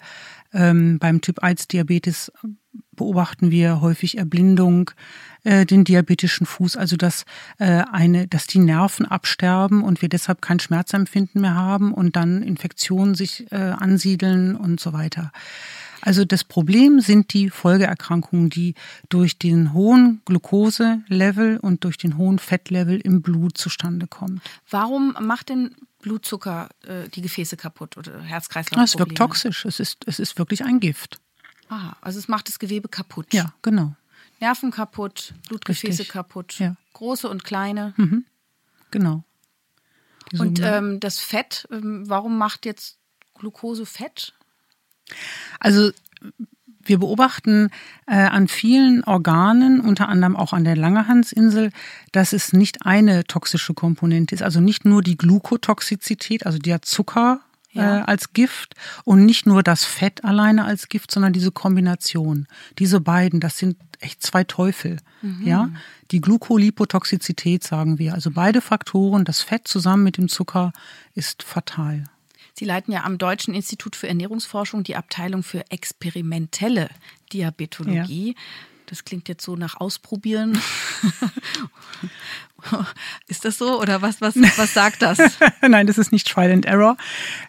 ähm, 0.55 0.99
beim 0.99 1.21
Typ 1.21 1.41
1 1.41 1.69
Diabetes 1.69 2.33
beobachten 2.93 3.51
wir 3.51 3.81
häufig 3.81 4.19
Erblindung, 4.19 4.91
äh, 5.43 5.67
den 5.67 5.85
diabetischen 5.85 6.47
Fuß, 6.47 6.77
also 6.77 6.97
dass 6.97 7.25
äh, 7.59 7.83
eine, 7.93 8.27
dass 8.27 8.47
die 8.47 8.59
Nerven 8.59 9.07
absterben 9.07 9.83
und 9.83 10.01
wir 10.01 10.09
deshalb 10.09 10.41
kein 10.41 10.61
Schmerzempfinden 10.61 11.41
mehr 11.41 11.55
haben 11.55 11.93
und 11.93 12.17
dann 12.17 12.43
Infektionen 12.43 13.15
sich 13.15 13.51
äh, 13.53 13.57
ansiedeln 13.57 14.57
und 14.57 14.81
so 14.81 14.93
weiter. 14.93 15.33
Also 16.01 16.25
das 16.25 16.45
Problem 16.45 17.01
sind 17.01 17.33
die 17.33 17.49
Folgeerkrankungen, 17.49 18.51
die 18.51 18.75
durch 19.09 19.39
den 19.39 19.73
hohen 19.73 20.21
Glukoselevel 20.27 21.57
und 21.57 21.85
durch 21.85 21.97
den 21.97 22.19
hohen 22.19 22.39
Fettlevel 22.39 23.01
im 23.01 23.23
Blut 23.23 23.57
zustande 23.57 24.07
kommen. 24.07 24.43
Warum 24.69 25.17
macht 25.21 25.49
denn 25.49 25.75
Blutzucker 26.05 26.69
äh, 26.83 27.09
die 27.09 27.23
Gefäße 27.23 27.57
kaputt 27.57 27.97
oder 27.97 28.21
Herz-Kreislauf? 28.21 28.85
Es 28.85 28.99
wirkt 28.99 29.17
toxisch. 29.17 29.65
Es 29.65 29.81
ist, 29.81 30.07
es 30.07 30.19
ist 30.19 30.39
wirklich 30.39 30.63
ein 30.63 30.79
Gift. 30.79 31.19
Aha, 31.71 31.97
also 32.03 32.19
es 32.19 32.29
macht 32.29 32.47
das 32.49 32.59
Gewebe 32.59 32.89
kaputt. 32.89 33.33
Ja, 33.33 33.55
genau. 33.63 33.97
Nerven 34.39 34.71
kaputt, 34.71 35.33
Blutgefäße 35.49 35.89
Richtig. 36.01 36.09
kaputt, 36.11 36.59
Ja. 36.59 36.77
große 36.93 37.27
und 37.27 37.43
kleine. 37.45 37.95
Mhm. 37.97 38.27
Genau. 38.91 39.25
Die 40.31 40.39
Und 40.41 40.59
Summe. 40.59 40.77
ähm, 40.77 41.01
das 41.01 41.21
Fett, 41.21 41.67
ähm, 41.71 42.05
warum 42.07 42.37
macht 42.37 42.67
jetzt 42.67 42.99
Glucose 43.35 43.87
Fett? 43.87 44.35
Also 45.59 45.91
wir 46.89 46.99
beobachten 46.99 47.71
äh, 48.07 48.15
an 48.17 48.49
vielen 48.49 49.05
Organen, 49.05 49.81
unter 49.81 50.09
anderem 50.09 50.37
auch 50.37 50.53
an 50.53 50.65
der 50.65 50.77
Langerhansinsel, 50.77 51.71
dass 52.13 52.33
es 52.33 52.53
nicht 52.53 52.87
eine 52.87 53.25
toxische 53.25 53.75
Komponente 53.75 54.35
ist, 54.35 54.43
also 54.43 54.61
nicht 54.61 54.85
nur 54.85 55.03
die 55.03 55.17
Glukotoxizität, 55.17 56.47
also 56.47 56.59
der 56.59 56.83
Zucker 56.83 57.41
Ja. 57.73 57.99
äh, 57.99 58.03
als 58.03 58.33
Gift 58.33 58.75
und 59.05 59.25
nicht 59.25 59.47
nur 59.47 59.63
das 59.65 59.85
Fett 59.85 60.25
alleine 60.25 60.65
als 60.65 60.89
Gift, 60.89 61.11
sondern 61.11 61.33
diese 61.33 61.51
Kombination. 61.51 62.47
Diese 62.79 63.01
beiden, 63.01 63.41
das 63.41 63.59
sind 63.59 63.77
echt 64.01 64.23
zwei 64.23 64.45
Teufel. 64.45 64.99
Ja, 65.43 65.71
die 66.11 66.21
Glukolipotoxizität 66.21 67.65
sagen 67.65 67.99
wir. 67.99 68.13
Also 68.15 68.31
beide 68.31 68.61
Faktoren, 68.61 69.25
das 69.25 69.41
Fett 69.41 69.67
zusammen 69.67 70.03
mit 70.05 70.19
dem 70.19 70.29
Zucker, 70.29 70.73
ist 71.15 71.43
fatal. 71.43 72.05
Sie 72.55 72.65
leiten 72.65 72.93
ja 72.93 73.03
am 73.03 73.19
Deutschen 73.19 73.53
Institut 73.53 73.97
für 73.97 74.07
Ernährungsforschung 74.07 74.85
die 74.85 74.95
Abteilung 74.95 75.43
für 75.43 75.65
experimentelle 75.71 76.89
Diabetologie. 77.33 78.37
Das 78.87 79.05
klingt 79.05 79.29
jetzt 79.29 79.45
so 79.45 79.57
nach 79.57 79.81
Ausprobieren. 79.81 80.59
Ist 83.27 83.45
das 83.45 83.59
so 83.59 83.81
oder 83.81 84.03
was, 84.03 84.21
was, 84.21 84.37
was 84.37 84.73
sagt 84.73 85.03
das? 85.03 85.19
Nein, 85.69 85.87
das 85.87 85.99
ist 85.99 86.13
nicht 86.13 86.29
Trial 86.29 86.53
and 86.53 86.65
Error, 86.65 86.97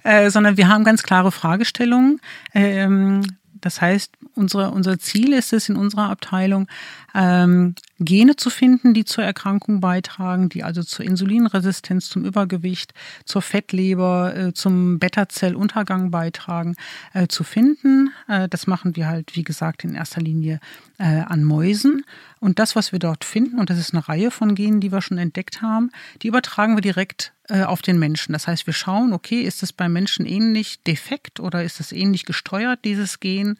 äh, 0.03 0.29
sondern 0.29 0.57
wir 0.57 0.67
haben 0.67 0.83
ganz 0.83 1.03
klare 1.03 1.31
Fragestellungen. 1.31 2.19
Ähm, 2.53 3.21
das 3.53 3.81
heißt, 3.81 4.11
unsere, 4.35 4.71
unser 4.71 4.99
Ziel 4.99 5.33
ist 5.33 5.53
es 5.53 5.69
in 5.69 5.77
unserer 5.77 6.09
Abteilung, 6.09 6.67
ähm, 7.15 7.75
Gene 7.99 8.35
zu 8.35 8.49
finden, 8.49 8.93
die 8.93 9.05
zur 9.05 9.23
Erkrankung 9.23 9.79
beitragen, 9.79 10.49
die 10.49 10.63
also 10.63 10.83
zur 10.83 11.05
Insulinresistenz, 11.05 12.09
zum 12.09 12.25
Übergewicht, 12.25 12.93
zur 13.23 13.41
Fettleber, 13.41 14.35
äh, 14.35 14.53
zum 14.53 14.99
Beta-Zelluntergang 14.99 16.11
beitragen, 16.11 16.75
äh, 17.13 17.27
zu 17.27 17.45
finden. 17.45 18.11
Äh, 18.27 18.49
das 18.49 18.67
machen 18.67 18.97
wir 18.97 19.07
halt, 19.07 19.35
wie 19.35 19.43
gesagt, 19.43 19.85
in 19.85 19.95
erster 19.95 20.21
Linie 20.21 20.59
äh, 20.97 21.21
an 21.21 21.43
Mäusen. 21.43 22.03
Und 22.39 22.59
das, 22.59 22.75
was 22.75 22.91
wir 22.91 22.99
dort 22.99 23.23
finden, 23.23 23.59
und 23.59 23.69
das 23.69 23.79
ist 23.79 23.93
eine 23.93 24.07
Reihe 24.07 24.29
von 24.29 24.53
Genen, 24.53 24.81
die 24.81 24.91
wir 24.91 25.01
schon 25.01 25.17
entdeckt 25.17 25.61
haben, 25.61 25.91
die 26.21 26.27
übertragen 26.27 26.75
wir 26.75 26.81
direkt 26.81 27.33
äh, 27.47 27.63
auf 27.63 27.81
den 27.81 27.97
Menschen. 27.97 28.33
Das 28.33 28.47
heißt, 28.47 28.65
wir 28.67 28.73
schauen, 28.73 29.13
okay, 29.13 29.41
ist 29.41 29.63
es 29.63 29.71
beim 29.71 29.93
Menschen 29.93 30.25
ähnlich 30.25 30.81
defekt 30.83 31.39
oder 31.39 31.63
ist 31.63 31.79
es 31.79 31.91
ähnlich 31.91 32.25
gesteuert, 32.25 32.79
dieses 32.83 33.19
Gen? 33.19 33.57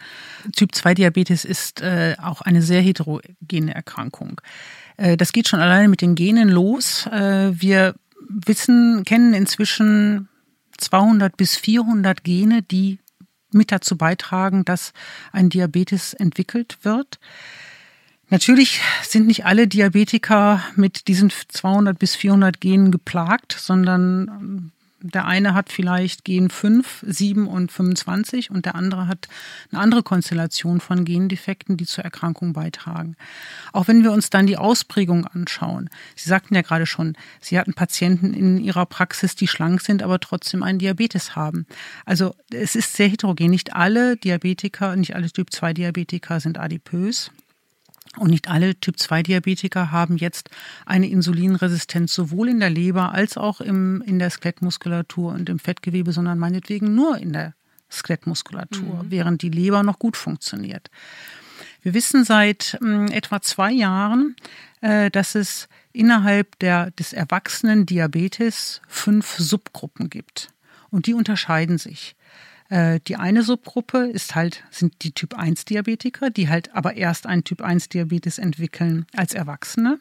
Typ 0.56 0.74
2 0.76 0.96
Diabetes 0.96 1.46
ist 1.46 1.82
äh, 1.82 2.16
auch 2.22 2.42
eine 2.42 2.62
sehr 2.62 2.82
heterogene 2.82 3.36
Erkrankung. 3.74 4.42
Äh, 4.98 5.18
das 5.18 5.32
geht 5.32 5.48
schon 5.48 5.60
alleine 5.60 5.88
mit 5.88 6.02
den 6.02 6.16
Genen 6.16 6.50
los. 6.50 7.08
Äh, 7.08 7.52
wir 7.60 7.96
wissen, 8.28 9.04
kennen 9.06 9.34
inzwischen 9.34 10.30
200 10.78 11.38
bis 11.38 11.56
400 11.56 12.24
Gene, 12.24 12.62
die 12.62 13.00
mit 13.52 13.72
dazu 13.72 13.98
beitragen, 13.98 14.66
dass 14.66 14.94
ein 15.32 15.50
Diabetes 15.50 16.14
entwickelt 16.14 16.78
wird. 16.84 17.20
Natürlich 18.30 18.82
sind 19.04 19.28
nicht 19.28 19.46
alle 19.46 19.68
Diabetiker 19.68 20.62
mit 20.76 21.08
diesen 21.08 21.30
200 21.30 21.98
bis 21.98 22.16
400 22.16 22.60
Genen 22.60 22.92
geplagt, 22.92 23.56
sondern 23.58 24.28
ähm, 24.28 24.72
der 25.02 25.26
eine 25.26 25.54
hat 25.54 25.72
vielleicht 25.72 26.24
Gen 26.24 26.50
5, 26.50 27.04
7 27.08 27.48
und 27.48 27.72
25 27.72 28.50
und 28.50 28.66
der 28.66 28.76
andere 28.76 29.08
hat 29.08 29.28
eine 29.72 29.82
andere 29.82 30.04
Konstellation 30.04 30.80
von 30.80 31.06
Gendefekten, 31.06 31.78
die 31.78 31.86
zur 31.86 32.04
Erkrankung 32.04 32.54
beitragen. 32.54 33.16
Auch 33.74 33.88
wenn 33.88 34.04
wir 34.04 34.12
uns 34.12 34.30
dann 34.30 34.48
die 34.48 34.58
Ausprägung 34.58 35.28
anschauen. 35.28 35.90
Sie 36.16 36.30
sagten 36.30 36.56
ja 36.56 36.62
gerade 36.62 36.86
schon, 36.86 37.16
Sie 37.40 37.60
hatten 37.60 37.74
Patienten 37.74 38.34
in 38.34 38.58
Ihrer 38.58 38.86
Praxis, 38.86 39.36
die 39.36 39.48
schlank 39.48 39.82
sind, 39.82 40.02
aber 40.02 40.20
trotzdem 40.20 40.64
einen 40.64 40.80
Diabetes 40.80 41.36
haben. 41.36 41.66
Also 42.06 42.36
es 42.52 42.76
ist 42.76 42.96
sehr 42.96 43.08
heterogen. 43.08 43.50
Nicht 43.50 43.76
alle 43.76 44.18
Diabetiker, 44.18 44.96
nicht 44.96 45.16
alle 45.16 45.30
Typ-2-Diabetiker 45.30 46.40
sind 46.40 46.58
adipös. 46.58 47.32
Und 48.18 48.30
nicht 48.30 48.50
alle 48.50 48.76
Typ-2-Diabetiker 48.76 49.92
haben 49.92 50.18
jetzt 50.18 50.50
eine 50.86 51.10
Insulinresistenz 51.10 52.14
sowohl 52.14 52.50
in 52.50 52.60
der 52.60 52.70
Leber 52.70 53.14
als 53.14 53.38
auch 53.38 53.60
im, 53.60 54.02
in 54.06 54.20
der 54.20 54.30
Skelettmuskulatur 54.30 55.34
und 55.34 55.50
im 55.50 55.60
Fettgewebe, 55.60 56.14
sondern 56.14 56.40
meinetwegen 56.40 56.96
nur 56.96 57.18
in 57.18 57.34
der 57.34 57.54
Skelettmuskulatur, 57.92 59.06
während 59.10 59.42
die 59.42 59.50
Leber 59.50 59.84
noch 59.84 60.00
gut 60.00 60.18
funktioniert. 60.18 60.90
Wir 61.82 61.94
wissen 61.94 62.24
seit 62.24 62.78
ähm, 62.82 63.08
etwa 63.12 63.42
zwei 63.42 63.72
Jahren, 63.72 64.36
äh, 64.82 65.12
dass 65.12 65.36
es 65.36 65.68
innerhalb 65.94 66.58
der, 66.60 66.92
des 66.92 67.14
erwachsenen 67.14 67.86
Diabetes 67.86 68.82
fünf 68.88 69.36
Subgruppen 69.38 70.10
gibt. 70.10 70.50
Und 70.90 71.06
die 71.06 71.14
unterscheiden 71.14 71.78
sich. 71.78 72.16
Äh, 72.70 73.00
Die 73.08 73.16
eine 73.16 73.44
Subgruppe 73.44 74.06
ist 74.06 74.36
halt, 74.36 74.64
sind 74.72 74.94
die 75.04 75.12
Typ 75.12 75.36
1 75.38 75.66
Diabetiker, 75.66 76.30
die 76.30 76.50
halt 76.50 76.74
aber 76.76 76.96
erst 76.96 77.26
einen 77.28 77.44
Typ 77.44 77.62
1 77.62 77.90
Diabetes 77.90 78.38
entwickeln 78.38 79.06
als 79.16 79.34
Erwachsene. 79.34 80.00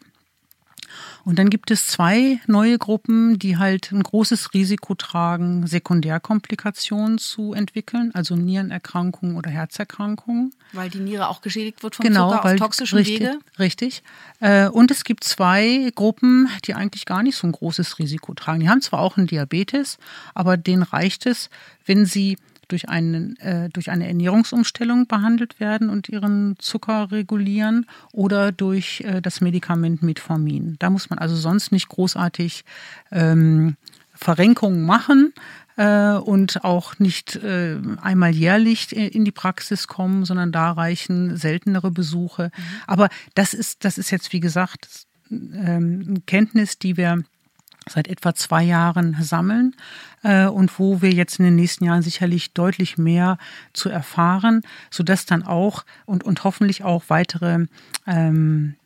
Und 1.25 1.39
dann 1.39 1.51
gibt 1.51 1.71
es 1.71 1.87
zwei 1.89 2.39
neue 2.47 2.79
Gruppen, 2.79 3.39
die 3.39 3.57
halt 3.57 3.91
ein 3.91 4.03
großes 4.03 4.55
Risiko 4.55 4.95
tragen, 4.95 5.67
Sekundärkomplikationen 5.67 7.19
zu 7.19 7.53
entwickeln, 7.53 8.11
also 8.15 8.37
Nierenerkrankungen 8.37 9.37
oder 9.37 9.51
Herzerkrankungen. 9.51 10.53
Weil 10.73 10.91
die 10.91 11.01
Niere 11.01 11.29
auch 11.29 11.41
geschädigt 11.41 11.83
wird 11.83 11.97
vom 11.97 12.05
Genau, 12.05 12.31
Zucker 12.31 12.45
weil 12.45 12.55
auf 12.55 12.61
toxischen 12.61 12.99
richtig, 12.99 13.21
Wege. 13.21 13.39
Richtig. 13.59 14.03
Äh, 14.41 14.69
Und 14.69 14.91
es 14.91 15.05
gibt 15.05 15.25
zwei 15.25 15.91
Gruppen, 15.95 16.49
die 16.65 16.75
eigentlich 16.75 17.07
gar 17.07 17.23
nicht 17.23 17.37
so 17.37 17.47
ein 17.47 17.53
großes 17.53 17.99
Risiko 17.99 18.35
tragen. 18.35 18.61
Die 18.61 18.69
haben 18.69 18.83
zwar 18.83 19.01
auch 19.01 19.17
einen 19.17 19.27
Diabetes, 19.27 19.99
aber 20.35 20.57
denen 20.57 20.83
reicht 20.83 21.27
es, 21.27 21.51
wenn 21.87 22.07
sie 22.07 22.37
durch, 22.69 22.89
einen, 22.89 23.37
äh, 23.37 23.69
durch 23.71 23.91
eine 23.91 24.07
Ernährungsumstellung 24.07 25.07
behandelt 25.07 25.61
werden 25.61 25.91
und 25.91 26.09
ihren 26.09 26.57
Zucker 26.59 27.11
regulieren 27.11 27.87
oder 28.13 28.53
durch 28.53 29.03
äh, 29.03 29.21
das 29.21 29.41
Medikament 29.41 30.03
Metformin. 30.03 30.77
Da 30.79 30.91
muss 30.91 31.11
man 31.11 31.19
also 31.19 31.37
sonst 31.37 31.73
nicht 31.73 31.89
großartig 31.89 32.65
ähm, 33.11 33.77
Verrenkungen 34.15 34.85
machen 34.85 35.33
äh, 35.77 36.13
und 36.13 36.65
auch 36.65 36.99
nicht 36.99 37.37
äh, 37.37 37.79
einmal 38.01 38.31
jährlich 38.31 38.95
in 38.95 39.25
die 39.25 39.33
Praxis 39.33 39.89
kommen, 39.89 40.25
sondern 40.25 40.53
da 40.53 40.73
reichen 40.73 41.37
seltenere 41.37 41.91
Besuche. 41.91 42.51
Aber 42.87 43.09
das 43.35 43.55
ist, 43.55 43.85
das 43.85 43.99
ist 43.99 44.11
jetzt, 44.11 44.33
wie 44.33 44.41
gesagt, 44.41 45.07
ähm, 45.31 46.05
eine 46.07 46.21
Kenntnis, 46.21 46.79
die 46.79 46.97
wir 46.97 47.25
seit 47.89 48.09
etwa 48.09 48.35
zwei 48.35 48.63
Jahren 48.63 49.17
sammeln 49.21 49.77
äh, 50.23 50.47
und 50.47 50.79
wo 50.79 51.03
wir 51.03 51.11
jetzt 51.11 51.39
in 51.39 51.45
den 51.45 51.57
nächsten 51.57 51.85
Jahren 51.85 52.03
sicherlich 52.03 52.53
deutlich 52.53 52.99
mehr 52.99 53.39
zu 53.73 53.89
erfahren, 53.89 54.63
sodass 54.91 55.27
dann 55.27 55.43
auch 55.43 55.85
und, 56.07 56.25
und 56.25 56.45
hoffentlich 56.45 56.85
auch 56.85 57.05
weitere 57.09 57.67
ähm, 58.07 58.77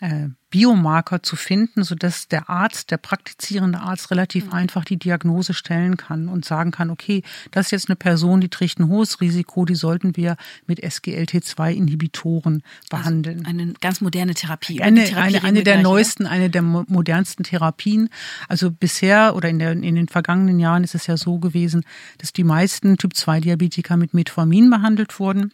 äh, 0.00 0.28
Biomarker 0.56 1.22
zu 1.22 1.36
finden, 1.36 1.84
sodass 1.84 2.28
der 2.28 2.48
Arzt, 2.48 2.90
der 2.90 2.96
praktizierende 2.96 3.78
Arzt 3.80 4.10
relativ 4.10 4.54
einfach 4.54 4.86
die 4.86 4.96
Diagnose 4.96 5.52
stellen 5.52 5.98
kann 5.98 6.28
und 6.28 6.46
sagen 6.46 6.70
kann, 6.70 6.88
okay, 6.88 7.22
das 7.50 7.66
ist 7.66 7.72
jetzt 7.72 7.88
eine 7.90 7.96
Person, 7.96 8.40
die 8.40 8.48
trägt 8.48 8.80
ein 8.80 8.88
hohes 8.88 9.20
Risiko, 9.20 9.66
die 9.66 9.74
sollten 9.74 10.16
wir 10.16 10.36
mit 10.66 10.82
SGLT2-Inhibitoren 10.82 12.62
behandeln. 12.88 13.44
Eine 13.44 13.74
ganz 13.82 14.00
moderne 14.00 14.32
Therapie. 14.32 14.80
Eine, 14.82 15.04
Therapie 15.04 15.36
eine, 15.36 15.44
eine 15.44 15.62
der 15.62 15.74
gleich, 15.74 15.82
neuesten, 15.84 16.26
eine 16.26 16.48
der 16.48 16.62
mo- 16.62 16.84
modernsten 16.88 17.44
Therapien. 17.44 18.08
Also 18.48 18.70
bisher 18.70 19.36
oder 19.36 19.50
in, 19.50 19.58
der, 19.58 19.72
in 19.72 19.94
den 19.94 20.08
vergangenen 20.08 20.58
Jahren 20.58 20.84
ist 20.84 20.94
es 20.94 21.06
ja 21.06 21.18
so 21.18 21.38
gewesen, 21.38 21.84
dass 22.16 22.32
die 22.32 22.44
meisten 22.44 22.96
Typ-2-Diabetiker 22.96 23.98
mit 23.98 24.14
Metformin 24.14 24.70
behandelt 24.70 25.18
wurden. 25.20 25.52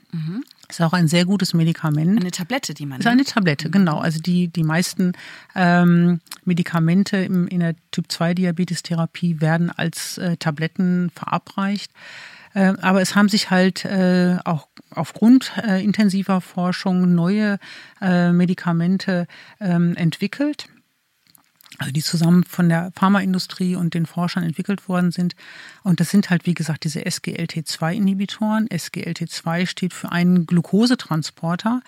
Ist 0.72 0.80
auch 0.80 0.94
ein 0.94 1.06
sehr 1.06 1.26
gutes 1.26 1.52
Medikament. 1.52 2.18
Eine 2.18 2.30
Tablette, 2.30 2.72
die 2.72 2.86
man 2.86 3.00
ist 3.00 3.06
eine 3.06 3.24
Tablette, 3.24 3.68
genau. 3.68 3.98
Also 3.98 4.20
die, 4.20 4.48
die 4.48 4.62
meisten 4.62 5.12
ähm, 5.54 6.20
Medikamente 6.46 7.18
im, 7.18 7.46
in 7.46 7.60
der 7.60 7.74
Typ-2-Diabetes-Therapie 7.90 9.42
werden 9.42 9.70
als 9.70 10.16
äh, 10.16 10.38
Tabletten 10.38 11.10
verabreicht. 11.14 11.92
Äh, 12.54 12.72
aber 12.80 13.02
es 13.02 13.14
haben 13.14 13.28
sich 13.28 13.50
halt 13.50 13.84
äh, 13.84 14.38
auch 14.46 14.66
aufgrund 14.88 15.52
äh, 15.62 15.84
intensiver 15.84 16.40
Forschung 16.40 17.14
neue 17.14 17.58
äh, 18.00 18.32
Medikamente 18.32 19.26
ähm, 19.60 19.94
entwickelt 19.96 20.68
also 21.78 21.92
die 21.92 22.02
zusammen 22.02 22.44
von 22.44 22.68
der 22.68 22.92
Pharmaindustrie 22.94 23.76
und 23.76 23.94
den 23.94 24.06
Forschern 24.06 24.44
entwickelt 24.44 24.88
worden 24.88 25.12
sind. 25.12 25.34
Und 25.82 26.00
das 26.00 26.10
sind 26.10 26.30
halt, 26.30 26.46
wie 26.46 26.54
gesagt, 26.54 26.84
diese 26.84 27.00
SGLT2-Inhibitoren. 27.00 28.68
SGLT2 28.68 29.66
steht 29.66 29.92
für 29.92 30.12
einen 30.12 30.46
Glukosetransporter, 30.46 31.82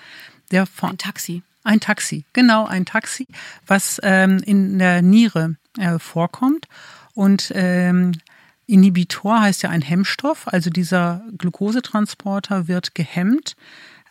der 0.50 0.66
von. 0.66 0.90
Ein 0.90 0.98
Taxi. 0.98 1.42
Ein 1.66 1.80
Taxi, 1.80 2.24
genau, 2.34 2.66
ein 2.66 2.84
Taxi, 2.84 3.26
was 3.66 3.98
ähm, 4.02 4.38
in 4.44 4.78
der 4.78 5.00
Niere 5.00 5.56
äh, 5.78 5.98
vorkommt. 5.98 6.66
Und 7.14 7.52
ähm, 7.54 8.12
Inhibitor 8.66 9.40
heißt 9.40 9.62
ja 9.62 9.70
ein 9.70 9.80
Hemmstoff, 9.80 10.46
also 10.46 10.68
dieser 10.68 11.22
Glukosetransporter 11.38 12.68
wird 12.68 12.94
gehemmt. 12.94 13.56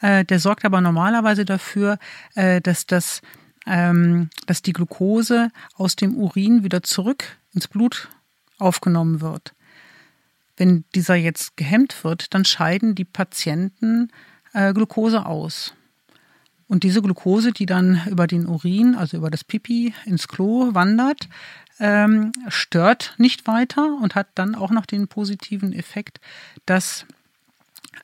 Äh, 0.01 0.26
der 0.26 0.39
sorgt 0.39 0.65
aber 0.65 0.82
normalerweise 0.82 1.45
dafür, 1.45 1.97
äh, 2.36 2.59
dass 2.59 2.86
das 2.86 3.21
dass 3.66 4.61
die 4.61 4.74
Glucose 4.74 5.49
aus 5.76 5.95
dem 5.95 6.16
Urin 6.16 6.64
wieder 6.64 6.84
zurück 6.84 7.38
ins 7.53 7.68
Blut 7.68 8.09
aufgenommen 8.57 9.22
wird. 9.22 9.53
Wenn 10.57 10.84
dieser 10.93 11.16
jetzt 11.16 11.57
gehemmt 11.57 12.03
wird, 12.03 12.34
dann 12.34 12.45
scheiden 12.45 12.95
die 12.95 13.05
Patienten 13.05 14.11
äh, 14.53 14.74
Glucose 14.74 15.26
aus. 15.26 15.74
Und 16.68 16.84
diese 16.84 17.01
Glucose, 17.01 17.51
die 17.51 17.66
dann 17.66 18.01
über 18.07 18.28
den 18.28 18.47
Urin, 18.47 18.95
also 18.95 19.18
über 19.18 19.30
das 19.30 19.43
Pipi 19.43 19.93
ins 20.05 20.28
Klo 20.28 20.74
wandert, 20.74 21.28
ähm, 21.80 22.32
stört 22.47 23.16
nicht 23.18 23.47
weiter 23.47 23.97
und 24.01 24.16
hat 24.16 24.28
dann 24.36 24.55
auch 24.55 24.72
noch 24.72 24.86
den 24.86 25.07
positiven 25.07 25.74
Effekt, 25.74 26.20
dass 26.66 27.05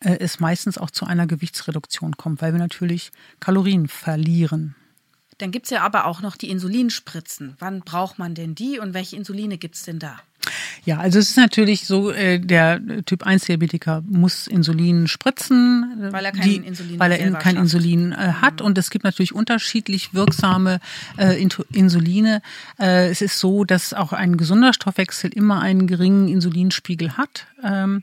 äh, 0.02 0.18
es 0.20 0.40
meistens 0.40 0.78
auch 0.78 0.92
zu 0.92 1.06
einer 1.06 1.28
Gewichtsreduktion 1.28 2.18
kommt, 2.18 2.42
weil 2.42 2.54
wir 2.54 2.60
natürlich 2.60 3.12
Kalorien 3.40 3.88
verlieren. 3.88 4.76
Dann 5.40 5.52
gibt 5.52 5.66
es 5.66 5.72
ja 5.72 5.82
aber 5.82 6.06
auch 6.06 6.22
noch 6.22 6.38
die 6.38 6.50
Insulinspritzen. 6.50 7.56
Wann 7.60 7.80
braucht 7.82 8.20
man 8.20 8.36
denn 8.36 8.56
die 8.56 8.80
und 8.80 8.94
welche 8.94 9.16
Insuline 9.16 9.58
gibt 9.58 9.76
es 9.76 9.84
denn 9.84 10.00
da? 10.00 10.20
Ja, 10.86 11.00
also 11.00 11.20
es 11.20 11.32
ist 11.32 11.38
natürlich 11.38 11.86
so, 11.86 12.12
äh, 12.12 12.40
der 12.40 12.82
Typ 13.06 13.26
1 13.26 13.46
Diabetiker 13.46 14.04
muss 14.08 14.48
Insulin 14.48 15.08
spritzen, 15.08 16.10
weil 16.12 16.26
er 16.26 16.32
kein 16.32 16.50
die, 16.50 16.56
Insulin, 16.58 17.00
weil 17.00 17.12
er 17.12 17.32
kein 17.34 17.58
Insulin 17.58 18.12
äh, 18.12 18.34
hat. 18.42 18.60
Mhm. 18.60 18.68
Und 18.68 18.78
es 18.78 18.90
gibt 18.90 19.04
natürlich 19.04 19.34
unterschiedlich 19.34 20.14
wirksame 20.14 20.80
äh, 21.18 21.42
Insuline. 21.42 22.42
Äh, 22.80 23.10
es 23.10 23.22
ist 23.22 23.40
so, 23.40 23.66
dass 23.66 23.94
auch 23.94 24.14
ein 24.14 24.38
gesunder 24.38 24.74
Stoffwechsel 24.74 25.32
immer 25.34 25.62
einen 25.62 25.88
geringen 25.88 26.28
Insulinspiegel 26.28 27.18
hat. 27.18 27.46
Ähm, 27.64 28.02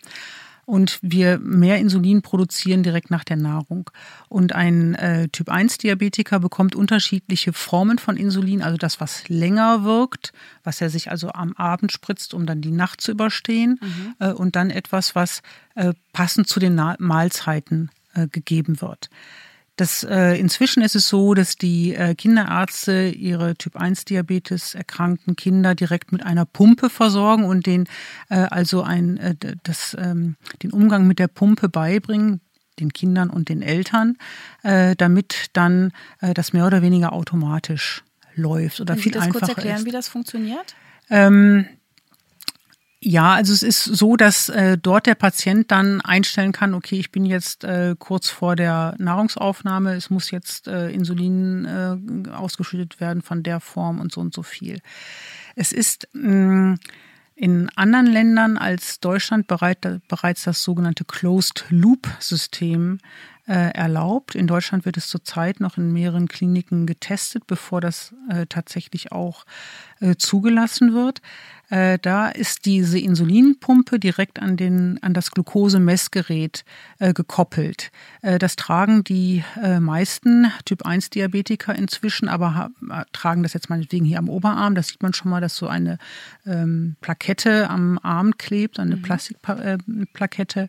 und 0.66 0.98
wir 1.00 1.38
mehr 1.38 1.78
Insulin 1.78 2.22
produzieren 2.22 2.82
direkt 2.82 3.10
nach 3.10 3.24
der 3.24 3.36
Nahrung. 3.36 3.88
Und 4.28 4.52
ein 4.52 4.94
äh, 4.96 5.28
Typ-1-Diabetiker 5.28 6.40
bekommt 6.40 6.74
unterschiedliche 6.74 7.52
Formen 7.52 7.98
von 7.98 8.16
Insulin, 8.16 8.62
also 8.62 8.76
das, 8.76 9.00
was 9.00 9.28
länger 9.28 9.84
wirkt, 9.84 10.32
was 10.64 10.80
er 10.80 10.90
sich 10.90 11.10
also 11.10 11.30
am 11.30 11.52
Abend 11.54 11.92
spritzt, 11.92 12.34
um 12.34 12.46
dann 12.46 12.60
die 12.60 12.72
Nacht 12.72 13.00
zu 13.00 13.12
überstehen, 13.12 13.78
mhm. 13.80 14.14
äh, 14.18 14.32
und 14.32 14.56
dann 14.56 14.70
etwas, 14.70 15.14
was 15.14 15.40
äh, 15.76 15.94
passend 16.12 16.48
zu 16.48 16.58
den 16.58 16.74
Na 16.74 16.96
Mahlzeiten 16.98 17.90
äh, 18.14 18.26
gegeben 18.26 18.80
wird. 18.80 19.08
Das, 19.76 20.04
äh, 20.04 20.38
inzwischen 20.38 20.82
ist 20.82 20.96
es 20.96 21.08
so, 21.08 21.34
dass 21.34 21.56
die 21.56 21.94
äh, 21.94 22.14
Kinderärzte 22.14 23.08
ihre 23.08 23.56
Typ-1-Diabetes 23.56 24.74
erkrankten 24.74 25.36
Kinder 25.36 25.74
direkt 25.74 26.12
mit 26.12 26.24
einer 26.24 26.46
Pumpe 26.46 26.88
versorgen 26.88 27.44
und 27.44 27.66
den 27.66 27.86
äh, 28.30 28.36
also 28.36 28.82
ein, 28.82 29.18
äh, 29.18 29.34
das, 29.62 29.94
ähm, 30.00 30.36
den 30.62 30.72
Umgang 30.72 31.06
mit 31.06 31.18
der 31.18 31.28
Pumpe 31.28 31.68
beibringen, 31.68 32.40
den 32.80 32.92
Kindern 32.92 33.28
und 33.28 33.50
den 33.50 33.60
Eltern, 33.60 34.16
äh, 34.62 34.96
damit 34.96 35.50
dann 35.52 35.92
äh, 36.20 36.32
das 36.32 36.54
mehr 36.54 36.66
oder 36.66 36.80
weniger 36.80 37.12
automatisch 37.12 38.02
läuft 38.34 38.80
oder 38.80 38.94
Können 38.94 39.02
viel 39.02 39.12
Sie 39.12 39.18
das 39.18 39.26
einfacher 39.26 39.46
kurz 39.46 39.56
erklären, 39.56 39.78
ist. 39.78 39.84
wie 39.84 39.90
das 39.92 40.08
funktioniert? 40.08 40.74
Ähm, 41.10 41.66
ja, 43.00 43.34
also 43.34 43.52
es 43.52 43.62
ist 43.62 43.84
so, 43.84 44.16
dass 44.16 44.48
äh, 44.48 44.78
dort 44.78 45.06
der 45.06 45.14
Patient 45.14 45.70
dann 45.70 46.00
einstellen 46.00 46.52
kann, 46.52 46.72
okay, 46.74 46.98
ich 46.98 47.12
bin 47.12 47.26
jetzt 47.26 47.62
äh, 47.62 47.94
kurz 47.98 48.30
vor 48.30 48.56
der 48.56 48.94
Nahrungsaufnahme, 48.98 49.94
es 49.94 50.08
muss 50.08 50.30
jetzt 50.30 50.66
äh, 50.66 50.88
Insulin 50.90 51.66
äh, 51.66 52.30
ausgeschüttet 52.30 52.98
werden 52.98 53.22
von 53.22 53.42
der 53.42 53.60
Form 53.60 54.00
und 54.00 54.12
so 54.12 54.22
und 54.22 54.32
so 54.32 54.42
viel. 54.42 54.80
Es 55.56 55.72
ist 55.72 56.08
mh, 56.14 56.72
mm, 56.72 56.78
in 57.38 57.68
anderen 57.76 58.06
Ländern 58.06 58.56
als 58.56 58.98
Deutschland 58.98 59.46
bereit, 59.46 59.86
bereits 60.08 60.44
das 60.44 60.62
sogenannte 60.62 61.04
Closed-Loop-System 61.04 62.98
äh, 63.46 63.72
erlaubt. 63.74 64.34
In 64.34 64.46
Deutschland 64.46 64.86
wird 64.86 64.96
es 64.96 65.08
zurzeit 65.08 65.60
noch 65.60 65.76
in 65.76 65.92
mehreren 65.92 66.28
Kliniken 66.28 66.86
getestet, 66.86 67.46
bevor 67.46 67.82
das 67.82 68.14
äh, 68.30 68.46
tatsächlich 68.46 69.12
auch 69.12 69.44
äh, 70.00 70.16
zugelassen 70.16 70.94
wird. 70.94 71.20
Äh, 71.68 71.98
da 72.00 72.28
ist 72.28 72.64
diese 72.64 72.98
Insulinpumpe 72.98 73.98
direkt 73.98 74.40
an, 74.40 74.56
den, 74.56 75.02
an 75.02 75.14
das 75.14 75.30
Glukosemessgerät 75.32 76.64
äh, 76.98 77.12
gekoppelt. 77.12 77.90
Äh, 78.22 78.38
das 78.38 78.56
tragen 78.56 79.02
die 79.02 79.42
äh, 79.60 79.80
meisten 79.80 80.52
Typ-1-Diabetiker 80.64 81.74
inzwischen, 81.74 82.28
aber 82.28 82.70
äh, 82.88 83.02
tragen 83.12 83.42
das 83.42 83.52
jetzt 83.52 83.68
meinetwegen 83.68 84.04
hier 84.04 84.18
am 84.18 84.28
Oberarm. 84.28 84.74
Da 84.74 84.82
sieht 84.82 85.02
man 85.02 85.12
schon 85.12 85.30
mal, 85.30 85.40
dass 85.40 85.56
so 85.56 85.66
eine 85.66 85.98
ähm, 86.46 86.96
Plakette 87.00 87.68
am 87.68 87.98
Arm 88.02 88.36
klebt, 88.38 88.78
eine 88.78 88.96
mhm. 88.96 89.02
Plastikplakette. 89.02 90.68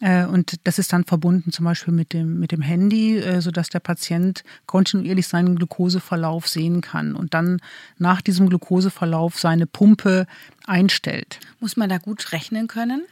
Äh, 0.00 0.24
und 0.24 0.54
das 0.64 0.78
ist 0.78 0.92
dann 0.92 1.04
verbunden 1.04 1.52
zum 1.52 1.64
Beispiel 1.66 1.92
mit 1.92 2.12
dem, 2.12 2.40
mit 2.40 2.52
dem 2.52 2.62
Handy, 2.62 3.18
äh, 3.18 3.40
sodass 3.40 3.68
der 3.68 3.80
Patient 3.80 4.42
kontinuierlich 4.66 5.28
seinen 5.28 5.56
Glukoseverlauf 5.56 6.48
sehen 6.48 6.80
kann 6.80 7.14
und 7.14 7.34
dann 7.34 7.60
nach 7.98 8.22
diesem 8.22 8.48
Glukoseverlauf 8.48 9.38
seine 9.38 9.66
Pumpe 9.66 10.26
einstellt. 10.66 11.38
Muss 11.60 11.76
man 11.76 11.90
da 11.90 11.98
gut 11.98 12.32
rechnen 12.32 12.66
können? 12.66 13.02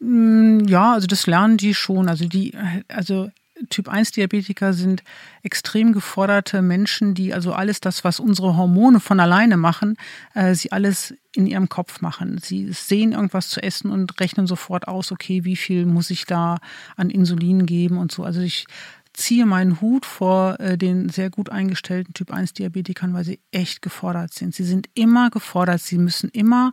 Mm, 0.00 0.66
ja, 0.66 0.94
also 0.94 1.06
das 1.06 1.26
lernen 1.26 1.56
die 1.56 1.74
schon. 1.74 2.08
Also 2.08 2.26
die, 2.26 2.54
also 2.88 3.30
Typ-1-Diabetiker 3.68 4.72
sind 4.72 5.02
extrem 5.42 5.92
geforderte 5.92 6.62
Menschen, 6.62 7.14
die 7.14 7.34
also 7.34 7.52
alles 7.52 7.80
das, 7.80 8.04
was 8.04 8.20
unsere 8.20 8.56
Hormone 8.56 9.00
von 9.00 9.20
alleine 9.20 9.56
machen, 9.56 9.96
äh, 10.34 10.54
sie 10.54 10.72
alles 10.72 11.14
in 11.34 11.46
ihrem 11.46 11.68
Kopf 11.68 12.00
machen. 12.00 12.38
Sie 12.38 12.72
sehen 12.72 13.12
irgendwas 13.12 13.48
zu 13.48 13.62
essen 13.62 13.90
und 13.90 14.18
rechnen 14.20 14.46
sofort 14.46 14.88
aus, 14.88 15.12
okay, 15.12 15.44
wie 15.44 15.56
viel 15.56 15.86
muss 15.86 16.10
ich 16.10 16.24
da 16.24 16.58
an 16.96 17.10
Insulin 17.10 17.66
geben 17.66 17.98
und 17.98 18.10
so. 18.10 18.24
Also 18.24 18.40
ich 18.40 18.66
ziehe 19.12 19.46
meinen 19.46 19.80
Hut 19.80 20.06
vor 20.06 20.58
äh, 20.60 20.78
den 20.78 21.08
sehr 21.08 21.30
gut 21.30 21.50
eingestellten 21.50 22.14
Typ-1-Diabetikern, 22.14 23.12
weil 23.12 23.24
sie 23.24 23.40
echt 23.50 23.82
gefordert 23.82 24.32
sind. 24.32 24.54
Sie 24.54 24.64
sind 24.64 24.88
immer 24.94 25.30
gefordert. 25.30 25.80
Sie 25.80 25.98
müssen 25.98 26.30
immer 26.30 26.72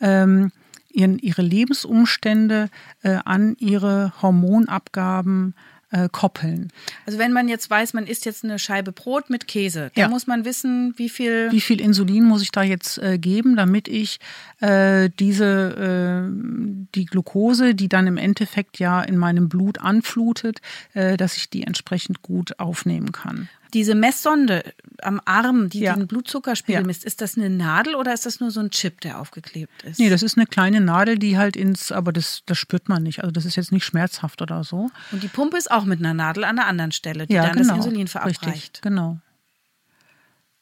ähm, 0.00 0.50
ihre 0.90 1.42
Lebensumstände 1.42 2.70
äh, 3.02 3.18
an 3.24 3.54
ihre 3.58 4.12
Hormonabgaben 4.22 5.54
äh, 5.90 6.08
koppeln. 6.10 6.72
Also 7.06 7.18
wenn 7.18 7.32
man 7.32 7.48
jetzt 7.48 7.70
weiß, 7.70 7.94
man 7.94 8.06
isst 8.06 8.24
jetzt 8.24 8.44
eine 8.44 8.58
Scheibe 8.58 8.92
Brot 8.92 9.30
mit 9.30 9.46
Käse, 9.46 9.90
dann 9.94 10.02
ja. 10.02 10.08
muss 10.08 10.26
man 10.26 10.44
wissen, 10.44 10.94
wie 10.96 11.08
viel 11.08 11.48
wie 11.50 11.60
viel 11.60 11.80
Insulin 11.80 12.24
muss 12.24 12.42
ich 12.42 12.50
da 12.50 12.62
jetzt 12.62 12.98
äh, 12.98 13.18
geben, 13.18 13.56
damit 13.56 13.88
ich 13.88 14.18
äh, 14.60 15.10
diese 15.18 16.26
äh, 16.26 16.86
die 16.94 17.04
Glucose, 17.04 17.74
die 17.74 17.88
dann 17.88 18.06
im 18.06 18.16
Endeffekt 18.16 18.78
ja 18.78 19.02
in 19.02 19.16
meinem 19.16 19.48
Blut 19.48 19.80
anflutet, 19.80 20.60
äh, 20.94 21.16
dass 21.16 21.36
ich 21.36 21.50
die 21.50 21.62
entsprechend 21.62 22.22
gut 22.22 22.58
aufnehmen 22.58 23.12
kann. 23.12 23.48
Diese 23.76 23.94
Messsonde 23.94 24.72
am 25.02 25.20
Arm, 25.26 25.68
die 25.68 25.80
ja. 25.80 25.94
den 25.94 26.06
Blutzuckerspiegel 26.06 26.80
ja. 26.80 26.86
misst, 26.86 27.04
ist 27.04 27.20
das 27.20 27.36
eine 27.36 27.50
Nadel 27.50 27.94
oder 27.94 28.14
ist 28.14 28.24
das 28.24 28.40
nur 28.40 28.50
so 28.50 28.60
ein 28.60 28.70
Chip, 28.70 29.02
der 29.02 29.20
aufgeklebt 29.20 29.82
ist? 29.82 29.98
Nee, 29.98 30.08
das 30.08 30.22
ist 30.22 30.38
eine 30.38 30.46
kleine 30.46 30.80
Nadel, 30.80 31.18
die 31.18 31.36
halt 31.36 31.56
ins, 31.56 31.92
aber 31.92 32.10
das, 32.10 32.42
das 32.46 32.56
spürt 32.56 32.88
man 32.88 33.02
nicht. 33.02 33.20
Also 33.20 33.32
das 33.32 33.44
ist 33.44 33.54
jetzt 33.54 33.72
nicht 33.72 33.84
schmerzhaft 33.84 34.40
oder 34.40 34.64
so. 34.64 34.88
Und 35.12 35.22
die 35.22 35.28
Pumpe 35.28 35.58
ist 35.58 35.70
auch 35.70 35.84
mit 35.84 35.98
einer 35.98 36.14
Nadel 36.14 36.44
an 36.44 36.56
der 36.56 36.66
anderen 36.66 36.90
Stelle, 36.90 37.26
die 37.26 37.34
ja, 37.34 37.42
dann 37.42 37.58
genau. 37.58 37.76
das 37.76 37.84
Insulin 37.84 38.08
verabreicht. 38.08 38.46
Richtig, 38.46 38.80
genau. 38.80 39.18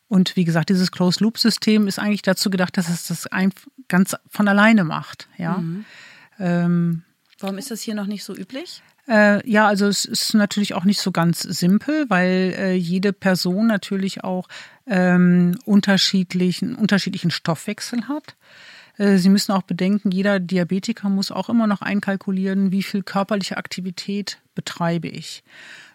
Und 0.08 0.34
wie 0.34 0.44
gesagt, 0.44 0.68
dieses 0.68 0.90
Closed-Loop-System 0.90 1.86
ist 1.86 2.00
eigentlich 2.00 2.22
dazu 2.22 2.50
gedacht, 2.50 2.76
dass 2.76 2.88
es 2.88 3.06
das 3.06 3.28
ganz 3.86 4.16
von 4.28 4.48
alleine 4.48 4.82
macht. 4.82 5.28
Ja. 5.38 5.58
Mhm. 5.58 5.84
Ähm, 6.40 7.04
Warum 7.38 7.58
ist 7.58 7.70
das 7.70 7.80
hier 7.80 7.94
noch 7.94 8.06
nicht 8.06 8.24
so 8.24 8.34
üblich? 8.34 8.82
Äh, 9.08 9.48
ja, 9.48 9.66
also 9.66 9.86
es 9.86 10.04
ist 10.04 10.34
natürlich 10.34 10.74
auch 10.74 10.84
nicht 10.84 11.00
so 11.00 11.12
ganz 11.12 11.42
simpel, 11.42 12.06
weil 12.08 12.54
äh, 12.56 12.74
jede 12.74 13.12
Person 13.12 13.66
natürlich 13.66 14.24
auch 14.24 14.48
ähm, 14.86 15.58
unterschiedlichen, 15.64 16.74
unterschiedlichen 16.74 17.30
Stoffwechsel 17.30 18.08
hat. 18.08 18.34
Äh, 18.96 19.18
Sie 19.18 19.28
müssen 19.28 19.52
auch 19.52 19.62
bedenken, 19.62 20.10
jeder 20.10 20.40
Diabetiker 20.40 21.08
muss 21.08 21.30
auch 21.30 21.48
immer 21.48 21.66
noch 21.66 21.82
einkalkulieren, 21.82 22.72
wie 22.72 22.82
viel 22.82 23.02
körperliche 23.02 23.56
Aktivität 23.56 24.38
betreibe 24.54 25.08
ich. 25.08 25.42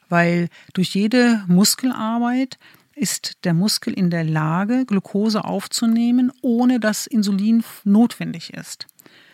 Weil 0.08 0.50
durch 0.74 0.94
jede 0.96 1.44
Muskelarbeit 1.48 2.58
ist 2.96 3.46
der 3.46 3.54
Muskel 3.54 3.94
in 3.94 4.10
der 4.10 4.24
Lage, 4.24 4.86
Glucose 4.86 5.46
aufzunehmen, 5.46 6.32
ohne 6.42 6.80
dass 6.80 7.08
Insulin 7.08 7.64
notwendig 7.86 8.54
ist. 8.54 8.88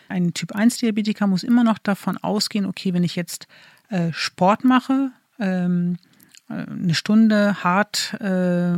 Ein 0.08 0.34
Typ-1-Diabetiker 0.34 1.26
muss 1.26 1.42
immer 1.42 1.64
noch 1.64 1.78
davon 1.78 2.16
ausgehen, 2.18 2.66
okay, 2.66 2.94
wenn 2.94 3.04
ich 3.04 3.16
jetzt 3.16 3.46
äh, 3.88 4.12
Sport 4.12 4.64
mache 4.64 5.10
ähm, 5.38 5.96
eine 6.48 6.94
Stunde 6.94 7.64
hart 7.64 8.14
äh, 8.20 8.76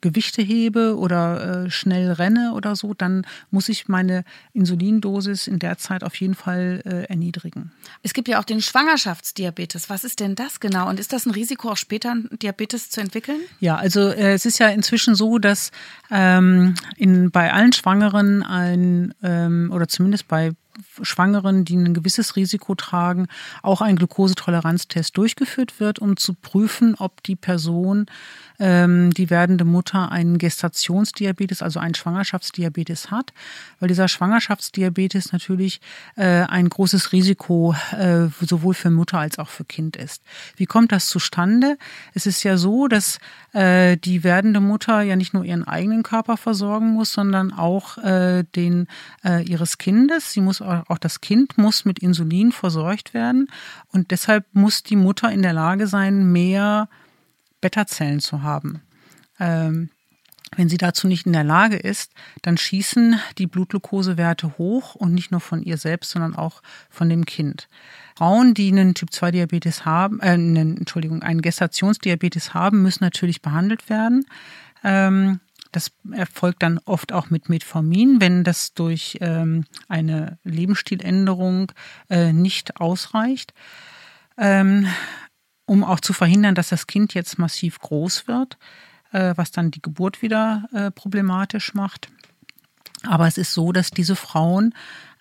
Gewichte 0.00 0.42
hebe 0.42 0.96
oder 0.96 1.64
äh, 1.64 1.70
schnell 1.70 2.12
renne 2.12 2.52
oder 2.54 2.76
so, 2.76 2.94
dann 2.94 3.26
muss 3.50 3.68
ich 3.68 3.88
meine 3.88 4.24
Insulindosis 4.52 5.46
in 5.46 5.58
der 5.58 5.76
Zeit 5.76 6.04
auf 6.04 6.14
jeden 6.16 6.34
Fall 6.34 6.82
äh, 6.84 7.10
erniedrigen. 7.10 7.72
Es 8.02 8.14
gibt 8.14 8.28
ja 8.28 8.38
auch 8.38 8.44
den 8.44 8.62
Schwangerschaftsdiabetes. 8.62 9.90
Was 9.90 10.04
ist 10.04 10.20
denn 10.20 10.36
das 10.36 10.60
genau? 10.60 10.88
Und 10.88 11.00
ist 11.00 11.12
das 11.12 11.26
ein 11.26 11.32
Risiko, 11.32 11.70
auch 11.70 11.76
später 11.76 12.14
Diabetes 12.30 12.90
zu 12.90 13.00
entwickeln? 13.00 13.40
Ja, 13.60 13.76
also 13.76 14.08
äh, 14.08 14.34
es 14.34 14.46
ist 14.46 14.58
ja 14.58 14.68
inzwischen 14.68 15.14
so, 15.14 15.38
dass 15.38 15.72
ähm, 16.10 16.74
in, 16.96 17.30
bei 17.30 17.52
allen 17.52 17.72
Schwangeren 17.72 18.42
ein 18.42 19.14
ähm, 19.22 19.70
oder 19.72 19.88
zumindest 19.88 20.28
bei 20.28 20.52
Schwangeren, 21.02 21.64
die 21.64 21.76
ein 21.76 21.94
gewisses 21.94 22.36
Risiko 22.36 22.74
tragen, 22.74 23.28
auch 23.62 23.80
ein 23.80 23.96
Glukosetoleranztest 23.96 25.16
durchgeführt 25.16 25.80
wird, 25.80 25.98
um 25.98 26.16
zu 26.16 26.34
prüfen, 26.34 26.94
ob 26.96 27.22
die 27.22 27.36
Person, 27.36 28.06
ähm, 28.58 29.12
die 29.12 29.30
werdende 29.30 29.64
Mutter, 29.64 30.10
einen 30.10 30.38
Gestationsdiabetes, 30.38 31.62
also 31.62 31.80
einen 31.80 31.94
Schwangerschaftsdiabetes 31.94 33.10
hat, 33.10 33.32
weil 33.80 33.88
dieser 33.88 34.08
Schwangerschaftsdiabetes 34.08 35.32
natürlich 35.32 35.80
äh, 36.16 36.42
ein 36.42 36.68
großes 36.68 37.12
Risiko 37.12 37.74
äh, 37.92 38.28
sowohl 38.40 38.74
für 38.74 38.90
Mutter 38.90 39.18
als 39.18 39.38
auch 39.38 39.48
für 39.48 39.64
Kind 39.64 39.96
ist. 39.96 40.22
Wie 40.56 40.66
kommt 40.66 40.92
das 40.92 41.08
zustande? 41.08 41.78
Es 42.14 42.26
ist 42.26 42.42
ja 42.42 42.56
so, 42.56 42.88
dass 42.88 43.18
äh, 43.52 43.96
die 43.96 44.24
werdende 44.24 44.60
Mutter 44.60 45.02
ja 45.02 45.16
nicht 45.16 45.34
nur 45.34 45.44
ihren 45.44 45.64
eigenen 45.64 46.02
Körper 46.02 46.36
versorgen 46.36 46.92
muss, 46.92 47.12
sondern 47.12 47.52
auch 47.52 47.98
äh, 47.98 48.44
den 48.54 48.86
äh, 49.24 49.42
ihres 49.42 49.78
Kindes. 49.78 50.32
Sie 50.32 50.40
muss 50.40 50.60
auch 50.62 50.98
das 50.98 51.20
Kind 51.20 51.58
muss 51.58 51.84
mit 51.84 51.98
Insulin 51.98 52.52
versorgt 52.52 53.14
werden 53.14 53.48
und 53.92 54.10
deshalb 54.10 54.44
muss 54.52 54.82
die 54.82 54.96
Mutter 54.96 55.30
in 55.30 55.42
der 55.42 55.52
Lage 55.52 55.86
sein, 55.86 56.32
mehr 56.32 56.88
Beta-Zellen 57.60 58.20
zu 58.20 58.42
haben. 58.42 58.82
Ähm, 59.38 59.90
wenn 60.54 60.68
sie 60.68 60.76
dazu 60.76 61.08
nicht 61.08 61.26
in 61.26 61.32
der 61.32 61.44
Lage 61.44 61.76
ist, 61.76 62.12
dann 62.42 62.56
schießen 62.56 63.18
die 63.36 63.48
Blutglukosewerte 63.48 64.58
hoch 64.58 64.94
und 64.94 65.12
nicht 65.12 65.32
nur 65.32 65.40
von 65.40 65.62
ihr 65.62 65.76
selbst, 65.76 66.12
sondern 66.12 66.36
auch 66.36 66.62
von 66.88 67.08
dem 67.08 67.26
Kind. 67.26 67.68
Frauen, 68.16 68.54
die 68.54 68.68
einen 68.68 68.94
Typ-2-Diabetes 68.94 69.84
haben, 69.84 70.20
äh, 70.20 70.30
einen, 70.30 70.76
Entschuldigung, 70.76 71.22
einen 71.22 71.42
Gestationsdiabetes 71.42 72.54
haben, 72.54 72.82
müssen 72.82 73.02
natürlich 73.02 73.42
behandelt 73.42 73.90
werden. 73.90 74.24
Ähm, 74.84 75.40
das 75.72 75.90
erfolgt 76.12 76.62
dann 76.62 76.78
oft 76.84 77.12
auch 77.12 77.28
mit 77.28 77.48
Metformin, 77.48 78.20
wenn 78.20 78.44
das 78.44 78.72
durch 78.72 79.18
ähm, 79.20 79.64
eine 79.88 80.38
Lebensstiländerung 80.44 81.72
äh, 82.08 82.32
nicht 82.32 82.80
ausreicht, 82.80 83.52
ähm, 84.38 84.86
um 85.66 85.84
auch 85.84 86.00
zu 86.00 86.12
verhindern, 86.12 86.54
dass 86.54 86.70
das 86.70 86.86
Kind 86.86 87.14
jetzt 87.14 87.38
massiv 87.38 87.78
groß 87.80 88.28
wird, 88.28 88.56
äh, 89.12 89.34
was 89.36 89.50
dann 89.50 89.70
die 89.70 89.82
Geburt 89.82 90.22
wieder 90.22 90.68
äh, 90.72 90.90
problematisch 90.90 91.74
macht. 91.74 92.08
Aber 93.06 93.26
es 93.26 93.38
ist 93.38 93.52
so, 93.54 93.72
dass 93.72 93.90
diese 93.90 94.16
Frauen 94.16 94.74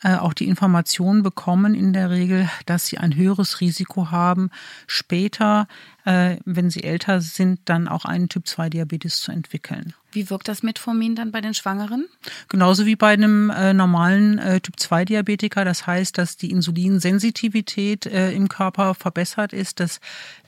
äh, 0.06 0.18
auch 0.18 0.34
die 0.34 0.48
Informationen 0.48 1.24
bekommen 1.24 1.74
in 1.74 1.92
der 1.92 2.12
Regel, 2.12 2.48
dass 2.68 2.86
sie 2.86 3.00
ein 3.00 3.16
höheres 3.16 3.60
Risiko 3.60 4.12
haben, 4.12 4.52
später, 4.86 5.68
äh, 6.04 6.38
wenn 6.46 6.70
sie 6.70 6.84
älter 6.84 7.22
sind, 7.22 7.62
dann 7.66 7.88
auch 7.88 8.06
einen 8.06 8.30
Typ-2-Diabetes 8.30 9.20
zu 9.22 9.32
entwickeln. 9.32 9.94
Wie 10.12 10.30
wirkt 10.30 10.48
das 10.48 10.62
Metformin 10.62 11.16
dann 11.16 11.32
bei 11.32 11.42
den 11.42 11.56
Schwangeren? 11.56 12.06
Genauso 12.50 12.86
wie 12.86 12.96
bei 12.96 13.14
einem 13.14 13.50
äh, 13.50 13.74
normalen 13.74 14.38
äh, 14.38 14.60
Typ-2-Diabetiker. 14.60 15.66
Das 15.66 15.88
heißt, 15.88 16.18
dass 16.18 16.38
die 16.38 16.52
Insulinsensitivität 16.52 18.06
im 18.06 18.48
Körper 18.48 18.94
verbessert 18.94 19.54
ist, 19.54 19.80
dass 19.80 20.00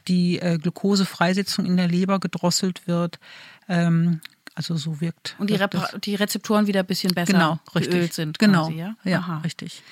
die 0.07 0.39
Glukosefreisetzung 0.61 1.65
in 1.65 1.77
der 1.77 1.87
Leber 1.87 2.19
gedrosselt 2.19 2.87
wird. 2.87 3.19
Ähm, 3.67 4.21
also 4.57 4.75
so 4.75 4.99
wirkt. 5.01 5.35
Und 5.37 5.51
die, 5.51 5.55
Rep 5.55 6.01
die 6.01 6.15
Rezeptoren 6.15 6.65
wieder 6.65 6.79
ein 6.79 6.87
bisschen 6.87 7.13
besser 7.13 7.33
genau, 7.33 7.59
geölt 7.75 8.13
sind. 8.13 8.39
Genau, 8.39 8.65
quasi, 8.65 8.79
ja, 8.79 8.95
ja 9.03 9.41
richtig. 9.43 9.83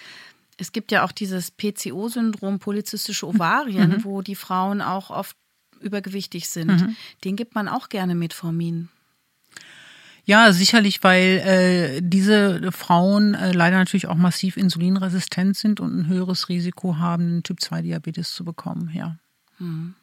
Es 0.58 0.72
gibt 0.72 0.92
ja 0.92 1.04
auch 1.04 1.12
dieses 1.12 1.52
PCO-Syndrom, 1.52 2.58
polyzystische 2.58 3.28
Ovarien, 3.28 3.90
mhm. 3.90 4.04
wo 4.06 4.24
die 4.24 4.36
Frauen 4.36 4.82
auch 4.82 5.12
oft 5.12 5.38
übergewichtig 5.82 6.50
sind. 6.50 6.82
Mhm. 6.82 6.96
Den 7.24 7.36
gibt 7.36 7.54
man 7.54 7.68
auch 7.68 7.90
gerne 7.90 8.16
Metformin. 8.16 8.90
Ja, 10.24 10.52
sicherlich, 10.52 11.04
weil 11.04 12.00
äh, 12.00 12.02
diese 12.02 12.72
Frauen 12.72 13.36
äh, 13.36 13.52
leider 13.52 13.78
natürlich 13.78 14.08
auch 14.08 14.16
massiv 14.16 14.58
insulinresistent 14.58 15.56
sind 15.56 15.80
und 15.80 15.96
ein 15.96 16.08
höheres 16.08 16.50
Risiko 16.50 16.98
haben, 16.98 17.44
Typ-2-Diabetes 17.44 18.34
zu 18.34 18.44
bekommen, 18.44 18.90
ja. 18.92 19.18
Hm. 19.60 19.94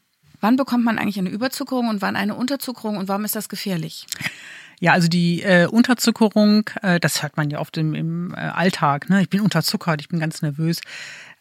Wann 0.43 0.57
bekommt 0.57 0.85
man 0.85 0.99
eigentlich 0.99 1.21
eine 1.21 1.31
Überzuckerung 1.31 1.89
und 1.89 2.03
wann 2.03 2.17
eine 2.17 2.35
Unterzuckerung 2.35 2.97
und 2.97 3.07
warum 3.07 3.25
ist 3.25 3.37
das 3.37 3.49
gefährlich? 3.49 4.07
Ja, 4.81 4.93
also 4.93 5.07
die 5.07 5.43
äh, 5.43 5.69
Unterzuckerung, 5.69 6.69
äh, 6.83 6.99
das 6.99 7.23
hört 7.23 7.37
man 7.37 7.49
ja 7.49 7.61
oft 7.61 7.77
im, 7.77 7.95
im 7.95 8.35
äh, 8.35 8.39
Alltag. 8.39 9.09
Ne? 9.09 9.23
Ich 9.23 9.31
bin 9.31 9.41
unterzuckert, 9.41 10.01
ich 10.01 10.09
bin 10.09 10.19
ganz 10.19 10.43
nervös. 10.43 10.81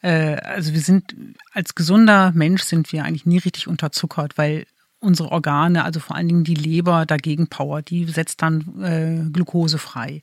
Äh, 0.03 0.35
also 0.35 0.73
wir 0.73 0.81
sind 0.81 1.15
als 1.51 1.73
gesunder 1.73 2.31
Mensch 2.35 2.61
sind 2.61 2.91
wir 2.93 3.03
eigentlich 3.03 3.25
nie 3.25 3.39
richtig 3.39 3.67
unterzuckert, 3.67 4.37
weil 4.37 4.67
unsere 4.99 5.31
Organe, 5.31 5.83
also 5.83 5.99
vor 5.99 6.15
allen 6.15 6.27
Dingen 6.27 6.43
die 6.43 6.53
Leber, 6.53 7.07
dagegen 7.07 7.47
Power, 7.47 7.81
die 7.81 8.05
setzt 8.05 8.43
dann 8.43 8.83
äh, 8.83 9.31
Glucose 9.31 9.79
frei. 9.79 10.21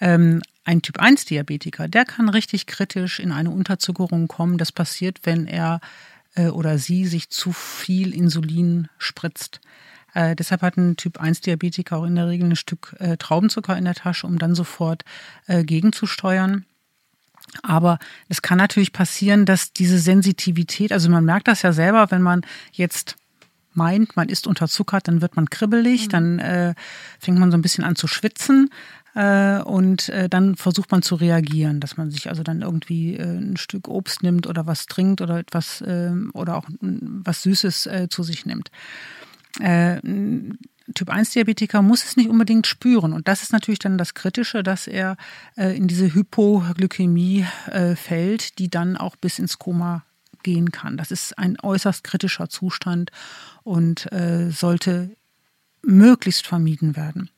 Ähm, 0.00 0.40
ein 0.64 0.80
Typ-1-Diabetiker, 0.80 1.88
der 1.88 2.06
kann 2.06 2.30
richtig 2.30 2.66
kritisch 2.66 3.20
in 3.20 3.32
eine 3.32 3.50
Unterzuckerung 3.50 4.28
kommen. 4.28 4.56
Das 4.56 4.72
passiert, 4.72 5.20
wenn 5.24 5.46
er 5.46 5.80
äh, 6.34 6.48
oder 6.48 6.78
sie 6.78 7.06
sich 7.06 7.30
zu 7.30 7.52
viel 7.52 8.14
Insulin 8.14 8.88
spritzt. 8.98 9.60
Äh, 10.14 10.36
deshalb 10.36 10.62
hat 10.62 10.76
ein 10.76 10.96
Typ-1-Diabetiker 10.96 11.96
auch 11.96 12.04
in 12.04 12.14
der 12.14 12.28
Regel 12.28 12.50
ein 12.50 12.56
Stück 12.56 12.94
äh, 12.98 13.16
Traubenzucker 13.16 13.76
in 13.76 13.84
der 13.84 13.94
Tasche, 13.94 14.26
um 14.26 14.38
dann 14.38 14.54
sofort 14.54 15.04
äh, 15.46 15.64
gegenzusteuern. 15.64 16.66
Aber 17.62 17.98
es 18.28 18.40
kann 18.40 18.58
natürlich 18.58 18.92
passieren, 18.92 19.44
dass 19.44 19.72
diese 19.72 19.98
Sensitivität, 19.98 20.92
also 20.92 21.10
man 21.10 21.24
merkt 21.24 21.48
das 21.48 21.62
ja 21.62 21.72
selber, 21.72 22.10
wenn 22.10 22.22
man 22.22 22.42
jetzt 22.72 23.16
meint, 23.76 24.16
man 24.16 24.28
ist 24.28 24.46
unterzuckert, 24.46 25.08
dann 25.08 25.20
wird 25.20 25.36
man 25.36 25.50
kribbelig, 25.50 26.06
mhm. 26.06 26.10
dann 26.10 26.38
äh, 26.38 26.74
fängt 27.18 27.38
man 27.38 27.50
so 27.50 27.56
ein 27.56 27.62
bisschen 27.62 27.84
an 27.84 27.96
zu 27.96 28.06
schwitzen. 28.06 28.70
Äh, 29.14 29.60
und 29.62 30.08
äh, 30.08 30.28
dann 30.28 30.56
versucht 30.56 30.90
man 30.90 31.02
zu 31.02 31.16
reagieren, 31.16 31.80
dass 31.80 31.96
man 31.96 32.10
sich 32.10 32.28
also 32.28 32.42
dann 32.42 32.62
irgendwie 32.62 33.16
äh, 33.16 33.22
ein 33.22 33.56
Stück 33.56 33.88
Obst 33.88 34.22
nimmt 34.22 34.46
oder 34.46 34.66
was 34.66 34.86
trinkt 34.86 35.20
oder 35.20 35.38
etwas 35.38 35.84
ähm, 35.86 36.30
oder 36.32 36.56
auch 36.56 36.64
was 36.80 37.42
Süßes 37.42 37.88
zu 38.08 38.22
sich 38.22 38.46
nimmt. 38.46 38.70
Typ 39.58 41.10
1 41.10 41.30
Diabetiker 41.30 41.82
muss 41.82 42.04
es 42.04 42.16
nicht 42.16 42.30
unbedingt 42.30 42.66
spüren. 42.66 43.12
Und 43.12 43.28
das 43.28 43.42
ist 43.42 43.52
natürlich 43.52 43.78
dann 43.78 43.98
das 43.98 44.14
Kritische, 44.14 44.62
dass 44.62 44.86
er 44.86 45.16
in 45.56 45.88
diese 45.88 46.14
Hypoglykämie 46.14 47.44
fällt, 47.94 48.58
die 48.58 48.68
dann 48.68 48.96
auch 48.96 49.16
bis 49.16 49.38
ins 49.38 49.58
Koma 49.58 50.04
gehen 50.42 50.72
kann. 50.72 50.96
Das 50.96 51.10
ist 51.10 51.38
ein 51.38 51.58
äußerst 51.60 52.04
kritischer 52.04 52.48
Zustand 52.48 53.10
und 53.62 54.08
sollte 54.50 55.10
möglichst 55.82 56.46
vermieden 56.46 56.96
werden. 56.96 57.30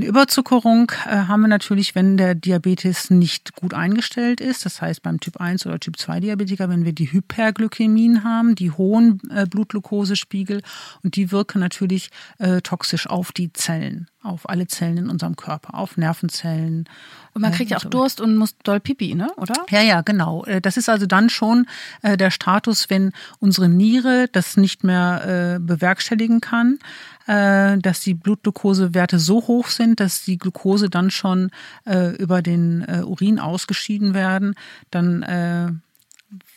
Eine 0.00 0.08
Überzuckerung 0.08 0.92
äh, 1.04 1.10
haben 1.10 1.42
wir 1.42 1.48
natürlich, 1.48 1.94
wenn 1.94 2.16
der 2.16 2.34
Diabetes 2.34 3.10
nicht 3.10 3.54
gut 3.54 3.74
eingestellt 3.74 4.40
ist. 4.40 4.64
Das 4.64 4.80
heißt 4.80 5.02
beim 5.02 5.20
Typ 5.20 5.38
1 5.38 5.66
oder 5.66 5.78
Typ 5.78 5.98
2 5.98 6.20
Diabetiker, 6.20 6.70
wenn 6.70 6.86
wir 6.86 6.94
die 6.94 7.12
Hyperglykämien 7.12 8.24
haben, 8.24 8.54
die 8.54 8.70
hohen 8.70 9.20
äh, 9.30 9.44
Blutglukosespiegel 9.44 10.62
und 11.02 11.16
die 11.16 11.30
wirken 11.30 11.60
natürlich 11.60 12.08
äh, 12.38 12.62
toxisch 12.62 13.08
auf 13.08 13.32
die 13.32 13.52
Zellen 13.52 14.08
auf 14.22 14.48
alle 14.48 14.66
Zellen 14.66 14.98
in 14.98 15.08
unserem 15.08 15.36
Körper, 15.36 15.74
auf 15.74 15.96
Nervenzellen. 15.96 16.88
Und 17.32 17.42
man 17.42 17.52
kriegt 17.52 17.70
ja 17.70 17.78
auch 17.78 17.84
Durst 17.84 18.20
und 18.20 18.36
muss 18.36 18.56
doll 18.58 18.78
Pipi, 18.78 19.14
ne? 19.14 19.30
oder? 19.36 19.54
Ja, 19.70 19.80
ja, 19.80 20.02
genau. 20.02 20.44
Äh, 20.44 20.60
das 20.60 20.76
ist 20.76 20.88
also 20.88 21.06
dann 21.06 21.30
schon 21.30 21.66
äh, 22.02 22.16
der 22.16 22.30
Status, 22.30 22.90
wenn 22.90 23.12
unsere 23.38 23.68
Niere 23.68 24.28
das 24.30 24.56
nicht 24.56 24.84
mehr 24.84 25.56
äh, 25.56 25.58
bewerkstelligen 25.58 26.40
kann, 26.40 26.78
dass 27.26 28.00
die 28.00 28.14
Blutglukosewerte 28.14 29.20
so 29.20 29.46
hoch 29.46 29.68
sind, 29.68 30.00
dass 30.00 30.24
die 30.24 30.36
Glukose 30.36 30.90
dann 30.90 31.12
schon 31.12 31.52
über 31.84 32.42
den 32.42 32.84
Urin 33.04 33.38
ausgeschieden 33.38 34.14
werden. 34.14 34.56
Dann 34.90 35.80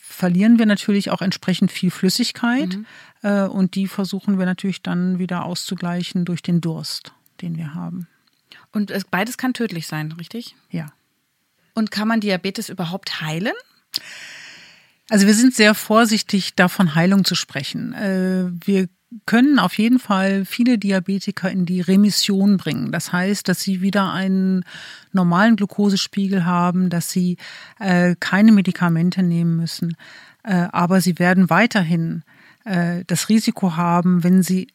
verlieren 0.01 0.57
wir 0.57 0.65
natürlich 0.65 1.11
auch 1.11 1.21
entsprechend 1.21 1.71
viel 1.71 1.91
Flüssigkeit 1.91 2.79
mhm. 3.21 3.49
und 3.51 3.75
die 3.75 3.87
versuchen 3.87 4.39
wir 4.39 4.47
natürlich 4.47 4.81
dann 4.81 5.19
wieder 5.19 5.45
auszugleichen 5.45 6.25
durch 6.25 6.41
den 6.41 6.59
Durst 6.59 7.13
den 7.43 7.57
wir 7.57 7.73
haben. 7.73 8.07
Und 8.71 8.91
beides 9.11 9.37
kann 9.37 9.53
tödlich 9.53 9.87
sein, 9.87 10.11
richtig? 10.13 10.55
Ja. 10.71 10.87
Und 11.75 11.91
kann 11.91 12.07
man 12.07 12.19
Diabetes 12.19 12.69
überhaupt 12.69 13.21
heilen? 13.21 13.53
Also 15.09 15.27
wir 15.27 15.33
sind 15.33 15.53
sehr 15.53 15.75
vorsichtig, 15.75 16.55
davon 16.55 16.95
Heilung 16.95 17.25
zu 17.25 17.35
sprechen. 17.35 17.93
Äh, 17.93 18.45
wir 18.65 18.87
können 19.25 19.59
auf 19.59 19.77
jeden 19.77 19.99
Fall 19.99 20.45
viele 20.45 20.79
Diabetiker 20.79 21.51
in 21.51 21.65
die 21.65 21.81
Remission 21.81 22.57
bringen. 22.57 22.91
Das 22.91 23.11
heißt, 23.11 23.47
dass 23.47 23.61
sie 23.61 23.81
wieder 23.81 24.11
einen 24.11 24.63
normalen 25.11 25.55
Glukosespiegel 25.55 26.45
haben, 26.45 26.89
dass 26.89 27.11
sie 27.11 27.37
äh, 27.79 28.15
keine 28.19 28.51
Medikamente 28.51 29.21
nehmen 29.21 29.57
müssen. 29.57 29.95
Äh, 30.43 30.67
aber 30.71 31.01
sie 31.01 31.19
werden 31.19 31.49
weiterhin 31.49 32.23
das 32.65 33.27
Risiko 33.27 33.75
haben, 33.75 34.23
wenn 34.23 34.41
sie 34.41 34.69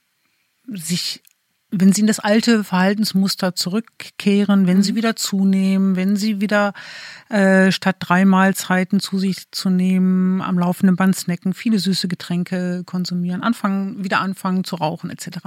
sich 0.67 1.23
wenn 1.71 1.93
sie 1.93 2.01
in 2.01 2.07
das 2.07 2.19
alte 2.19 2.65
Verhaltensmuster 2.65 3.55
zurückkehren, 3.55 4.67
wenn 4.67 4.79
mhm. 4.79 4.83
sie 4.83 4.95
wieder 4.95 5.17
zunehmen, 5.17 5.97
wenn 5.97 6.17
sie 6.17 6.41
wieder 6.41 6.73
äh, 7.29 7.71
statt 7.73 7.97
drei 7.99 8.25
Mahlzeiten 8.25 9.01
zu 9.01 9.19
sich 9.19 9.51
zu 9.51 9.69
nehmen, 9.69 10.41
am 10.41 10.59
laufenden 10.59 10.97
Band 10.97 11.15
snacken, 11.15 11.53
viele 11.53 11.79
süße 11.79 12.09
Getränke 12.09 12.85
konsumieren, 12.87 13.43
anfangen, 13.43 14.03
wieder 14.03 14.21
anfangen 14.21 14.65
zu 14.65 14.77
rauchen 14.77 15.11
etc., 15.11 15.39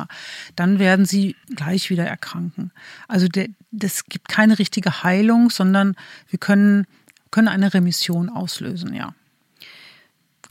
dann 0.56 0.78
werden 0.78 1.06
sie 1.06 1.36
gleich 1.56 1.90
wieder 1.90 2.06
erkranken. 2.06 2.72
Also 3.08 3.28
der, 3.28 3.48
das 3.72 4.06
gibt 4.06 4.30
keine 4.30 4.60
richtige 4.60 5.04
Heilung, 5.04 5.50
sondern 5.50 5.96
wir 6.30 6.38
können, 6.38 6.86
können 7.32 7.48
eine 7.48 7.74
Remission 7.74 8.30
auslösen, 8.30 8.94
ja. 8.94 9.14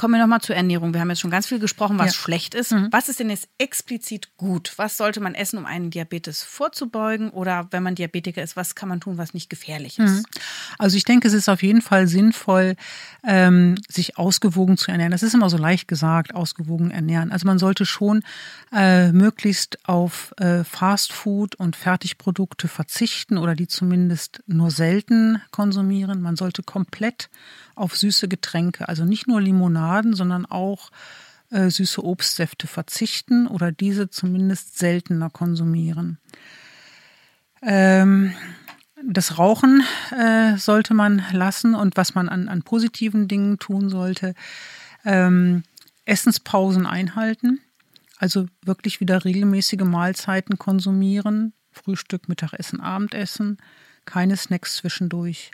Kommen 0.00 0.14
wir 0.14 0.20
nochmal 0.22 0.40
zur 0.40 0.56
Ernährung. 0.56 0.94
Wir 0.94 1.02
haben 1.02 1.10
jetzt 1.10 1.20
schon 1.20 1.30
ganz 1.30 1.46
viel 1.46 1.58
gesprochen, 1.58 1.98
was 1.98 2.06
ja. 2.06 2.12
schlecht 2.14 2.54
ist. 2.54 2.72
Mhm. 2.72 2.88
Was 2.90 3.10
ist 3.10 3.20
denn 3.20 3.28
jetzt 3.28 3.50
explizit 3.58 4.34
gut? 4.38 4.72
Was 4.76 4.96
sollte 4.96 5.20
man 5.20 5.34
essen, 5.34 5.58
um 5.58 5.66
einen 5.66 5.90
Diabetes 5.90 6.42
vorzubeugen? 6.42 7.28
Oder 7.28 7.68
wenn 7.70 7.82
man 7.82 7.96
Diabetiker 7.96 8.42
ist, 8.42 8.56
was 8.56 8.74
kann 8.74 8.88
man 8.88 9.02
tun, 9.02 9.18
was 9.18 9.34
nicht 9.34 9.50
gefährlich 9.50 9.98
ist? 9.98 10.10
Mhm. 10.10 10.22
Also 10.78 10.96
ich 10.96 11.04
denke, 11.04 11.28
es 11.28 11.34
ist 11.34 11.50
auf 11.50 11.62
jeden 11.62 11.82
Fall 11.82 12.08
sinnvoll, 12.08 12.76
ähm, 13.24 13.74
sich 13.90 14.16
ausgewogen 14.16 14.78
zu 14.78 14.90
ernähren. 14.90 15.12
Das 15.12 15.22
ist 15.22 15.34
immer 15.34 15.50
so 15.50 15.58
leicht 15.58 15.86
gesagt, 15.86 16.34
ausgewogen 16.34 16.90
ernähren. 16.90 17.30
Also 17.30 17.46
man 17.46 17.58
sollte 17.58 17.84
schon 17.84 18.22
äh, 18.72 19.12
möglichst 19.12 19.86
auf 19.86 20.32
äh, 20.38 20.64
Fastfood 20.64 21.56
und 21.56 21.76
Fertigprodukte 21.76 22.68
verzichten 22.68 23.36
oder 23.36 23.54
die 23.54 23.68
zumindest 23.68 24.42
nur 24.46 24.70
selten 24.70 25.42
konsumieren. 25.50 26.22
Man 26.22 26.36
sollte 26.36 26.62
komplett 26.62 27.28
auf 27.74 27.96
süße 27.96 28.28
Getränke, 28.28 28.88
also 28.88 29.04
nicht 29.04 29.26
nur 29.26 29.40
Limonaden, 29.40 30.14
sondern 30.14 30.46
auch 30.46 30.90
äh, 31.50 31.70
süße 31.70 32.04
Obstsäfte 32.04 32.66
verzichten 32.66 33.46
oder 33.46 33.72
diese 33.72 34.10
zumindest 34.10 34.78
seltener 34.78 35.30
konsumieren. 35.30 36.18
Ähm, 37.62 38.32
das 39.02 39.38
Rauchen 39.38 39.82
äh, 40.16 40.56
sollte 40.56 40.94
man 40.94 41.24
lassen 41.32 41.74
und 41.74 41.96
was 41.96 42.14
man 42.14 42.28
an, 42.28 42.48
an 42.48 42.62
positiven 42.62 43.28
Dingen 43.28 43.58
tun 43.58 43.88
sollte, 43.88 44.34
ähm, 45.04 45.62
Essenspausen 46.04 46.86
einhalten, 46.86 47.60
also 48.18 48.46
wirklich 48.64 49.00
wieder 49.00 49.24
regelmäßige 49.24 49.84
Mahlzeiten 49.84 50.58
konsumieren, 50.58 51.52
Frühstück, 51.72 52.28
Mittagessen, 52.28 52.80
Abendessen, 52.80 53.58
keine 54.04 54.36
Snacks 54.36 54.76
zwischendurch 54.76 55.50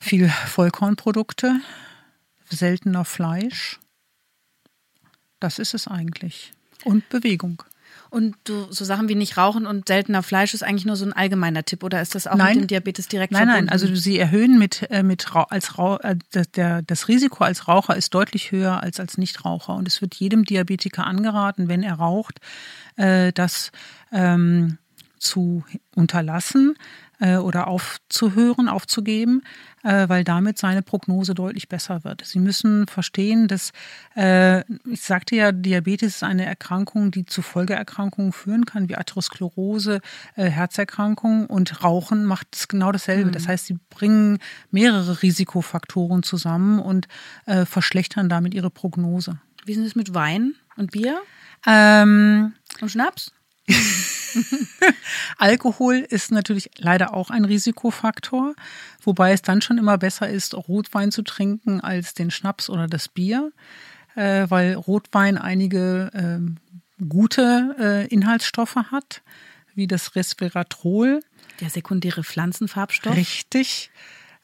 viel 0.00 0.28
Vollkornprodukte, 0.28 1.60
seltener 2.48 3.04
Fleisch. 3.04 3.78
Das 5.38 5.58
ist 5.58 5.74
es 5.74 5.86
eigentlich. 5.86 6.52
Und 6.84 7.08
Bewegung. 7.08 7.62
Und 8.08 8.34
du, 8.44 8.66
so 8.72 8.84
Sachen 8.84 9.08
wie 9.08 9.14
nicht 9.14 9.36
rauchen 9.36 9.66
und 9.66 9.86
seltener 9.86 10.24
Fleisch 10.24 10.52
ist 10.52 10.64
eigentlich 10.64 10.84
nur 10.84 10.96
so 10.96 11.04
ein 11.04 11.12
allgemeiner 11.12 11.64
Tipp 11.64 11.84
oder 11.84 12.02
ist 12.02 12.16
das 12.16 12.26
auch 12.26 12.36
nein, 12.36 12.56
mit 12.56 12.64
dem 12.64 12.66
Diabetes 12.66 13.06
direkt 13.06 13.32
nein, 13.32 13.46
verbunden? 13.46 13.66
Nein, 13.66 13.72
also 13.72 13.94
sie 13.94 14.18
erhöhen 14.18 14.58
mit, 14.58 14.90
äh, 14.90 15.04
mit 15.04 15.26
als 15.32 15.72
äh, 16.02 16.16
der, 16.56 16.82
das 16.82 17.06
Risiko 17.06 17.44
als 17.44 17.68
Raucher 17.68 17.96
ist 17.96 18.12
deutlich 18.12 18.50
höher 18.50 18.82
als 18.82 18.98
als 18.98 19.16
Nichtraucher 19.16 19.74
und 19.74 19.86
es 19.86 20.00
wird 20.00 20.16
jedem 20.16 20.44
Diabetiker 20.44 21.06
angeraten, 21.06 21.68
wenn 21.68 21.84
er 21.84 21.94
raucht, 21.94 22.40
äh, 22.96 23.32
das 23.32 23.70
ähm, 24.10 24.78
zu 25.18 25.62
unterlassen, 25.94 26.74
äh, 27.20 27.36
oder 27.36 27.68
aufzuhören, 27.68 28.68
aufzugeben, 28.68 29.42
äh, 29.82 30.08
weil 30.08 30.24
damit 30.24 30.56
seine 30.56 30.82
Prognose 30.82 31.34
deutlich 31.34 31.68
besser 31.68 32.02
wird. 32.02 32.24
Sie 32.24 32.38
müssen 32.38 32.86
verstehen, 32.86 33.46
dass, 33.46 33.72
äh, 34.16 34.60
ich 34.90 35.02
sagte 35.02 35.36
ja, 35.36 35.52
Diabetes 35.52 36.16
ist 36.16 36.22
eine 36.22 36.46
Erkrankung, 36.46 37.10
die 37.10 37.26
zu 37.26 37.42
Folgeerkrankungen 37.42 38.32
führen 38.32 38.64
kann, 38.64 38.88
wie 38.88 38.96
Atherosklerose, 38.96 40.00
Herzerkrankungen 40.34 41.46
und 41.46 41.84
Rauchen 41.84 42.24
macht 42.24 42.48
es 42.52 42.68
genau 42.68 42.90
dasselbe. 42.90 43.26
Mhm. 43.26 43.32
Das 43.32 43.48
heißt, 43.48 43.66
sie 43.66 43.78
bringen 43.90 44.38
mehrere 44.70 45.22
Risikofaktoren 45.22 46.22
zusammen 46.22 46.78
und 46.78 47.08
verschlechtern 47.64 48.28
damit 48.28 48.54
ihre 48.54 48.70
Prognose. 48.70 49.38
Wie 49.64 49.72
ist 49.72 49.78
es 49.78 49.94
mit 49.94 50.14
Wein 50.14 50.54
und 50.76 50.92
Bier? 50.92 51.20
Ähm, 51.66 52.54
und 52.80 52.90
Schnaps? 52.90 53.32
Alkohol 55.38 55.96
ist 55.96 56.30
natürlich 56.30 56.70
leider 56.76 57.14
auch 57.14 57.30
ein 57.30 57.44
Risikofaktor, 57.44 58.54
wobei 59.02 59.32
es 59.32 59.42
dann 59.42 59.62
schon 59.62 59.78
immer 59.78 59.98
besser 59.98 60.28
ist, 60.28 60.54
Rotwein 60.54 61.12
zu 61.12 61.22
trinken 61.22 61.80
als 61.80 62.14
den 62.14 62.30
Schnaps 62.30 62.68
oder 62.70 62.86
das 62.86 63.08
Bier, 63.08 63.52
äh, 64.14 64.46
weil 64.48 64.74
Rotwein 64.74 65.38
einige 65.38 66.10
äh, 66.12 67.04
gute 67.08 67.76
äh, 67.78 68.06
Inhaltsstoffe 68.08 68.76
hat, 68.76 69.22
wie 69.74 69.86
das 69.86 70.14
Resveratrol. 70.16 71.20
Der 71.60 71.70
sekundäre 71.70 72.24
Pflanzenfarbstoff. 72.24 73.16
Richtig. 73.16 73.90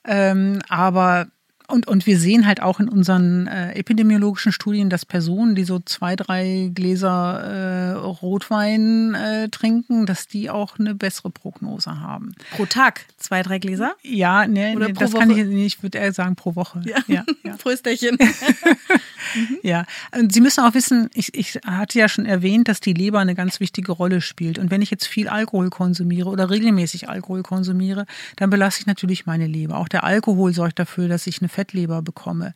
Ähm, 0.05 0.61
aber 0.69 1.29
und, 1.69 1.89
und 1.89 2.07
wir 2.07 2.19
sehen 2.19 2.47
halt 2.47 2.63
auch 2.63 2.81
in 2.81 2.89
unseren 2.89 3.47
äh, 3.47 3.73
epidemiologischen 3.73 4.53
Studien, 4.53 4.89
dass 4.89 5.05
Personen, 5.05 5.55
die 5.55 5.65
so 5.65 5.81
zwei, 5.81 6.15
drei 6.15 6.71
Gläser 6.75 7.41
äh, 7.41 7.93
Rotwein 7.93 9.15
äh, 9.15 9.49
trinken, 9.49 10.07
dass 10.07 10.29
die 10.29 10.49
auch 10.51 10.79
eine 10.79 10.95
bessere 10.95 11.31
Prognose 11.31 12.01
haben. 12.01 12.35
Pro 12.53 12.67
Tag 12.67 13.07
zwei, 13.17 13.43
drei 13.43 13.59
Gläser? 13.59 13.95
Ja, 14.03 14.47
nee, 14.47 14.77
Oder 14.77 14.89
nee 14.89 14.93
das 14.93 15.13
Woche? 15.13 15.21
kann 15.21 15.31
ich 15.31 15.45
nicht, 15.45 15.77
ich 15.77 15.83
würde 15.83 15.99
eher 15.99 16.13
sagen 16.13 16.37
pro 16.37 16.55
Woche. 16.55 16.83
Ja, 16.85 16.99
ja, 17.09 17.25
ja. 17.45 17.57
Frösterchen. 17.57 18.17
mhm. 19.35 19.59
Ja, 19.63 19.85
und 20.17 20.33
Sie 20.33 20.41
müssen 20.41 20.61
auch 20.65 20.75
wissen, 20.75 21.11
ich, 21.15 21.35
ich 21.35 21.59
hatte 21.67 21.99
ja 21.99 22.09
schon 22.09 22.27
erwähnt, 22.27 22.69
dass 22.69 22.81
die 22.81 22.93
Leber 22.93 23.19
eine 23.19 23.35
ganz 23.35 23.59
wichtige 23.59 23.93
Rolle 23.93 24.21
spielt. 24.21 24.59
Und 24.59 24.71
wenn 24.71 24.83
ich 24.83 24.91
jetzt 24.91 25.07
viel 25.07 25.29
Alkohol 25.29 25.71
konsumiere 25.71 26.29
oder 26.29 26.49
regelmäßig 26.51 27.09
Alkohol 27.09 27.43
konsumiere, 27.43 28.07
dann 28.37 28.51
belasse 28.51 28.81
ich 28.81 28.87
natürlich 28.87 29.27
meine 29.27 29.47
Leber. 29.47 29.79
Auch 29.79 29.89
der 29.89 30.05
Alkohol 30.05 30.53
sorgt 30.53 30.79
dafür, 30.79 31.09
dass 31.09 31.27
ich 31.27 31.41
eine 31.41 31.49
Fettleber 31.57 32.03
bekomme. 32.03 32.53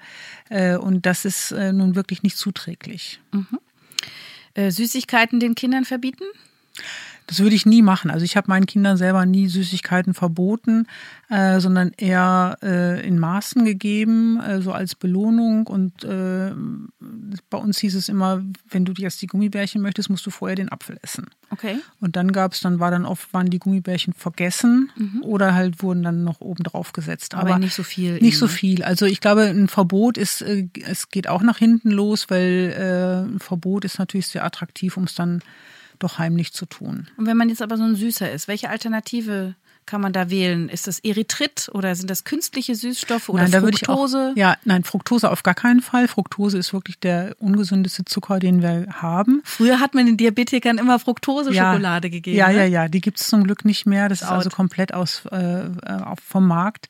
Äh, 0.51 0.77
und 0.77 1.07
das 1.07 1.25
ist 1.25 1.53
äh, 1.53 1.73
nun 1.73 1.95
wirklich 1.95 2.23
nicht 2.23 2.37
zuträglich. 2.37 3.21
Mhm. 3.33 3.59
Äh, 4.55 4.71
Süßigkeiten 4.71 5.41
den 5.41 5.55
Kindern 5.55 5.87
verbieten? 5.87 6.25
Das 7.31 7.39
würde 7.39 7.55
ich 7.55 7.65
nie 7.65 7.81
machen. 7.81 8.11
Also 8.11 8.25
ich 8.25 8.37
habe 8.37 8.49
meinen 8.49 8.67
Kindern 8.67 8.97
selber 8.97 9.25
nie 9.25 9.47
Süßigkeiten 9.47 10.15
verboten, 10.15 10.89
äh, 11.29 11.61
sondern 11.61 11.93
eher 11.97 12.59
äh, 12.61 13.07
in 13.07 13.21
Maßen 13.21 13.65
gegeben, 13.65 14.41
äh, 14.41 14.61
so 14.61 14.73
als 14.73 14.97
Belohnung. 14.97 15.69
Und 15.69 16.03
äh, 16.03 16.51
bei 17.49 17.57
uns 17.57 17.79
hieß 17.79 17.95
es 17.95 18.09
immer, 18.09 18.43
wenn 18.69 18.85
du 18.85 18.93
jetzt 18.97 19.23
die 19.23 19.29
Gummibärchen 19.29 19.81
möchtest, 19.81 20.11
musst 20.11 20.27
du 20.27 20.31
vorher 20.31 20.57
den 20.57 20.73
Apfel 20.73 20.99
essen. 21.03 21.29
Okay. 21.51 21.79
Und 22.01 22.17
dann 22.17 22.33
gab 22.33 22.55
es, 22.55 22.63
dann 22.63 22.81
war 22.81 22.91
dann 22.91 23.07
oft, 23.07 23.33
waren 23.33 23.49
die 23.49 23.61
Gummibärchen 23.61 24.13
vergessen 24.13 24.91
mhm. 24.97 25.23
oder 25.23 25.55
halt 25.55 25.85
wurden 25.85 26.03
dann 26.03 26.25
noch 26.25 26.41
oben 26.41 26.65
drauf 26.65 26.93
gesetzt. 26.93 27.37
Aber, 27.37 27.51
Aber 27.51 27.59
nicht 27.61 27.77
so 27.77 27.85
viel. 27.85 28.19
Nicht 28.21 28.39
so 28.39 28.49
viel. 28.49 28.83
Also 28.83 29.07
ich 29.07 29.21
glaube, 29.21 29.43
ein 29.43 29.69
Verbot 29.69 30.19
ist, 30.19 30.43
äh, 30.43 30.67
es 30.85 31.11
geht 31.11 31.29
auch 31.29 31.43
nach 31.43 31.59
hinten 31.59 31.93
los, 31.93 32.29
weil 32.29 32.75
äh, 32.77 33.33
ein 33.33 33.39
Verbot 33.39 33.85
ist 33.85 34.01
natürlich 34.01 34.27
sehr 34.27 34.45
attraktiv, 34.45 34.97
um 34.97 35.05
es 35.05 35.15
dann 35.15 35.43
doch 36.03 36.19
heimlich 36.19 36.53
zu 36.53 36.67
tun. 36.67 37.09
Und 37.17 37.27
wenn 37.27 37.37
man 37.37 37.49
jetzt 37.49 37.63
aber 37.63 37.77
so 37.77 37.85
ein 37.85 37.95
Süßer 37.95 38.31
ist, 38.31 38.49
welche 38.49 38.71
Alternative 38.71 39.55
kann 39.91 40.01
man 40.01 40.13
da 40.13 40.31
wählen? 40.31 40.69
Ist 40.69 40.87
das 40.87 41.01
Erythrit 41.01 41.69
oder 41.73 41.95
sind 41.97 42.11
das 42.11 42.23
künstliche 42.25 42.77
Süßstoffe 42.77 43.29
oder 43.29 43.49
nein, 43.49 43.61
Fructose? 43.61 44.31
Auch, 44.33 44.37
ja, 44.37 44.57
nein, 44.65 44.85
Fructose 44.85 45.31
auf 45.31 45.43
gar 45.43 45.55
keinen 45.55 45.81
Fall. 45.81 46.07
Fructose 46.07 46.59
ist 46.59 46.73
wirklich 46.73 47.01
der 47.01 47.35
ungesündeste 47.41 48.05
Zucker, 48.05 48.39
den 48.39 48.63
wir 48.63 48.87
haben. 48.93 49.43
Früher 49.45 49.81
hat 49.81 49.95
man 49.95 50.07
den 50.07 50.17
Diabetikern 50.17 50.79
immer 50.79 51.01
Fructose-Schokolade 51.01 52.09
ja, 52.09 52.13
gegeben. 52.13 52.37
Ja, 52.37 52.49
ne? 52.49 52.59
ja, 52.59 52.65
ja. 52.65 52.89
Die 52.89 53.01
gibt 53.01 53.21
es 53.21 53.27
zum 53.27 53.43
Glück 53.43 53.65
nicht 53.65 53.85
mehr. 53.85 54.09
Das, 54.09 54.21
das 54.21 54.29
ist 54.29 54.33
also 54.33 54.51
komplett 54.51 54.95
aus, 54.95 55.27
äh, 55.27 55.71
vom 56.25 56.47
Markt. 56.47 56.89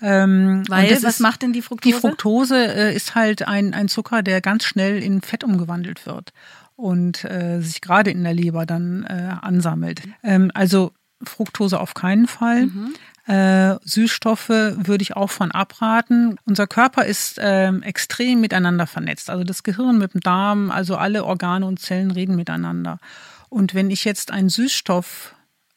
Ähm, 0.00 0.62
Weil, 0.68 0.90
was 0.90 1.02
ist, 1.02 1.20
macht 1.20 1.42
denn 1.42 1.52
die 1.52 1.60
Fructose? 1.60 1.94
Die 1.94 2.00
Fructose 2.00 2.56
äh, 2.56 2.94
ist 2.94 3.14
halt 3.14 3.46
ein, 3.46 3.74
ein 3.74 3.88
Zucker, 3.88 4.22
der 4.22 4.40
ganz 4.40 4.64
schnell 4.64 5.02
in 5.02 5.20
Fett 5.22 5.44
umgewandelt 5.44 6.06
wird 6.06 6.32
und 6.78 7.24
äh, 7.24 7.60
sich 7.60 7.80
gerade 7.80 8.12
in 8.12 8.22
der 8.22 8.32
Leber 8.32 8.64
dann 8.64 9.02
äh, 9.02 9.34
ansammelt. 9.40 10.00
Ähm, 10.22 10.52
also 10.54 10.92
Fructose 11.24 11.80
auf 11.80 11.94
keinen 11.94 12.28
Fall. 12.28 12.66
Mhm. 12.66 12.94
Äh, 13.26 13.78
Süßstoffe 13.82 14.48
würde 14.48 15.02
ich 15.02 15.16
auch 15.16 15.28
von 15.28 15.50
abraten. 15.50 16.36
Unser 16.44 16.68
Körper 16.68 17.04
ist 17.04 17.38
ähm, 17.42 17.82
extrem 17.82 18.40
miteinander 18.40 18.86
vernetzt. 18.86 19.28
Also 19.28 19.42
das 19.42 19.64
Gehirn 19.64 19.98
mit 19.98 20.14
dem 20.14 20.20
Darm, 20.20 20.70
also 20.70 20.96
alle 20.96 21.24
Organe 21.24 21.66
und 21.66 21.80
Zellen 21.80 22.12
reden 22.12 22.36
miteinander. 22.36 23.00
Und 23.48 23.74
wenn 23.74 23.90
ich 23.90 24.04
jetzt 24.04 24.30
einen 24.30 24.48
Süßstoff 24.48 25.34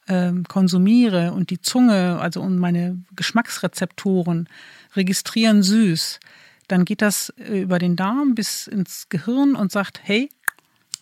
ähm, 0.08 0.43
konsumiere 0.47 1.34
und 1.34 1.49
die 1.49 1.62
Zunge, 1.62 2.20
also 2.22 2.41
und 2.41 2.60
meine 2.60 3.04
Geschmacksrezeptoren 3.16 4.47
registrieren 4.95 5.64
süß, 5.64 6.20
dann 6.68 6.86
geht 6.86 7.02
das 7.02 7.34
äh, 7.38 7.62
über 7.62 7.80
den 7.80 7.95
Darm 7.95 8.36
bis 8.36 8.68
ins 8.68 9.10
Gehirn 9.10 9.56
und 9.56 9.72
sagt, 9.72 9.99
hey, 10.04 10.30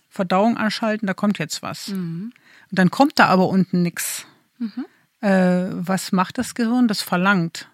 Verdauung 0.09 0.57
anschalten, 0.57 1.07
da 1.07 1.13
kommt 1.13 1.39
jetzt 1.39 1.61
was. 1.61 1.89
Mhm. 1.89 2.33
Und 2.69 2.79
dann 2.79 2.89
kommt 2.89 3.19
da 3.19 3.27
aber 3.27 3.47
unten 3.47 3.81
nichts. 3.81 4.25
Mhm. 4.57 4.85
Äh, 5.21 5.69
was 5.71 6.11
macht 6.11 6.37
das 6.37 6.55
Gehirn? 6.55 6.87
Das 6.87 7.01
verlangt. 7.01 7.69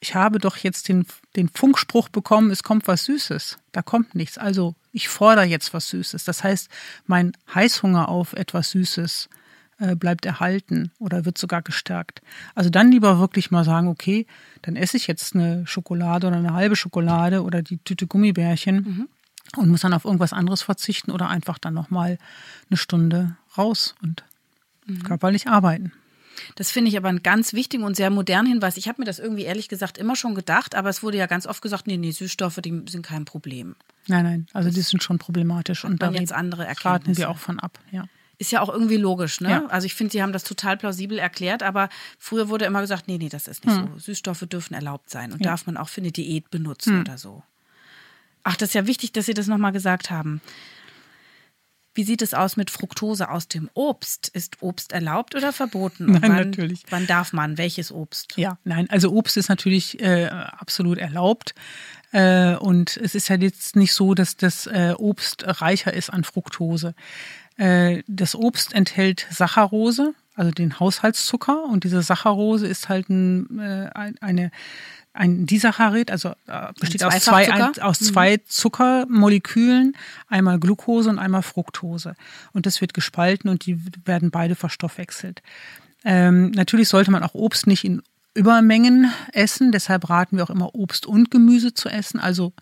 Ich 0.00 0.14
habe 0.14 0.38
doch 0.38 0.56
jetzt 0.56 0.88
den, 0.88 1.06
den 1.34 1.48
Funkspruch 1.48 2.08
bekommen, 2.08 2.50
es 2.50 2.62
kommt 2.62 2.86
was 2.86 3.04
Süßes. 3.04 3.58
Da 3.72 3.82
kommt 3.82 4.14
nichts. 4.14 4.38
Also 4.38 4.74
ich 4.92 5.08
fordere 5.08 5.44
jetzt 5.44 5.74
was 5.74 5.88
Süßes. 5.88 6.24
Das 6.24 6.44
heißt, 6.44 6.68
mein 7.06 7.32
Heißhunger 7.52 8.08
auf 8.08 8.32
etwas 8.32 8.70
Süßes 8.70 9.28
äh, 9.78 9.96
bleibt 9.96 10.24
erhalten 10.24 10.92
oder 10.98 11.24
wird 11.24 11.38
sogar 11.38 11.62
gestärkt. 11.62 12.22
Also 12.54 12.70
dann 12.70 12.92
lieber 12.92 13.18
wirklich 13.18 13.50
mal 13.50 13.64
sagen, 13.64 13.88
okay, 13.88 14.26
dann 14.62 14.76
esse 14.76 14.96
ich 14.96 15.06
jetzt 15.06 15.34
eine 15.34 15.66
Schokolade 15.66 16.28
oder 16.28 16.36
eine 16.36 16.54
halbe 16.54 16.76
Schokolade 16.76 17.42
oder 17.42 17.62
die 17.62 17.78
Tüte 17.78 18.06
Gummibärchen 18.06 18.76
mhm. 18.76 19.08
Und 19.56 19.68
muss 19.68 19.80
dann 19.80 19.94
auf 19.94 20.04
irgendwas 20.04 20.32
anderes 20.32 20.62
verzichten 20.62 21.10
oder 21.10 21.28
einfach 21.28 21.58
dann 21.58 21.74
nochmal 21.74 22.18
eine 22.70 22.76
Stunde 22.76 23.36
raus 23.56 23.94
und 24.02 24.24
mhm. 24.86 25.02
körperlich 25.02 25.48
arbeiten. 25.48 25.92
Das 26.54 26.70
finde 26.70 26.88
ich 26.88 26.96
aber 26.96 27.08
einen 27.08 27.22
ganz 27.22 27.52
wichtigen 27.52 27.82
und 27.82 27.96
sehr 27.96 28.10
modernen 28.10 28.48
Hinweis. 28.48 28.76
Ich 28.76 28.88
habe 28.88 29.00
mir 29.00 29.06
das 29.06 29.18
irgendwie 29.18 29.42
ehrlich 29.42 29.68
gesagt 29.68 29.98
immer 29.98 30.16
schon 30.16 30.34
gedacht, 30.34 30.74
aber 30.74 30.88
es 30.88 31.02
wurde 31.02 31.18
ja 31.18 31.26
ganz 31.26 31.46
oft 31.46 31.62
gesagt, 31.62 31.86
nee, 31.86 31.96
nee, 31.96 32.12
Süßstoffe, 32.12 32.60
die 32.62 32.82
sind 32.88 33.04
kein 33.04 33.24
Problem. 33.24 33.74
Nein, 34.06 34.24
nein, 34.24 34.46
also 34.52 34.70
die 34.70 34.80
sind 34.80 35.02
schon 35.02 35.18
problematisch 35.18 35.84
und 35.84 36.02
da 36.02 36.10
jetzt 36.10 36.32
andere 36.32 36.66
raten 36.84 37.16
wir 37.16 37.28
auch 37.28 37.38
von 37.38 37.58
ab, 37.60 37.78
ja. 37.90 38.04
Ist 38.40 38.52
ja 38.52 38.60
auch 38.60 38.68
irgendwie 38.68 38.96
logisch, 38.96 39.40
ne? 39.40 39.50
Ja. 39.50 39.66
Also 39.66 39.86
ich 39.86 39.96
finde, 39.96 40.12
Sie 40.12 40.22
haben 40.22 40.32
das 40.32 40.44
total 40.44 40.76
plausibel 40.76 41.18
erklärt, 41.18 41.64
aber 41.64 41.88
früher 42.20 42.48
wurde 42.48 42.66
immer 42.66 42.80
gesagt, 42.80 43.08
nee, 43.08 43.18
nee, 43.18 43.28
das 43.28 43.48
ist 43.48 43.66
nicht 43.66 43.76
hm. 43.76 43.90
so. 43.94 43.98
Süßstoffe 43.98 44.46
dürfen 44.48 44.74
erlaubt 44.74 45.10
sein 45.10 45.32
und 45.32 45.40
ja. 45.40 45.50
darf 45.50 45.66
man 45.66 45.76
auch 45.76 45.88
für 45.88 46.00
eine 46.00 46.12
Diät 46.12 46.48
benutzen 46.48 46.94
hm. 46.94 47.00
oder 47.00 47.18
so. 47.18 47.42
Ach, 48.48 48.56
das 48.56 48.70
ist 48.70 48.74
ja 48.74 48.86
wichtig, 48.86 49.12
dass 49.12 49.26
Sie 49.26 49.34
das 49.34 49.46
nochmal 49.46 49.72
gesagt 49.72 50.10
haben. 50.10 50.40
Wie 51.92 52.02
sieht 52.02 52.22
es 52.22 52.32
aus 52.32 52.56
mit 52.56 52.70
Fructose 52.70 53.28
aus 53.28 53.46
dem 53.46 53.68
Obst? 53.74 54.28
Ist 54.28 54.62
Obst 54.62 54.92
erlaubt 54.92 55.34
oder 55.34 55.52
verboten? 55.52 56.06
Und 56.06 56.12
nein, 56.22 56.22
wann, 56.22 56.50
natürlich. 56.50 56.82
Wann 56.88 57.06
darf 57.06 57.34
man? 57.34 57.58
Welches 57.58 57.92
Obst? 57.92 58.38
Ja, 58.38 58.56
nein, 58.64 58.88
also 58.88 59.12
Obst 59.12 59.36
ist 59.36 59.50
natürlich 59.50 60.00
äh, 60.00 60.28
absolut 60.28 60.96
erlaubt. 60.96 61.54
Äh, 62.12 62.54
und 62.54 62.96
es 62.96 63.14
ist 63.14 63.28
ja 63.28 63.36
jetzt 63.36 63.76
nicht 63.76 63.92
so, 63.92 64.14
dass 64.14 64.38
das 64.38 64.66
äh, 64.66 64.94
Obst 64.96 65.44
reicher 65.46 65.92
ist 65.92 66.08
an 66.08 66.24
Fructose. 66.24 66.94
Äh, 67.58 68.02
das 68.06 68.34
Obst 68.34 68.72
enthält 68.72 69.26
Saccharose, 69.30 70.14
also 70.34 70.52
den 70.52 70.80
Haushaltszucker. 70.80 71.64
Und 71.64 71.84
diese 71.84 72.00
Saccharose 72.00 72.66
ist 72.66 72.88
halt 72.88 73.10
ein, 73.10 73.58
äh, 73.58 73.90
eine 74.22 74.52
ein 75.18 75.46
Disaccharid, 75.46 76.10
also 76.10 76.30
äh, 76.46 76.72
besteht 76.78 77.02
aus 77.02 77.18
zwei, 77.20 77.52
ein, 77.52 77.78
aus 77.80 78.00
mhm. 78.00 78.04
zwei 78.04 78.36
mhm. 78.36 78.40
Zuckermolekülen, 78.46 79.96
einmal 80.28 80.60
Glucose 80.60 81.10
und 81.10 81.18
einmal 81.18 81.42
Fructose. 81.42 82.14
Und 82.52 82.66
das 82.66 82.80
wird 82.80 82.94
gespalten 82.94 83.50
und 83.50 83.66
die 83.66 83.80
werden 84.04 84.30
beide 84.30 84.54
verstoffwechselt. 84.54 85.42
Ähm, 86.04 86.52
natürlich 86.52 86.88
sollte 86.88 87.10
man 87.10 87.24
auch 87.24 87.34
Obst 87.34 87.66
nicht 87.66 87.84
in 87.84 88.02
Übermengen 88.34 89.12
essen, 89.32 89.72
deshalb 89.72 90.08
raten 90.08 90.36
wir 90.36 90.44
auch 90.44 90.50
immer 90.50 90.74
Obst 90.74 91.06
und 91.06 91.32
Gemüse 91.32 91.74
zu 91.74 91.88
essen, 91.88 92.20
also 92.20 92.52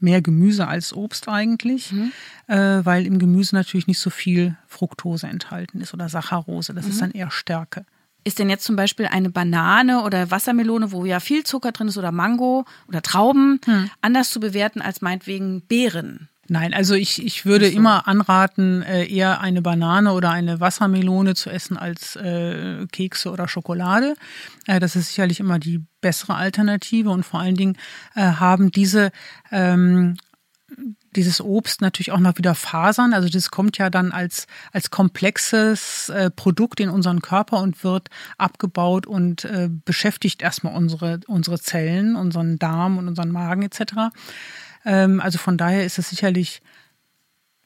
mehr 0.00 0.22
Gemüse 0.22 0.66
als 0.66 0.94
Obst 0.94 1.28
eigentlich, 1.28 1.92
mhm. 1.92 2.12
äh, 2.46 2.82
weil 2.84 3.04
im 3.04 3.18
Gemüse 3.18 3.54
natürlich 3.54 3.86
nicht 3.86 3.98
so 3.98 4.08
viel 4.08 4.56
Fructose 4.66 5.26
enthalten 5.26 5.82
ist 5.82 5.92
oder 5.92 6.08
Saccharose, 6.08 6.72
das 6.72 6.86
mhm. 6.86 6.90
ist 6.90 7.02
dann 7.02 7.10
eher 7.10 7.30
Stärke. 7.30 7.84
Ist 8.26 8.40
denn 8.40 8.50
jetzt 8.50 8.64
zum 8.64 8.74
Beispiel 8.74 9.06
eine 9.06 9.30
Banane 9.30 10.02
oder 10.02 10.32
Wassermelone, 10.32 10.90
wo 10.90 11.04
ja 11.04 11.20
viel 11.20 11.44
Zucker 11.44 11.70
drin 11.70 11.86
ist, 11.86 11.96
oder 11.96 12.10
Mango 12.10 12.64
oder 12.88 13.00
Trauben, 13.00 13.60
hm. 13.64 13.88
anders 14.00 14.30
zu 14.30 14.40
bewerten 14.40 14.82
als 14.82 15.00
meinetwegen 15.00 15.62
Beeren? 15.62 16.28
Nein, 16.48 16.74
also 16.74 16.94
ich, 16.94 17.24
ich 17.24 17.46
würde 17.46 17.70
so. 17.70 17.76
immer 17.76 18.08
anraten, 18.08 18.82
äh, 18.82 19.06
eher 19.06 19.40
eine 19.40 19.62
Banane 19.62 20.12
oder 20.12 20.30
eine 20.30 20.58
Wassermelone 20.58 21.36
zu 21.36 21.50
essen 21.50 21.76
als 21.76 22.16
äh, 22.16 22.88
Kekse 22.90 23.30
oder 23.30 23.46
Schokolade. 23.46 24.16
Äh, 24.66 24.80
das 24.80 24.96
ist 24.96 25.10
sicherlich 25.10 25.38
immer 25.38 25.60
die 25.60 25.84
bessere 26.00 26.34
Alternative 26.34 27.10
und 27.10 27.24
vor 27.24 27.38
allen 27.38 27.56
Dingen 27.56 27.76
haben 28.14 28.70
diese 28.70 29.10
ähm, 29.50 30.16
dieses 31.16 31.40
Obst 31.40 31.80
natürlich 31.80 32.12
auch 32.12 32.20
noch 32.20 32.38
wieder 32.38 32.54
Fasern. 32.54 33.14
Also 33.14 33.28
das 33.28 33.50
kommt 33.50 33.78
ja 33.78 33.90
dann 33.90 34.12
als, 34.12 34.46
als 34.72 34.90
komplexes 34.90 36.08
äh, 36.10 36.30
Produkt 36.30 36.80
in 36.80 36.90
unseren 36.90 37.22
Körper 37.22 37.60
und 37.60 37.82
wird 37.82 38.08
abgebaut 38.38 39.06
und 39.06 39.44
äh, 39.44 39.68
beschäftigt 39.84 40.42
erstmal 40.42 40.74
unsere, 40.74 41.20
unsere 41.26 41.58
Zellen, 41.58 42.16
unseren 42.16 42.58
Darm 42.58 42.98
und 42.98 43.08
unseren 43.08 43.30
Magen 43.30 43.62
etc. 43.62 44.12
Ähm, 44.84 45.20
also 45.20 45.38
von 45.38 45.56
daher 45.56 45.84
ist 45.84 45.98
es 45.98 46.10
sicherlich 46.10 46.62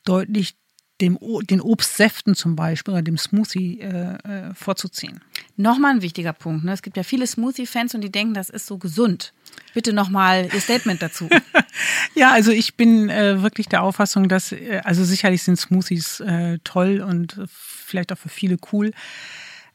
deutlich 0.05 0.57
dem, 1.01 1.18
den 1.42 1.61
Obstsäften 1.61 2.34
zum 2.34 2.57
Beispiel 2.57 2.92
oder 2.92 3.03
dem 3.03 3.18
Smoothie 3.18 3.80
äh, 3.80 4.14
äh, 4.14 4.55
vorzuziehen. 4.55 5.20
Nochmal 5.57 5.92
ein 5.92 6.03
wichtiger 6.03 6.32
Punkt. 6.32 6.64
Ne? 6.64 6.72
Es 6.72 6.82
gibt 6.82 6.96
ja 6.96 7.03
viele 7.03 7.26
Smoothie-Fans 7.26 7.94
und 7.94 8.03
die 8.03 8.12
denken, 8.12 8.34
das 8.34 8.51
ist 8.51 8.66
so 8.66 8.78
gesund. 8.78 9.32
Bitte 9.74 9.92
nochmal 9.92 10.48
Ihr 10.53 10.61
Statement 10.61 11.03
dazu. 11.03 11.28
ja, 12.14 12.30
also 12.32 12.51
ich 12.53 12.76
bin 12.76 13.09
äh, 13.09 13.42
wirklich 13.42 13.68
der 13.68 13.82
Auffassung, 13.82 14.28
dass, 14.28 14.53
äh, 14.53 14.80
also 14.84 15.05
sicherlich 15.05 15.42
sind 15.42 15.57
Smoothies 15.57 16.20
äh, 16.20 16.59
toll 16.64 17.01
und 17.01 17.40
vielleicht 17.46 18.12
auch 18.12 18.18
für 18.18 18.28
viele 18.28 18.59
cool 18.72 18.92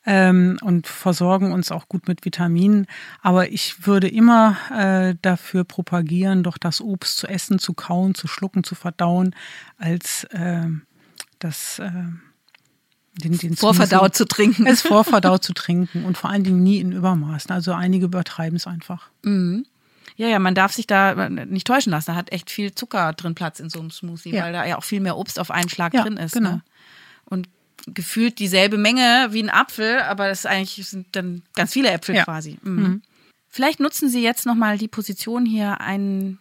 ähm, 0.05 0.57
und 0.61 0.87
versorgen 0.87 1.51
uns 1.51 1.71
auch 1.71 1.89
gut 1.89 2.07
mit 2.07 2.25
Vitaminen. 2.25 2.87
Aber 3.21 3.51
ich 3.51 3.87
würde 3.87 4.07
immer 4.07 4.57
äh, 4.71 5.15
dafür 5.21 5.63
propagieren, 5.63 6.43
doch 6.43 6.57
das 6.57 6.81
Obst 6.81 7.17
zu 7.17 7.27
essen, 7.27 7.59
zu 7.59 7.73
kauen, 7.73 8.15
zu 8.15 8.27
schlucken, 8.27 8.63
zu 8.63 8.75
verdauen, 8.75 9.35
als 9.77 10.25
äh, 10.25 10.67
das 11.45 11.79
äh, 11.79 11.91
den, 13.23 13.37
den 13.37 13.55
vorverdaut 13.55 14.15
zu 14.15 14.25
trinken. 14.25 14.67
Es 14.67 14.81
vorverdaut 14.81 15.43
zu 15.43 15.53
trinken 15.53 16.05
und 16.05 16.17
vor 16.17 16.29
allen 16.29 16.43
Dingen 16.43 16.63
nie 16.63 16.79
in 16.79 16.91
Übermaßen. 16.91 17.51
Also 17.51 17.73
einige 17.73 18.05
übertreiben 18.05 18.57
es 18.57 18.67
einfach. 18.67 19.09
Mhm. 19.23 19.65
Ja, 20.17 20.27
ja, 20.27 20.39
man 20.39 20.55
darf 20.55 20.73
sich 20.73 20.87
da 20.87 21.29
nicht 21.29 21.67
täuschen 21.67 21.91
lassen. 21.91 22.11
Da 22.11 22.15
hat 22.15 22.31
echt 22.31 22.49
viel 22.49 22.73
Zucker 22.73 23.13
drin 23.13 23.35
Platz 23.35 23.59
in 23.59 23.69
so 23.69 23.79
einem 23.79 23.91
Smoothie, 23.91 24.31
ja. 24.31 24.43
weil 24.43 24.53
da 24.53 24.65
ja 24.65 24.77
auch 24.77 24.83
viel 24.83 25.01
mehr 25.01 25.17
Obst 25.17 25.39
auf 25.39 25.51
einen 25.51 25.69
Schlag 25.69 25.93
ja, 25.93 26.03
drin 26.03 26.17
ist. 26.17 26.33
Genau. 26.33 26.51
Ne? 26.51 26.63
Und 27.25 27.49
gefühlt 27.87 28.39
dieselbe 28.39 28.77
Menge 28.77 29.27
wie 29.31 29.43
ein 29.43 29.49
Apfel, 29.49 29.99
aber 29.99 30.29
das 30.29 30.45
eigentlich 30.45 30.87
sind 30.87 31.15
dann 31.15 31.43
ganz 31.53 31.73
viele 31.73 31.91
Äpfel 31.91 32.15
ja. 32.15 32.23
quasi. 32.23 32.57
Mhm. 32.63 32.81
Mhm. 32.81 33.01
Vielleicht 33.49 33.79
nutzen 33.79 34.09
Sie 34.09 34.21
jetzt 34.21 34.45
nochmal 34.45 34.77
die 34.77 34.87
Position 34.87 35.45
hier, 35.45 35.79
einen 35.81 36.39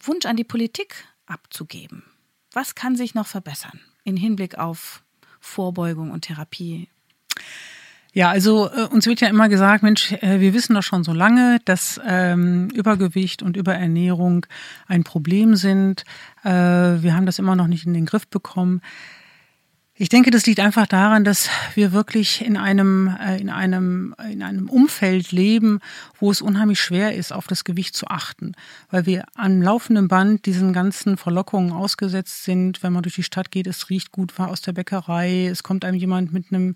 Wunsch 0.00 0.26
an 0.26 0.36
die 0.36 0.44
Politik 0.44 0.94
abzugeben. 1.26 2.04
Was 2.52 2.74
kann 2.74 2.96
sich 2.96 3.14
noch 3.14 3.26
verbessern 3.26 3.80
in 4.04 4.16
Hinblick 4.16 4.58
auf 4.58 5.02
Vorbeugung 5.40 6.10
und 6.10 6.22
Therapie? 6.22 6.88
Ja, 8.12 8.30
also 8.30 8.70
äh, 8.70 8.84
uns 8.84 9.06
wird 9.06 9.20
ja 9.20 9.28
immer 9.28 9.48
gesagt, 9.48 9.82
Mensch, 9.82 10.12
äh, 10.12 10.38
wir 10.38 10.54
wissen 10.54 10.74
doch 10.74 10.84
schon 10.84 11.02
so 11.02 11.12
lange, 11.12 11.58
dass 11.64 12.00
ähm, 12.06 12.68
Übergewicht 12.70 13.42
und 13.42 13.56
Überernährung 13.56 14.46
ein 14.86 15.02
Problem 15.02 15.56
sind. 15.56 16.04
Äh, 16.44 16.50
wir 16.50 17.16
haben 17.16 17.26
das 17.26 17.40
immer 17.40 17.56
noch 17.56 17.66
nicht 17.66 17.86
in 17.86 17.92
den 17.92 18.06
Griff 18.06 18.28
bekommen. 18.28 18.82
Ich 19.96 20.08
denke, 20.08 20.32
das 20.32 20.44
liegt 20.44 20.58
einfach 20.58 20.88
daran, 20.88 21.22
dass 21.22 21.48
wir 21.76 21.92
wirklich 21.92 22.44
in 22.44 22.56
einem, 22.56 23.16
äh, 23.20 23.40
in 23.40 23.48
einem, 23.48 24.12
in 24.28 24.42
einem 24.42 24.68
Umfeld 24.68 25.30
leben, 25.30 25.78
wo 26.18 26.32
es 26.32 26.42
unheimlich 26.42 26.80
schwer 26.80 27.14
ist, 27.14 27.32
auf 27.32 27.46
das 27.46 27.62
Gewicht 27.62 27.94
zu 27.94 28.08
achten, 28.08 28.56
weil 28.90 29.06
wir 29.06 29.24
am 29.36 29.62
laufenden 29.62 30.08
Band 30.08 30.46
diesen 30.46 30.72
ganzen 30.72 31.16
Verlockungen 31.16 31.70
ausgesetzt 31.70 32.42
sind. 32.42 32.82
Wenn 32.82 32.92
man 32.92 33.04
durch 33.04 33.14
die 33.14 33.22
Stadt 33.22 33.52
geht, 33.52 33.68
es 33.68 33.88
riecht 33.88 34.10
gut, 34.10 34.36
war 34.36 34.48
aus 34.48 34.62
der 34.62 34.72
Bäckerei, 34.72 35.46
es 35.46 35.62
kommt 35.62 35.84
einem 35.84 35.96
jemand 35.96 36.32
mit 36.32 36.46
einem, 36.50 36.74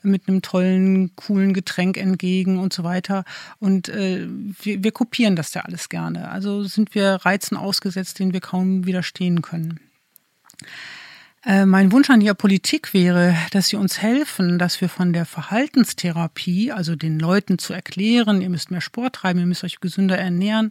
mit 0.00 0.26
einem 0.26 0.40
tollen, 0.40 1.14
coolen 1.16 1.52
Getränk 1.52 1.98
entgegen 1.98 2.58
und 2.58 2.72
so 2.72 2.82
weiter. 2.82 3.24
Und 3.58 3.90
äh, 3.90 4.26
wir, 4.62 4.82
wir 4.82 4.92
kopieren 4.92 5.36
das 5.36 5.52
ja 5.52 5.60
alles 5.66 5.90
gerne. 5.90 6.30
Also 6.30 6.64
sind 6.64 6.94
wir 6.94 7.16
Reizen 7.26 7.58
ausgesetzt, 7.58 8.20
denen 8.20 8.32
wir 8.32 8.40
kaum 8.40 8.86
widerstehen 8.86 9.42
können. 9.42 9.80
Äh, 11.44 11.66
mein 11.66 11.92
Wunsch 11.92 12.08
an 12.08 12.20
die 12.20 12.32
Politik 12.32 12.94
wäre, 12.94 13.36
dass 13.50 13.68
sie 13.68 13.76
uns 13.76 14.00
helfen, 14.00 14.58
dass 14.58 14.80
wir 14.80 14.88
von 14.88 15.12
der 15.12 15.26
Verhaltenstherapie, 15.26 16.72
also 16.72 16.96
den 16.96 17.18
Leuten 17.18 17.58
zu 17.58 17.74
erklären, 17.74 18.40
ihr 18.40 18.48
müsst 18.48 18.70
mehr 18.70 18.80
Sport 18.80 19.16
treiben, 19.16 19.40
ihr 19.40 19.46
müsst 19.46 19.64
euch 19.64 19.80
gesünder 19.80 20.16
ernähren, 20.16 20.70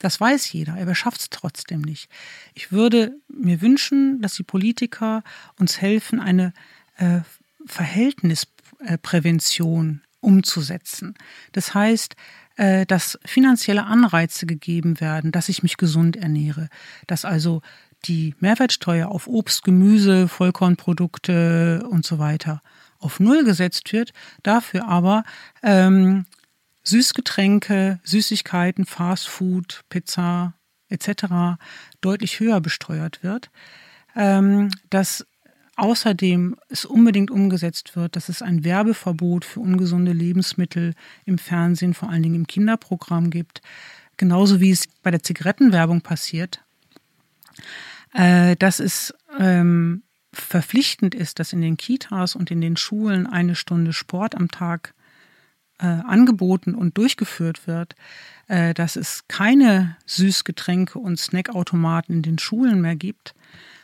das 0.00 0.20
weiß 0.20 0.52
jeder, 0.52 0.72
aber 0.72 0.88
er 0.88 0.96
schafft 0.96 1.20
es 1.20 1.30
trotzdem 1.30 1.82
nicht. 1.82 2.08
Ich 2.54 2.72
würde 2.72 3.14
mir 3.28 3.60
wünschen, 3.60 4.20
dass 4.20 4.34
die 4.34 4.42
Politiker 4.42 5.22
uns 5.56 5.80
helfen, 5.80 6.18
eine 6.18 6.52
äh, 6.96 7.20
Verhältnisprävention 7.66 10.02
umzusetzen. 10.18 11.14
Das 11.52 11.74
heißt, 11.74 12.16
äh, 12.56 12.84
dass 12.86 13.20
finanzielle 13.24 13.84
Anreize 13.84 14.46
gegeben 14.46 15.00
werden, 15.00 15.30
dass 15.30 15.48
ich 15.48 15.62
mich 15.62 15.76
gesund 15.76 16.16
ernähre, 16.16 16.68
dass 17.06 17.24
also 17.24 17.62
die 18.04 18.34
Mehrwertsteuer 18.40 19.08
auf 19.08 19.26
Obst, 19.26 19.64
Gemüse, 19.64 20.28
Vollkornprodukte 20.28 21.86
und 21.88 22.04
so 22.04 22.18
weiter 22.18 22.60
auf 22.98 23.20
Null 23.20 23.44
gesetzt 23.44 23.92
wird, 23.92 24.12
dafür 24.42 24.88
aber 24.88 25.24
ähm, 25.62 26.26
Süßgetränke, 26.84 28.00
Süßigkeiten, 28.04 28.86
Fastfood, 28.86 29.82
Pizza 29.88 30.54
etc. 30.88 31.58
deutlich 32.00 32.40
höher 32.40 32.60
besteuert 32.60 33.22
wird, 33.22 33.50
ähm, 34.14 34.70
dass 34.90 35.26
außerdem 35.76 36.56
es 36.68 36.84
unbedingt 36.84 37.30
umgesetzt 37.30 37.96
wird, 37.96 38.14
dass 38.16 38.28
es 38.28 38.42
ein 38.42 38.64
Werbeverbot 38.64 39.44
für 39.44 39.60
ungesunde 39.60 40.12
Lebensmittel 40.12 40.94
im 41.24 41.38
Fernsehen, 41.38 41.94
vor 41.94 42.10
allen 42.10 42.22
Dingen 42.22 42.34
im 42.34 42.46
Kinderprogramm 42.46 43.30
gibt, 43.30 43.62
genauso 44.16 44.60
wie 44.60 44.70
es 44.70 44.86
bei 45.02 45.10
der 45.10 45.22
Zigarettenwerbung 45.22 46.02
passiert. 46.02 46.62
Äh, 48.12 48.56
dass 48.56 48.80
es 48.80 49.14
ähm, 49.38 50.02
verpflichtend 50.32 51.14
ist, 51.14 51.38
dass 51.38 51.52
in 51.52 51.60
den 51.60 51.76
Kitas 51.76 52.34
und 52.34 52.50
in 52.50 52.60
den 52.60 52.76
Schulen 52.76 53.26
eine 53.26 53.54
Stunde 53.54 53.92
Sport 53.92 54.34
am 54.34 54.50
Tag 54.50 54.94
äh, 55.78 55.86
angeboten 55.86 56.74
und 56.74 56.96
durchgeführt 56.96 57.66
wird, 57.66 57.94
äh, 58.48 58.72
dass 58.72 58.96
es 58.96 59.24
keine 59.28 59.96
Süßgetränke 60.06 60.98
und 60.98 61.18
Snackautomaten 61.18 62.16
in 62.16 62.22
den 62.22 62.38
Schulen 62.38 62.80
mehr 62.80 62.96
gibt, 62.96 63.34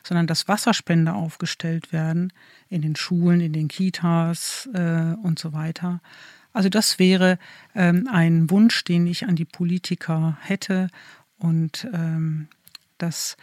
sondern 0.03 0.27
dass 0.27 0.49
Wasserspender 0.49 1.15
aufgestellt 1.15 1.93
werden 1.93 2.33
in 2.69 2.83
den 2.83 2.97
Schulen, 2.97 3.41
in 3.41 3.53
den 3.53 3.69
Kitas 3.69 4.69
äh, 4.73 5.15
und 5.23 5.39
so 5.39 5.53
weiter. 5.53 6.01
Also 6.53 6.69
das 6.69 6.99
wäre 6.99 7.39
ähm, 7.75 8.09
ein 8.11 8.49
Wunsch, 8.51 8.85
den 8.85 9.07
ich 9.07 9.27
an 9.27 9.37
die 9.37 9.45
Politiker 9.45 10.39
hätte 10.41 10.89
und 11.39 11.87
ähm, 11.93 12.49
das 12.97 13.37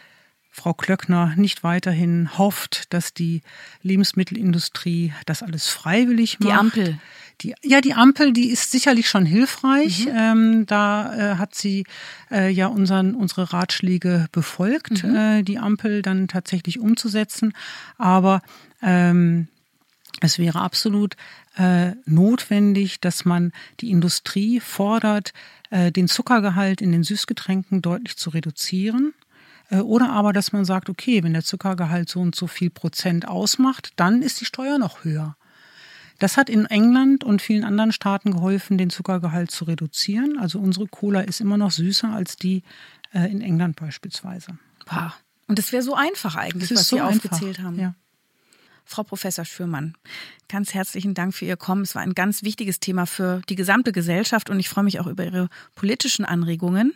Frau 0.56 0.72
Klöckner 0.72 1.34
nicht 1.36 1.62
weiterhin 1.62 2.38
hofft, 2.38 2.94
dass 2.94 3.12
die 3.12 3.42
Lebensmittelindustrie 3.82 5.12
das 5.26 5.42
alles 5.42 5.68
freiwillig 5.68 6.40
macht. 6.40 6.48
Die 6.48 6.52
Ampel. 6.52 6.98
Die, 7.42 7.54
ja, 7.62 7.82
die 7.82 7.92
Ampel, 7.92 8.32
die 8.32 8.48
ist 8.48 8.70
sicherlich 8.70 9.06
schon 9.10 9.26
hilfreich. 9.26 10.06
Mhm. 10.06 10.12
Ähm, 10.16 10.66
da 10.66 11.14
äh, 11.14 11.36
hat 11.36 11.54
sie 11.54 11.84
äh, 12.30 12.48
ja 12.50 12.68
unseren, 12.68 13.14
unsere 13.14 13.52
Ratschläge 13.52 14.28
befolgt, 14.32 15.04
mhm. 15.04 15.14
äh, 15.14 15.42
die 15.42 15.58
Ampel 15.58 16.00
dann 16.00 16.26
tatsächlich 16.26 16.80
umzusetzen. 16.80 17.52
Aber 17.98 18.40
ähm, 18.80 19.48
es 20.22 20.38
wäre 20.38 20.62
absolut 20.62 21.16
äh, 21.58 21.90
notwendig, 22.06 23.00
dass 23.00 23.26
man 23.26 23.52
die 23.80 23.90
Industrie 23.90 24.60
fordert, 24.60 25.34
äh, 25.68 25.92
den 25.92 26.08
Zuckergehalt 26.08 26.80
in 26.80 26.92
den 26.92 27.02
Süßgetränken 27.02 27.82
deutlich 27.82 28.16
zu 28.16 28.30
reduzieren. 28.30 29.12
Äh, 29.70 29.78
oder 29.78 30.10
aber, 30.10 30.32
dass 30.32 30.52
man 30.52 30.64
sagt, 30.64 30.88
okay, 30.88 31.22
wenn 31.22 31.32
der 31.32 31.44
Zuckergehalt 31.44 32.08
so 32.08 32.20
und 32.20 32.34
so 32.34 32.46
viel 32.46 32.70
Prozent 32.70 33.28
ausmacht, 33.28 33.90
dann 33.96 34.22
ist 34.22 34.40
die 34.40 34.44
Steuer 34.44 34.78
noch 34.78 35.04
höher. 35.04 35.36
Das 36.18 36.36
hat 36.36 36.48
in 36.48 36.64
England 36.64 37.24
und 37.24 37.42
vielen 37.42 37.64
anderen 37.64 37.92
Staaten 37.92 38.30
geholfen, 38.30 38.78
den 38.78 38.90
Zuckergehalt 38.90 39.50
zu 39.50 39.64
reduzieren. 39.64 40.38
Also 40.38 40.58
unsere 40.58 40.86
Cola 40.86 41.20
ist 41.20 41.40
immer 41.40 41.58
noch 41.58 41.70
süßer 41.70 42.08
als 42.08 42.36
die 42.36 42.62
äh, 43.12 43.30
in 43.30 43.42
England 43.42 43.76
beispielsweise. 43.76 44.58
Wow. 44.86 45.12
Und 45.46 45.58
das 45.58 45.72
wäre 45.72 45.82
so 45.82 45.94
einfach 45.94 46.36
eigentlich, 46.36 46.70
was 46.70 46.88
so 46.88 46.96
Sie 46.96 47.02
einfach. 47.02 47.30
aufgezählt 47.30 47.60
haben. 47.60 47.78
Ja. 47.78 47.94
Frau 48.84 49.02
Professor 49.02 49.44
Schürmann, 49.44 49.94
ganz 50.48 50.72
herzlichen 50.72 51.12
Dank 51.12 51.34
für 51.34 51.44
Ihr 51.44 51.56
Kommen. 51.56 51.82
Es 51.82 51.96
war 51.96 52.02
ein 52.02 52.14
ganz 52.14 52.44
wichtiges 52.44 52.78
Thema 52.78 53.06
für 53.06 53.42
die 53.48 53.56
gesamte 53.56 53.90
Gesellschaft 53.90 54.48
und 54.48 54.60
ich 54.60 54.68
freue 54.68 54.84
mich 54.84 55.00
auch 55.00 55.08
über 55.08 55.24
Ihre 55.24 55.48
politischen 55.74 56.24
Anregungen. 56.24 56.94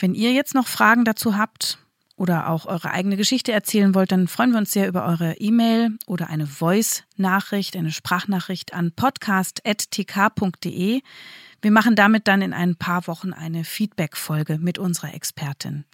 Wenn 0.00 0.14
ihr 0.14 0.32
jetzt 0.32 0.54
noch 0.54 0.66
Fragen 0.66 1.04
dazu 1.04 1.36
habt 1.36 1.76
oder 2.16 2.48
auch 2.48 2.64
eure 2.64 2.90
eigene 2.90 3.18
Geschichte 3.18 3.52
erzählen 3.52 3.94
wollt, 3.94 4.12
dann 4.12 4.28
freuen 4.28 4.52
wir 4.52 4.58
uns 4.58 4.72
sehr 4.72 4.88
über 4.88 5.04
eure 5.04 5.34
E-Mail 5.34 5.98
oder 6.06 6.30
eine 6.30 6.46
Voice-Nachricht, 6.46 7.76
eine 7.76 7.92
Sprachnachricht 7.92 8.72
an 8.72 8.92
podcast.tk.de. 8.92 11.02
Wir 11.62 11.70
machen 11.70 11.96
damit 11.96 12.28
dann 12.28 12.40
in 12.40 12.54
ein 12.54 12.76
paar 12.76 13.06
Wochen 13.06 13.34
eine 13.34 13.64
Feedback-Folge 13.64 14.56
mit 14.58 14.78
unserer 14.78 15.12
Expertin. 15.12 15.84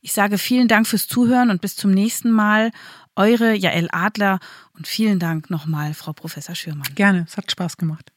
Ich 0.00 0.12
sage 0.12 0.38
vielen 0.38 0.66
Dank 0.66 0.86
fürs 0.86 1.06
Zuhören 1.06 1.50
und 1.50 1.60
bis 1.60 1.76
zum 1.76 1.90
nächsten 1.90 2.30
Mal. 2.30 2.70
Eure 3.14 3.54
Jael 3.54 3.90
Adler 3.92 4.38
und 4.72 4.88
vielen 4.88 5.18
Dank 5.18 5.50
nochmal, 5.50 5.92
Frau 5.92 6.14
Professor 6.14 6.54
Schürmann. 6.54 6.94
Gerne, 6.94 7.26
es 7.28 7.36
hat 7.36 7.52
Spaß 7.52 7.76
gemacht. 7.76 8.10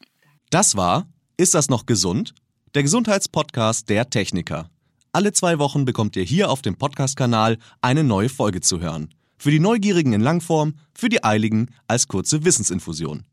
Das 0.52 0.78
war 0.78 1.06
Ist 1.36 1.54
das 1.54 1.68
noch 1.68 1.86
gesund? 1.86 2.34
Der 2.76 2.84
Gesundheitspodcast 2.84 3.90
der 3.90 4.10
Techniker. 4.10 4.70
Alle 5.16 5.32
zwei 5.32 5.60
Wochen 5.60 5.86
bekommt 5.86 6.16
ihr 6.16 6.24
hier 6.24 6.50
auf 6.50 6.64
dem 6.64 6.76
Podcast-Kanal 6.76 7.60
eine 7.82 8.04
neue 8.04 8.30
Folge 8.30 8.62
zu 8.62 8.82
hören. 8.82 9.14
Für 9.38 9.52
die 9.52 9.60
Neugierigen 9.60 10.12
in 10.12 10.22
Langform, 10.22 10.74
für 10.96 11.08
die 11.08 11.24
Eiligen 11.24 11.68
als 11.88 12.08
kurze 12.08 12.46
Wissensinfusion. 12.46 13.24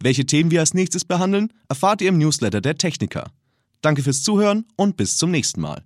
Welche 0.00 0.24
Themen 0.24 0.50
wir 0.50 0.60
als 0.60 0.72
nächstes 0.72 1.04
behandeln, 1.04 1.52
erfahrt 1.68 2.00
ihr 2.00 2.08
im 2.08 2.16
Newsletter 2.16 2.62
der 2.62 2.78
Techniker. 2.78 3.30
Danke 3.82 4.02
fürs 4.02 4.22
Zuhören 4.22 4.64
und 4.76 4.96
bis 4.96 5.18
zum 5.18 5.30
nächsten 5.30 5.60
Mal. 5.60 5.84